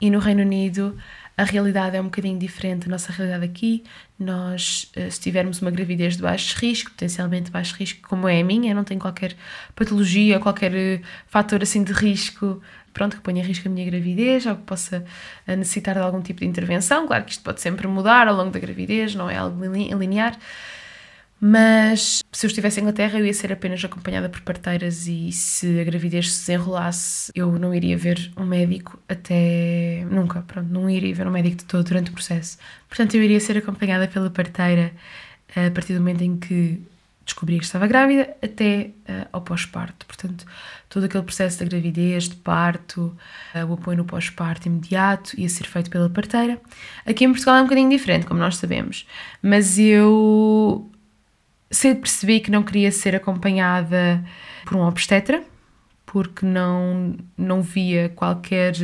e 0.00 0.10
no 0.10 0.18
Reino 0.18 0.42
Unido 0.42 0.96
a 1.36 1.44
realidade 1.44 1.96
é 1.96 2.00
um 2.00 2.04
bocadinho 2.04 2.38
diferente 2.38 2.86
da 2.86 2.92
nossa 2.92 3.12
realidade 3.12 3.44
aqui. 3.44 3.82
Nós, 4.18 4.90
eh, 4.94 5.10
se 5.10 5.20
tivermos 5.20 5.60
uma 5.60 5.70
gravidez 5.70 6.16
de 6.16 6.22
baixo 6.22 6.56
risco, 6.58 6.90
potencialmente 6.92 7.50
baixo 7.50 7.74
risco, 7.76 8.06
como 8.08 8.28
é 8.28 8.40
a 8.40 8.44
minha, 8.44 8.72
não 8.72 8.84
tenho 8.84 9.00
qualquer 9.00 9.34
patologia, 9.74 10.38
qualquer 10.38 10.74
eh, 10.74 11.00
fator 11.26 11.62
assim 11.62 11.82
de 11.82 11.92
risco 11.92 12.62
pronto, 12.94 13.16
que 13.16 13.22
ponha 13.22 13.42
em 13.42 13.44
risco 13.44 13.68
a 13.68 13.70
minha 13.70 13.84
gravidez 13.84 14.46
ou 14.46 14.54
que 14.54 14.62
possa 14.62 15.04
eh, 15.46 15.56
necessitar 15.56 15.96
de 15.96 16.00
algum 16.00 16.22
tipo 16.22 16.40
de 16.40 16.46
intervenção. 16.46 17.06
Claro 17.06 17.24
que 17.24 17.32
isto 17.32 17.42
pode 17.42 17.60
sempre 17.60 17.86
mudar 17.88 18.28
ao 18.28 18.36
longo 18.36 18.52
da 18.52 18.60
gravidez, 18.60 19.14
não 19.14 19.28
é 19.28 19.36
algo 19.36 19.62
linear. 19.64 20.38
Mas 21.40 22.22
se 22.32 22.46
eu 22.46 22.48
estivesse 22.48 22.80
em 22.80 22.82
Inglaterra, 22.82 23.18
eu 23.18 23.26
ia 23.26 23.34
ser 23.34 23.52
apenas 23.52 23.84
acompanhada 23.84 24.28
por 24.28 24.40
parteiras 24.40 25.06
e 25.06 25.30
se 25.32 25.80
a 25.80 25.84
gravidez 25.84 26.32
se 26.32 26.40
desenrolasse, 26.40 27.30
eu 27.34 27.58
não 27.58 27.74
iria 27.74 27.98
ver 27.98 28.32
um 28.36 28.46
médico 28.46 28.98
até. 29.08 30.06
nunca, 30.10 30.42
pronto, 30.42 30.72
não 30.72 30.88
iria 30.88 31.14
ver 31.14 31.26
um 31.26 31.30
médico 31.30 31.56
de 31.56 31.64
todo 31.64 31.84
durante 31.84 32.10
o 32.10 32.14
processo. 32.14 32.56
Portanto, 32.88 33.14
eu 33.14 33.22
iria 33.22 33.40
ser 33.40 33.58
acompanhada 33.58 34.08
pela 34.08 34.30
parteira 34.30 34.92
a 35.50 35.70
partir 35.70 35.92
do 35.92 36.00
momento 36.00 36.22
em 36.22 36.36
que 36.36 36.80
descobri 37.24 37.58
que 37.58 37.64
estava 37.64 37.86
grávida 37.86 38.36
até 38.42 38.90
uh, 39.08 39.28
ao 39.32 39.40
pós-parto. 39.40 40.04
Portanto, 40.06 40.44
todo 40.88 41.04
aquele 41.04 41.24
processo 41.24 41.58
da 41.58 41.64
gravidez, 41.64 42.28
de 42.28 42.36
parto, 42.36 43.16
uh, 43.54 43.66
o 43.66 43.74
apoio 43.74 43.96
no 43.96 44.04
pós-parto 44.04 44.68
imediato 44.68 45.38
ia 45.38 45.48
ser 45.48 45.64
feito 45.64 45.90
pela 45.90 46.08
parteira. 46.10 46.60
Aqui 47.06 47.24
em 47.24 47.30
Portugal 47.30 47.56
é 47.56 47.60
um 47.60 47.64
bocadinho 47.64 47.88
diferente, 47.88 48.26
como 48.26 48.40
nós 48.40 48.56
sabemos, 48.56 49.06
mas 49.42 49.78
eu 49.78 50.90
cedo 51.70 52.00
percebi 52.00 52.40
que 52.40 52.50
não 52.50 52.62
queria 52.62 52.90
ser 52.92 53.16
acompanhada 53.16 54.24
por 54.64 54.76
um 54.76 54.82
obstetra, 54.82 55.42
porque 56.06 56.46
não, 56.46 57.16
não 57.36 57.62
via 57.62 58.08
qualquer. 58.10 58.74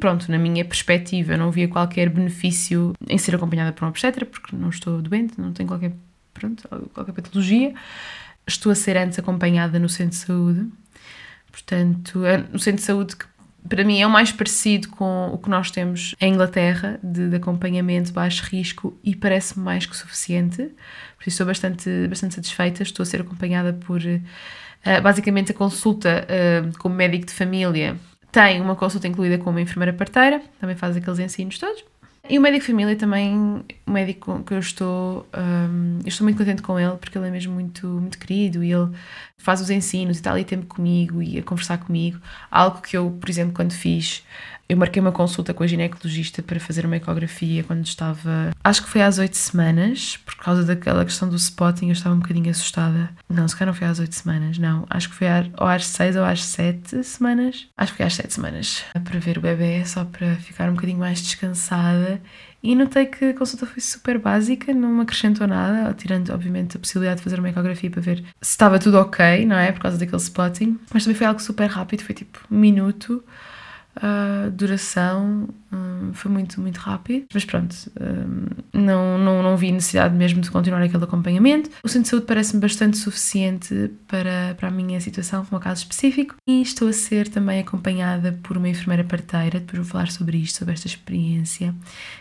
Pronto, 0.00 0.30
na 0.30 0.38
minha 0.38 0.64
perspectiva, 0.64 1.36
não 1.36 1.50
via 1.50 1.68
qualquer 1.68 2.10
benefício 2.10 2.92
em 3.08 3.16
ser 3.16 3.34
acompanhada 3.34 3.72
por 3.72 3.84
um 3.84 3.88
obstetra, 3.88 4.26
porque 4.26 4.54
não 4.54 4.68
estou 4.68 5.00
doente, 5.00 5.40
não 5.40 5.52
tenho 5.52 5.68
qualquer 5.68 5.92
pronto, 6.34 6.68
qualquer 6.92 7.12
patologia. 7.12 7.74
Estou 8.46 8.70
a 8.70 8.74
ser 8.74 8.96
antes 8.96 9.18
acompanhada 9.18 9.78
no 9.78 9.88
centro 9.88 10.10
de 10.10 10.16
saúde. 10.16 10.66
Portanto, 11.50 12.24
é 12.24 12.38
no 12.38 12.58
centro 12.58 12.80
de 12.80 12.86
saúde 12.86 13.16
que 13.16 13.24
para 13.68 13.84
mim 13.84 14.00
é 14.00 14.06
o 14.06 14.10
mais 14.10 14.32
parecido 14.32 14.88
com 14.88 15.30
o 15.32 15.38
que 15.38 15.48
nós 15.48 15.70
temos 15.70 16.14
em 16.20 16.32
Inglaterra, 16.32 16.98
de, 17.02 17.28
de 17.28 17.36
acompanhamento 17.36 18.12
baixo 18.12 18.44
risco, 18.44 18.98
e 19.02 19.14
parece-me 19.14 19.64
mais 19.64 19.86
que 19.86 19.96
suficiente. 19.96 20.62
Por 21.16 21.22
isso 21.22 21.30
estou 21.30 21.46
bastante, 21.46 22.06
bastante 22.08 22.34
satisfeita. 22.34 22.82
Estou 22.82 23.02
a 23.02 23.06
ser 23.06 23.20
acompanhada 23.20 23.72
por 23.72 24.00
uh, 24.00 25.02
basicamente, 25.02 25.52
a 25.52 25.54
consulta 25.54 26.26
uh, 26.26 26.78
como 26.78 26.94
médico 26.94 27.26
de 27.26 27.32
família 27.32 27.96
tem 28.32 28.60
uma 28.60 28.76
consulta 28.76 29.08
incluída 29.08 29.38
com 29.38 29.48
uma 29.48 29.62
enfermeira 29.62 29.94
parteira, 29.94 30.42
também 30.60 30.76
faz 30.76 30.94
aqueles 30.94 31.18
ensinos 31.18 31.58
todos. 31.58 31.82
E 32.28 32.38
o 32.38 32.42
médico 32.42 32.66
família 32.66 32.96
também, 32.96 33.64
o 33.86 33.90
médico 33.90 34.42
que 34.44 34.54
eu 34.54 34.58
estou, 34.58 35.26
um, 35.36 36.00
eu 36.02 36.08
estou 36.08 36.24
muito 36.24 36.36
contente 36.36 36.60
com 36.60 36.78
ele 36.78 36.96
porque 36.96 37.16
ele 37.16 37.28
é 37.28 37.30
mesmo 37.30 37.54
muito, 37.54 37.86
muito 37.86 38.18
querido 38.18 38.64
e 38.64 38.72
ele 38.72 38.90
faz 39.38 39.60
os 39.60 39.70
ensinos 39.70 40.16
e 40.16 40.20
está 40.20 40.32
ali 40.32 40.44
tempo 40.44 40.66
comigo 40.66 41.22
e 41.22 41.38
a 41.38 41.42
conversar 41.42 41.78
comigo. 41.78 42.20
Algo 42.50 42.80
que 42.80 42.96
eu, 42.96 43.10
por 43.20 43.30
exemplo, 43.30 43.54
quando 43.54 43.72
fiz 43.72 44.24
eu 44.68 44.76
marquei 44.76 45.00
uma 45.00 45.12
consulta 45.12 45.54
com 45.54 45.62
a 45.62 45.66
ginecologista 45.66 46.42
para 46.42 46.58
fazer 46.58 46.84
uma 46.84 46.96
ecografia 46.96 47.62
quando 47.62 47.84
estava. 47.84 48.50
Acho 48.64 48.82
que 48.82 48.88
foi 48.88 49.02
às 49.02 49.18
oito 49.18 49.36
semanas, 49.36 50.16
por 50.24 50.34
causa 50.36 50.64
daquela 50.64 51.04
questão 51.04 51.28
do 51.28 51.36
spotting, 51.36 51.86
eu 51.86 51.92
estava 51.92 52.14
um 52.14 52.18
bocadinho 52.18 52.50
assustada. 52.50 53.10
Não, 53.28 53.46
se 53.46 53.54
calhar 53.54 53.72
não 53.72 53.78
foi 53.78 53.86
às 53.86 53.98
oito 54.00 54.14
semanas, 54.14 54.58
não. 54.58 54.84
Acho 54.90 55.08
que 55.08 55.14
foi 55.14 55.28
ou 55.58 55.66
às 55.66 55.86
seis 55.86 56.16
ou 56.16 56.24
às 56.24 56.44
sete 56.44 57.02
semanas. 57.04 57.66
Acho 57.76 57.92
que 57.92 57.98
foi 57.98 58.06
às 58.06 58.14
sete 58.14 58.34
semanas. 58.34 58.84
Para 59.04 59.18
ver 59.20 59.38
o 59.38 59.40
bebê, 59.40 59.84
só 59.84 60.04
para 60.04 60.34
ficar 60.36 60.68
um 60.68 60.74
bocadinho 60.74 60.98
mais 60.98 61.20
descansada. 61.20 62.20
E 62.62 62.74
notei 62.74 63.06
que 63.06 63.26
a 63.26 63.34
consulta 63.34 63.64
foi 63.66 63.80
super 63.80 64.18
básica, 64.18 64.74
não 64.74 64.88
me 64.88 65.02
acrescentou 65.02 65.46
nada, 65.46 65.94
tirando, 65.94 66.30
obviamente, 66.30 66.76
a 66.76 66.80
possibilidade 66.80 67.18
de 67.18 67.24
fazer 67.24 67.38
uma 67.38 67.50
ecografia 67.50 67.88
para 67.88 68.00
ver 68.00 68.24
se 68.40 68.50
estava 68.50 68.80
tudo 68.80 68.98
ok, 68.98 69.46
não 69.46 69.56
é? 69.56 69.70
Por 69.70 69.82
causa 69.82 69.96
daquele 69.96 70.20
spotting. 70.20 70.76
Mas 70.92 71.04
também 71.04 71.16
foi 71.16 71.26
algo 71.28 71.40
super 71.40 71.70
rápido, 71.70 72.02
foi 72.02 72.14
tipo 72.16 72.40
um 72.50 72.58
minuto 72.58 73.22
a 73.96 74.50
duração 74.50 75.48
um, 75.72 76.12
foi 76.12 76.30
muito, 76.30 76.60
muito 76.60 76.76
rápido, 76.76 77.26
mas 77.32 77.44
pronto, 77.44 77.74
um, 78.00 78.46
não, 78.72 79.18
não, 79.18 79.42
não 79.42 79.56
vi 79.56 79.72
necessidade 79.72 80.14
mesmo 80.14 80.40
de 80.40 80.50
continuar 80.50 80.82
aquele 80.82 81.04
acompanhamento. 81.04 81.70
O 81.82 81.88
centro 81.88 82.02
de 82.02 82.08
saúde 82.10 82.26
parece-me 82.26 82.60
bastante 82.60 82.98
suficiente 82.98 83.90
para, 84.06 84.54
para 84.58 84.68
a 84.68 84.70
minha 84.70 85.00
situação, 85.00 85.44
como 85.44 85.60
caso 85.60 85.82
específico, 85.82 86.36
e 86.46 86.60
estou 86.60 86.88
a 86.88 86.92
ser 86.92 87.28
também 87.28 87.60
acompanhada 87.60 88.38
por 88.42 88.56
uma 88.56 88.68
enfermeira 88.68 89.02
parteira, 89.02 89.60
depois 89.60 89.78
vou 89.78 89.84
falar 89.84 90.10
sobre 90.10 90.36
isto, 90.38 90.58
sobre 90.58 90.74
esta 90.74 90.86
experiência, 90.86 91.74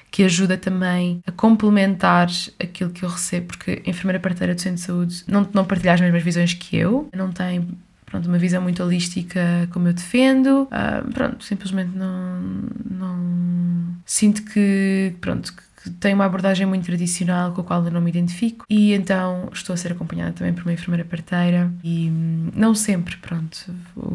que 0.09 0.23
ajuda 0.23 0.57
também 0.57 1.19
a 1.27 1.31
complementar 1.31 2.29
aquilo 2.57 2.89
que 2.89 3.03
eu 3.03 3.09
recebo, 3.09 3.47
porque 3.47 3.83
a 3.85 3.89
enfermeira 3.89 4.19
parteira 4.19 4.55
do 4.55 4.61
centro 4.61 4.77
de 4.77 4.81
saúde 4.81 5.23
não, 5.27 5.47
não 5.53 5.65
partilha 5.65 5.93
as 5.93 5.99
mesmas 5.99 6.23
visões 6.23 6.53
que 6.53 6.77
eu, 6.77 7.09
não 7.13 7.31
tem 7.31 7.67
pronto, 8.15 8.27
uma 8.29 8.37
visão 8.37 8.61
muito 8.61 8.81
holística 8.81 9.67
como 9.71 9.87
eu 9.87 9.93
defendo. 9.93 10.63
Uh, 10.63 11.11
pronto, 11.13 11.43
simplesmente 11.43 11.91
não, 11.95 12.41
não 12.89 13.95
sinto 14.05 14.43
que, 14.43 15.13
pronto, 15.19 15.53
que 15.53 15.89
tem 15.99 16.15
uma 16.15 16.25
abordagem 16.25 16.65
muito 16.65 16.85
tradicional 16.85 17.51
com 17.51 17.61
a 17.61 17.63
qual 17.63 17.85
eu 17.85 17.91
não 17.91 18.01
me 18.01 18.09
identifico 18.09 18.65
e 18.67 18.93
então 18.93 19.49
estou 19.53 19.73
a 19.73 19.77
ser 19.77 19.91
acompanhada 19.91 20.31
também 20.31 20.51
por 20.51 20.63
uma 20.63 20.73
enfermeira 20.73 21.05
parteira 21.05 21.71
e 21.83 22.09
hum, 22.09 22.49
não 22.55 22.73
sempre, 22.73 23.17
pronto, 23.17 23.71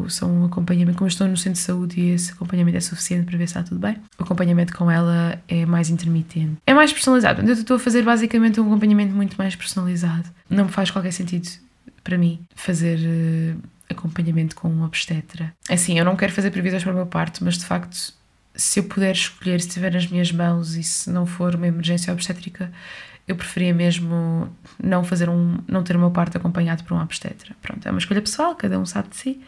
são 0.09 0.29
um 0.29 0.45
acompanhamento, 0.45 0.97
como 0.97 1.07
eu 1.07 1.11
estou 1.11 1.27
no 1.27 1.37
centro 1.37 1.53
de 1.53 1.59
saúde 1.59 2.01
e 2.01 2.09
esse 2.09 2.33
acompanhamento 2.33 2.77
é 2.77 2.81
suficiente 2.81 3.25
para 3.25 3.37
ver 3.37 3.47
se 3.47 3.57
está 3.57 3.63
tudo 3.63 3.79
bem, 3.79 3.95
o 4.19 4.23
acompanhamento 4.23 4.75
com 4.75 4.91
ela 4.91 5.39
é 5.47 5.65
mais 5.65 5.89
intermitente. 5.89 6.57
É 6.67 6.73
mais 6.73 6.91
personalizado, 6.91 7.41
eu 7.41 7.53
estou 7.53 7.77
a 7.77 7.79
fazer 7.79 8.01
basicamente 8.01 8.59
um 8.59 8.65
acompanhamento 8.65 9.15
muito 9.15 9.37
mais 9.37 9.55
personalizado. 9.55 10.27
Não 10.49 10.65
me 10.65 10.71
faz 10.71 10.91
qualquer 10.91 11.13
sentido 11.13 11.47
para 12.03 12.17
mim 12.17 12.41
fazer 12.55 12.99
uh, 12.99 13.61
acompanhamento 13.91 14.55
com 14.55 14.69
um 14.69 14.83
obstetra. 14.83 15.53
Assim, 15.69 15.97
eu 15.97 16.05
não 16.05 16.15
quero 16.15 16.31
fazer 16.31 16.51
previsões 16.51 16.83
para 16.83 16.91
o 16.91 16.95
meu 16.95 17.05
parto, 17.05 17.43
mas 17.43 17.57
de 17.57 17.65
facto, 17.65 18.13
se 18.55 18.79
eu 18.79 18.83
puder 18.83 19.13
escolher, 19.13 19.61
se 19.61 19.67
estiver 19.67 19.91
nas 19.93 20.07
minhas 20.07 20.31
mãos 20.31 20.75
e 20.75 20.83
se 20.83 21.09
não 21.09 21.25
for 21.25 21.55
uma 21.55 21.67
emergência 21.67 22.11
obstétrica, 22.11 22.71
eu 23.27 23.35
preferia 23.35 23.73
mesmo 23.73 24.49
não 24.81 25.03
fazer 25.03 25.29
um, 25.29 25.59
não 25.67 25.83
ter 25.83 25.95
o 25.95 25.99
meu 25.99 26.11
parto 26.11 26.37
acompanhado 26.37 26.83
por 26.83 26.95
um 26.95 27.01
obstetra. 27.01 27.55
Pronto, 27.61 27.87
é 27.87 27.91
uma 27.91 27.99
escolha 27.99 28.21
pessoal, 28.21 28.55
cada 28.55 28.79
um 28.79 28.85
sabe 28.85 29.09
de 29.09 29.15
si 29.15 29.41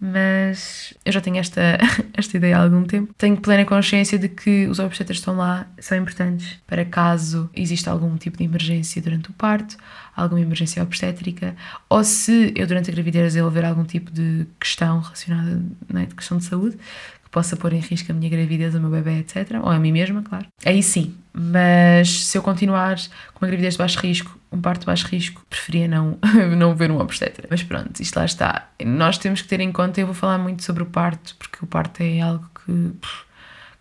mas 0.00 0.92
eu 1.04 1.12
já 1.12 1.20
tenho 1.20 1.38
esta, 1.38 1.78
esta 2.12 2.36
ideia 2.36 2.58
há 2.58 2.62
algum 2.62 2.84
tempo. 2.84 3.14
Tenho 3.16 3.36
plena 3.36 3.64
consciência 3.64 4.18
de 4.18 4.28
que 4.28 4.66
os 4.66 4.78
obstetras 4.78 5.18
estão 5.18 5.36
lá, 5.36 5.66
são 5.78 5.96
importantes 5.96 6.58
para 6.66 6.84
caso 6.84 7.48
exista 7.54 7.90
algum 7.90 8.16
tipo 8.16 8.36
de 8.36 8.44
emergência 8.44 9.00
durante 9.00 9.30
o 9.30 9.32
parto, 9.32 9.76
alguma 10.16 10.40
emergência 10.40 10.82
obstétrica, 10.82 11.54
ou 11.88 12.04
se 12.04 12.52
eu 12.56 12.66
durante 12.66 12.90
a 12.90 12.94
gravidez 12.94 13.32
desenvolver 13.32 13.64
algum 13.64 13.84
tipo 13.84 14.10
de 14.10 14.46
questão 14.58 15.00
relacionada, 15.00 15.62
né, 15.92 16.06
de 16.06 16.14
questão 16.14 16.38
de 16.38 16.44
saúde, 16.44 16.76
que 17.24 17.30
possa 17.30 17.56
pôr 17.56 17.72
em 17.72 17.80
risco 17.80 18.12
a 18.12 18.14
minha 18.14 18.30
gravidez, 18.30 18.74
o 18.74 18.80
meu 18.80 18.90
bebê, 18.90 19.18
etc. 19.18 19.60
Ou 19.62 19.70
a 19.70 19.78
mim 19.78 19.92
mesma, 19.92 20.22
claro. 20.22 20.46
Aí 20.64 20.82
sim, 20.82 21.14
mas 21.32 22.26
se 22.26 22.38
eu 22.38 22.42
continuar 22.42 22.96
com 23.34 23.44
uma 23.44 23.48
gravidez 23.48 23.74
de 23.74 23.78
baixo 23.78 23.98
risco, 23.98 24.38
um 24.52 24.60
parto 24.60 24.80
de 24.80 24.86
baixo 24.86 25.06
risco, 25.08 25.44
preferia 25.50 25.88
não, 25.88 26.16
não 26.56 26.74
ver 26.76 26.90
um 26.90 26.98
obstetra. 26.98 27.48
Mas 27.50 27.62
pronto, 27.62 28.00
isto 28.00 28.16
lá 28.16 28.24
está. 28.24 28.68
Nós 28.84 29.18
temos 29.18 29.42
que 29.42 29.48
ter 29.48 29.60
em 29.60 29.72
conta, 29.72 30.00
eu 30.00 30.06
vou 30.06 30.14
falar 30.14 30.38
muito 30.38 30.62
sobre 30.62 30.84
o 30.84 30.86
parto, 30.86 31.34
porque 31.38 31.58
o 31.62 31.66
parto 31.66 32.02
é 32.02 32.20
algo 32.20 32.48
que 32.64 32.92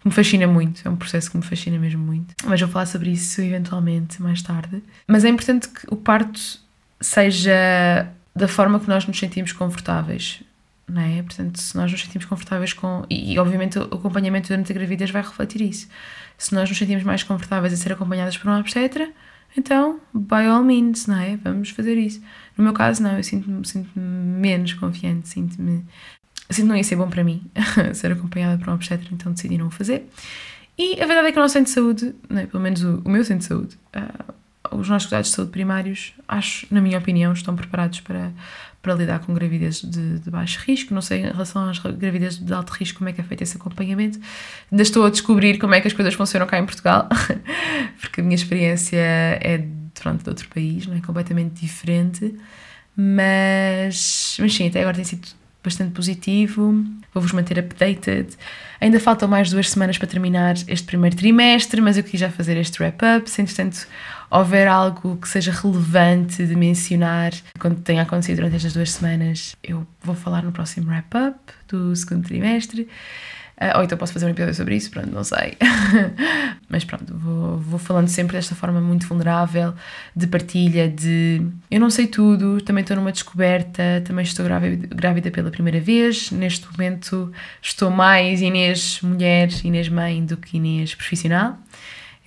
me 0.03 0.11
fascina 0.11 0.47
muito, 0.47 0.85
é 0.85 0.89
um 0.89 0.95
processo 0.95 1.31
que 1.31 1.37
me 1.37 1.43
fascina 1.43 1.77
mesmo 1.79 2.03
muito. 2.03 2.35
Mas 2.45 2.59
vou 2.59 2.69
falar 2.69 2.85
sobre 2.85 3.11
isso 3.11 3.41
eventualmente 3.41 4.21
mais 4.21 4.41
tarde. 4.41 4.83
Mas 5.07 5.23
é 5.23 5.29
importante 5.29 5.69
que 5.69 5.85
o 5.89 5.95
parto 5.95 6.41
seja 6.99 8.07
da 8.35 8.47
forma 8.47 8.79
que 8.79 8.87
nós 8.87 9.05
nos 9.05 9.17
sentimos 9.17 9.51
confortáveis. 9.51 10.41
Não 10.87 11.01
é? 11.01 11.23
Portanto, 11.23 11.57
se 11.61 11.75
nós 11.77 11.91
nos 11.91 12.01
sentimos 12.01 12.25
confortáveis 12.25 12.73
com. 12.73 13.05
E, 13.09 13.39
obviamente 13.39 13.79
o 13.79 13.83
acompanhamento 13.83 14.49
durante 14.49 14.71
a 14.71 14.75
gravidez 14.75 15.11
vai 15.11 15.21
refletir 15.21 15.61
isso. 15.61 15.87
Se 16.37 16.53
nós 16.53 16.67
nos 16.67 16.77
sentimos 16.77 17.03
mais 17.03 17.23
confortáveis 17.23 17.73
a 17.73 17.77
ser 17.77 17.93
acompanhadas 17.93 18.37
por 18.37 18.47
uma 18.47 18.59
obstetra, 18.59 19.09
então, 19.55 19.99
by 20.13 20.45
all 20.47 20.63
means, 20.63 21.07
não 21.07 21.17
é? 21.17 21.37
Vamos 21.37 21.69
fazer 21.69 21.95
isso. 21.97 22.21
No 22.57 22.63
meu 22.63 22.73
caso, 22.73 23.01
não, 23.01 23.15
eu 23.15 23.23
sinto-me 23.23 23.65
sinto 23.65 23.89
menos 23.97 24.73
confiante, 24.73 25.29
sinto-me. 25.29 25.85
Que 26.61 26.67
não 26.67 26.75
ia 26.75 26.83
ser 26.83 26.95
bom 26.95 27.09
para 27.09 27.23
mim 27.23 27.43
ser 27.93 28.11
acompanhada 28.11 28.57
por 28.57 28.69
um 28.69 28.73
obstetra, 28.73 29.07
então 29.11 29.31
decidi 29.31 29.57
não 29.57 29.69
fazer. 29.71 30.07
E 30.77 31.01
a 31.01 31.05
verdade 31.05 31.27
é 31.27 31.31
que 31.31 31.37
o 31.37 31.41
nosso 31.41 31.53
centro 31.53 31.69
de 31.69 31.75
saúde, 31.75 32.15
é? 32.31 32.45
pelo 32.45 32.63
menos 32.63 32.83
o, 32.83 33.01
o, 33.05 33.09
meu 33.09 33.23
centro 33.23 33.39
de 33.39 33.45
saúde, 33.45 33.77
uh, 33.95 34.77
os 34.77 34.89
nossos 34.89 35.07
cuidados 35.07 35.29
de 35.29 35.35
saúde 35.35 35.51
primários, 35.51 36.13
acho, 36.27 36.65
na 36.71 36.81
minha 36.81 36.97
opinião, 36.97 37.31
estão 37.31 37.55
preparados 37.55 37.99
para, 37.99 38.31
para 38.81 38.93
lidar 38.95 39.19
com 39.19 39.33
gravidez 39.33 39.81
de, 39.81 40.19
de, 40.19 40.31
baixo 40.31 40.59
risco. 40.65 40.93
Não 40.93 41.01
sei 41.01 41.19
em 41.19 41.31
relação 41.31 41.69
às 41.69 41.77
gravidezes 41.79 42.39
de 42.39 42.53
alto 42.53 42.71
risco 42.71 42.97
como 42.97 43.09
é 43.09 43.13
que 43.13 43.21
é 43.21 43.23
feito 43.23 43.43
esse 43.43 43.55
acompanhamento. 43.55 44.19
Ainda 44.71 44.81
estou 44.81 45.05
a 45.05 45.09
descobrir 45.09 45.59
como 45.59 45.75
é 45.75 45.81
que 45.81 45.87
as 45.87 45.93
coisas 45.93 46.13
funcionam 46.15 46.47
cá 46.47 46.57
em 46.57 46.65
Portugal, 46.65 47.07
porque 48.01 48.21
a 48.21 48.23
minha 48.23 48.35
experiência 48.35 48.97
é 48.97 49.63
pronto, 49.93 50.23
de 50.23 50.29
outro 50.29 50.49
país, 50.49 50.87
não 50.87 50.95
é 50.95 51.01
completamente 51.01 51.61
diferente. 51.61 52.35
Mas, 52.95 54.37
mas 54.39 54.53
sim, 54.53 54.67
até 54.67 54.81
agora 54.81 54.95
tem 54.95 55.05
sido 55.05 55.27
bastante 55.63 55.93
positivo. 55.93 56.85
Vou-vos 57.13 57.31
manter 57.31 57.59
updated. 57.59 58.35
Ainda 58.81 58.99
faltam 58.99 59.27
mais 59.27 59.49
duas 59.49 59.69
semanas 59.69 59.97
para 59.97 60.07
terminar 60.07 60.55
este 60.67 60.85
primeiro 60.85 61.15
trimestre, 61.15 61.79
mas 61.79 61.97
eu 61.97 62.03
quis 62.03 62.19
já 62.19 62.29
fazer 62.29 62.57
este 62.57 62.81
wrap-up. 62.81 63.29
Se 63.29 63.41
entretanto 63.41 63.87
houver 64.29 64.67
algo 64.67 65.15
que 65.17 65.27
seja 65.29 65.51
relevante 65.51 66.45
de 66.45 66.55
mencionar 66.55 67.31
quando 67.59 67.81
tenha 67.81 68.01
acontecido 68.01 68.37
durante 68.37 68.55
estas 68.55 68.73
duas 68.73 68.91
semanas, 68.91 69.55
eu 69.63 69.87
vou 70.01 70.15
falar 70.15 70.43
no 70.43 70.51
próximo 70.51 70.89
wrap-up 70.89 71.37
do 71.67 71.95
segundo 71.95 72.25
trimestre. 72.25 72.87
Uh, 73.61 73.77
ou 73.77 73.83
então 73.83 73.97
posso 73.97 74.11
fazer 74.11 74.25
um 74.25 74.29
episódio 74.29 74.55
sobre 74.55 74.75
isso, 74.75 74.89
pronto, 74.89 75.11
não 75.11 75.23
sei. 75.23 75.57
Mas 76.67 76.83
pronto, 76.83 77.15
vou, 77.15 77.57
vou 77.59 77.79
falando 77.79 78.07
sempre 78.07 78.35
desta 78.35 78.55
forma 78.55 78.81
muito 78.81 79.07
vulnerável, 79.07 79.75
de 80.15 80.25
partilha, 80.25 80.89
de 80.89 81.45
eu 81.69 81.79
não 81.79 81.89
sei 81.89 82.07
tudo, 82.07 82.59
também 82.61 82.81
estou 82.81 82.97
numa 82.97 83.11
descoberta, 83.11 84.01
também 84.05 84.23
estou 84.23 84.43
grávida, 84.43 84.87
grávida 84.95 85.29
pela 85.29 85.51
primeira 85.51 85.79
vez. 85.79 86.31
Neste 86.31 86.65
momento 86.71 87.31
estou 87.61 87.91
mais 87.91 88.41
Inês 88.41 88.99
mulher, 89.03 89.49
Inês 89.63 89.87
mãe, 89.87 90.25
do 90.25 90.35
que 90.35 90.57
Inês 90.57 90.95
profissional. 90.95 91.57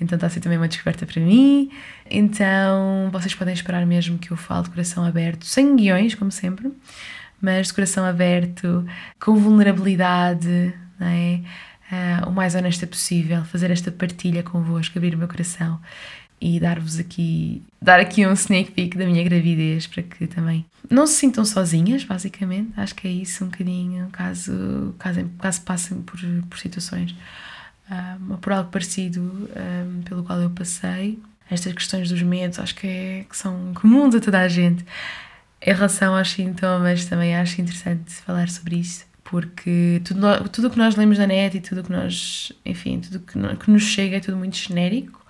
Então 0.01 0.17
está 0.17 0.29
a 0.29 0.31
ser 0.31 0.41
também 0.41 0.59
uma 0.59 0.69
descoberta 0.69 1.05
para 1.07 1.21
mim. 1.21 1.71
Então 2.09 3.09
vocês 3.11 3.35
podem 3.35 3.53
esperar 3.53 3.85
mesmo 3.85 4.17
que 4.17 4.31
eu 4.31 4.37
fale 4.37 4.65
de 4.65 4.71
coração 4.71 5.05
aberto, 5.05 5.45
sem 5.45 5.75
guiões, 5.75 6.15
como 6.15 6.31
sempre, 6.31 6.71
mas 7.41 7.69
de 7.69 7.75
coração 7.75 8.05
aberto, 8.05 8.87
com 9.19 9.35
vulnerabilidade, 9.35 10.73
não 10.99 11.07
é? 11.07 11.41
Uh, 11.91 12.29
o 12.29 12.33
mais 12.33 12.55
honesta 12.57 12.87
possível, 12.87 13.45
fazer 13.45 13.71
esta 13.71 13.93
partilha 13.93 14.43
convosco, 14.43 14.99
abrir 14.99 15.15
o 15.15 15.19
meu 15.19 15.29
coração 15.29 15.81
e 16.41 16.61
dar-vos 16.61 16.99
aqui, 16.99 17.63
dar 17.81 18.01
aqui 18.01 18.27
um 18.27 18.33
sneak 18.33 18.73
peek 18.73 18.99
da 18.99 19.07
minha 19.07 19.23
gravidez 19.23 19.87
para 19.87 20.03
que 20.03 20.27
também 20.27 20.67
não 20.91 21.07
se 21.07 21.15
sintam 21.15 21.45
sozinhas, 21.45 22.05
basicamente. 22.05 22.73
Acho 22.77 22.95
que 22.95 23.09
é 23.09 23.11
isso 23.11 23.45
um 23.45 23.49
bocadinho, 23.49 24.09
caso, 24.11 24.95
caso, 24.99 25.31
caso 25.39 25.61
passem 25.63 26.03
por, 26.03 26.19
por 26.49 26.59
situações 26.59 27.15
um, 27.91 28.33
ou 28.33 28.39
por 28.39 28.53
algo 28.53 28.71
parecido 28.71 29.21
um, 29.21 30.03
pelo 30.03 30.23
qual 30.25 30.41
eu 30.41 30.51
passei. 30.51 31.19
Estas 31.51 31.73
questões 31.73 32.11
dos 32.11 32.23
medos 32.23 32.59
acho 32.59 32.75
que, 32.75 32.87
é, 32.87 33.27
que 33.29 33.37
são 33.37 33.73
comuns 33.75 34.15
a 34.15 34.21
toda 34.21 34.41
a 34.41 34.49
gente. 34.49 34.85
Em 35.63 35.73
relação 35.73 36.17
aos 36.17 36.31
sintomas, 36.31 37.07
também 37.07 37.35
acho 37.35 37.61
interessante 37.61 38.13
falar 38.13 38.49
sobre 38.49 38.77
isso, 38.77 39.07
porque 39.31 40.01
tudo, 40.05 40.49
tudo 40.51 40.69
o 40.69 40.71
que 40.71 40.79
nós 40.79 40.97
lemos 40.97 41.19
na 41.19 41.27
net 41.27 41.57
e 41.57 41.61
tudo 41.61 41.81
o 41.81 41.85
que 41.85 41.93
nós, 41.93 42.53
enfim, 42.65 43.01
tudo 43.01 43.21
que, 43.21 43.57
que 43.57 43.71
nos 43.71 43.83
chega 43.83 44.17
é 44.17 44.21
tudo 44.21 44.37
muito 44.37 44.57
genérico, 44.57 45.27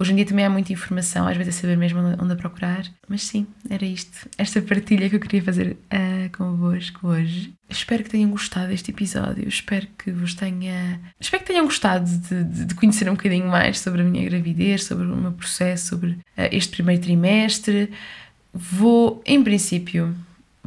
Hoje 0.00 0.12
em 0.12 0.16
dia 0.16 0.24
também 0.24 0.46
há 0.46 0.48
muita 0.48 0.72
informação, 0.72 1.28
às 1.28 1.36
vezes 1.36 1.58
é 1.58 1.60
saber 1.60 1.76
mesmo 1.76 2.00
onde 2.00 2.32
a 2.32 2.36
procurar. 2.36 2.86
Mas 3.06 3.22
sim, 3.22 3.46
era 3.68 3.84
isto. 3.84 4.30
Esta 4.38 4.62
partilha 4.62 5.10
que 5.10 5.16
eu 5.16 5.20
queria 5.20 5.42
fazer 5.42 5.76
uh, 5.92 6.34
convosco 6.34 7.06
hoje. 7.06 7.52
Espero 7.68 8.02
que 8.02 8.08
tenham 8.08 8.30
gostado 8.30 8.68
deste 8.68 8.90
episódio. 8.92 9.46
Espero 9.46 9.86
que 9.98 10.10
vos 10.10 10.32
tenha. 10.32 10.98
Espero 11.20 11.42
que 11.42 11.48
tenham 11.48 11.66
gostado 11.66 12.06
de, 12.10 12.44
de, 12.44 12.64
de 12.64 12.74
conhecer 12.76 13.10
um 13.10 13.14
bocadinho 13.14 13.46
mais 13.46 13.78
sobre 13.78 14.00
a 14.00 14.04
minha 14.04 14.24
gravidez, 14.24 14.84
sobre 14.84 15.04
o 15.04 15.14
meu 15.14 15.32
processo, 15.32 15.88
sobre 15.88 16.12
uh, 16.12 16.48
este 16.50 16.70
primeiro 16.70 17.02
trimestre. 17.02 17.90
Vou, 18.54 19.22
em 19.26 19.44
princípio, 19.44 20.16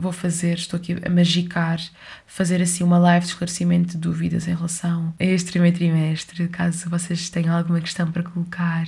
vou 0.03 0.11
fazer, 0.11 0.57
estou 0.57 0.77
aqui 0.77 0.97
a 1.03 1.09
magicar, 1.09 1.79
fazer 2.27 2.61
assim 2.61 2.83
uma 2.83 2.99
live 2.99 3.25
de 3.25 3.31
esclarecimento 3.31 3.93
de 3.93 3.97
dúvidas 3.97 4.47
em 4.47 4.53
relação 4.53 5.13
a 5.19 5.23
este 5.23 5.51
primeiro 5.51 5.77
trimestre, 5.77 6.47
caso 6.49 6.89
vocês 6.89 7.29
tenham 7.29 7.55
alguma 7.55 7.79
questão 7.79 8.11
para 8.11 8.21
colocar. 8.21 8.85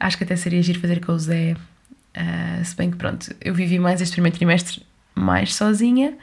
Acho 0.00 0.16
que 0.16 0.24
até 0.24 0.34
seria 0.34 0.62
giro 0.62 0.80
fazer 0.80 1.04
com 1.04 1.12
o 1.12 1.18
Zé, 1.18 1.52
uh, 1.52 2.64
se 2.64 2.74
bem 2.74 2.90
que 2.90 2.96
pronto, 2.96 3.32
eu 3.40 3.54
vivi 3.54 3.78
mais 3.78 4.00
este 4.00 4.14
primeiro 4.14 4.36
trimestre 4.36 4.82
mais 5.14 5.54
sozinha. 5.54 6.16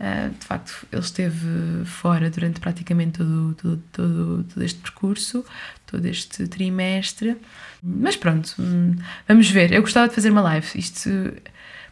Uh, 0.00 0.30
de 0.30 0.46
facto, 0.46 0.86
ele 0.90 1.02
esteve 1.02 1.84
fora 1.84 2.28
durante 2.30 2.58
praticamente 2.58 3.18
todo, 3.18 3.54
todo, 3.54 3.82
todo, 3.92 4.44
todo 4.44 4.64
este 4.64 4.80
percurso, 4.80 5.44
todo 5.86 6.04
este 6.06 6.48
trimestre. 6.48 7.36
Mas 7.82 8.16
pronto, 8.16 8.54
hum, 8.58 8.96
vamos 9.28 9.48
ver. 9.50 9.72
Eu 9.72 9.82
gostava 9.82 10.08
de 10.08 10.14
fazer 10.14 10.30
uma 10.30 10.40
live. 10.40 10.66
Isto 10.74 11.34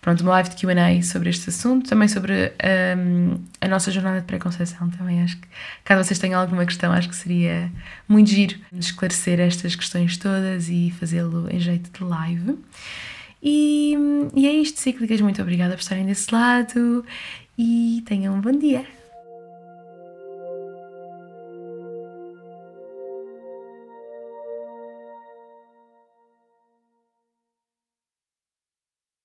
pronto, 0.01 0.23
uma 0.23 0.33
live 0.33 0.51
de 0.51 0.57
QA 0.57 1.03
sobre 1.03 1.31
este 1.31 1.51
assunto, 1.51 1.89
também 1.89 2.09
sobre 2.09 2.53
um, 2.97 3.39
a 3.61 3.69
nossa 3.69 3.91
jornada 3.91 4.21
de 4.21 4.27
pré-conceição. 4.27 4.89
Também 4.91 5.23
acho 5.23 5.37
que, 5.37 5.49
caso 5.85 6.05
vocês 6.05 6.19
tenham 6.19 6.41
alguma 6.41 6.65
questão, 6.65 6.93
acho 6.93 7.09
que 7.09 7.17
seria 7.17 7.71
muito 8.09 8.31
giro 8.31 8.57
esclarecer 8.73 9.41
estas 9.41 9.77
questões 9.77 10.17
todas 10.17 10.69
e 10.69 10.93
fazê-lo 10.99 11.49
em 11.51 11.61
jeito 11.61 11.91
de 11.97 12.05
live. 12.05 12.59
E, 13.43 13.95
e 14.35 14.47
é 14.47 14.53
isto, 14.53 14.79
cíclicas. 14.81 15.21
Muito 15.21 15.41
obrigada 15.41 15.75
por 15.75 15.81
estarem 15.81 16.07
desse 16.07 16.33
lado 16.33 17.05
e 17.57 18.03
tenham 18.07 18.35
um 18.35 18.41
bom 18.41 18.53
dia. 18.53 19.00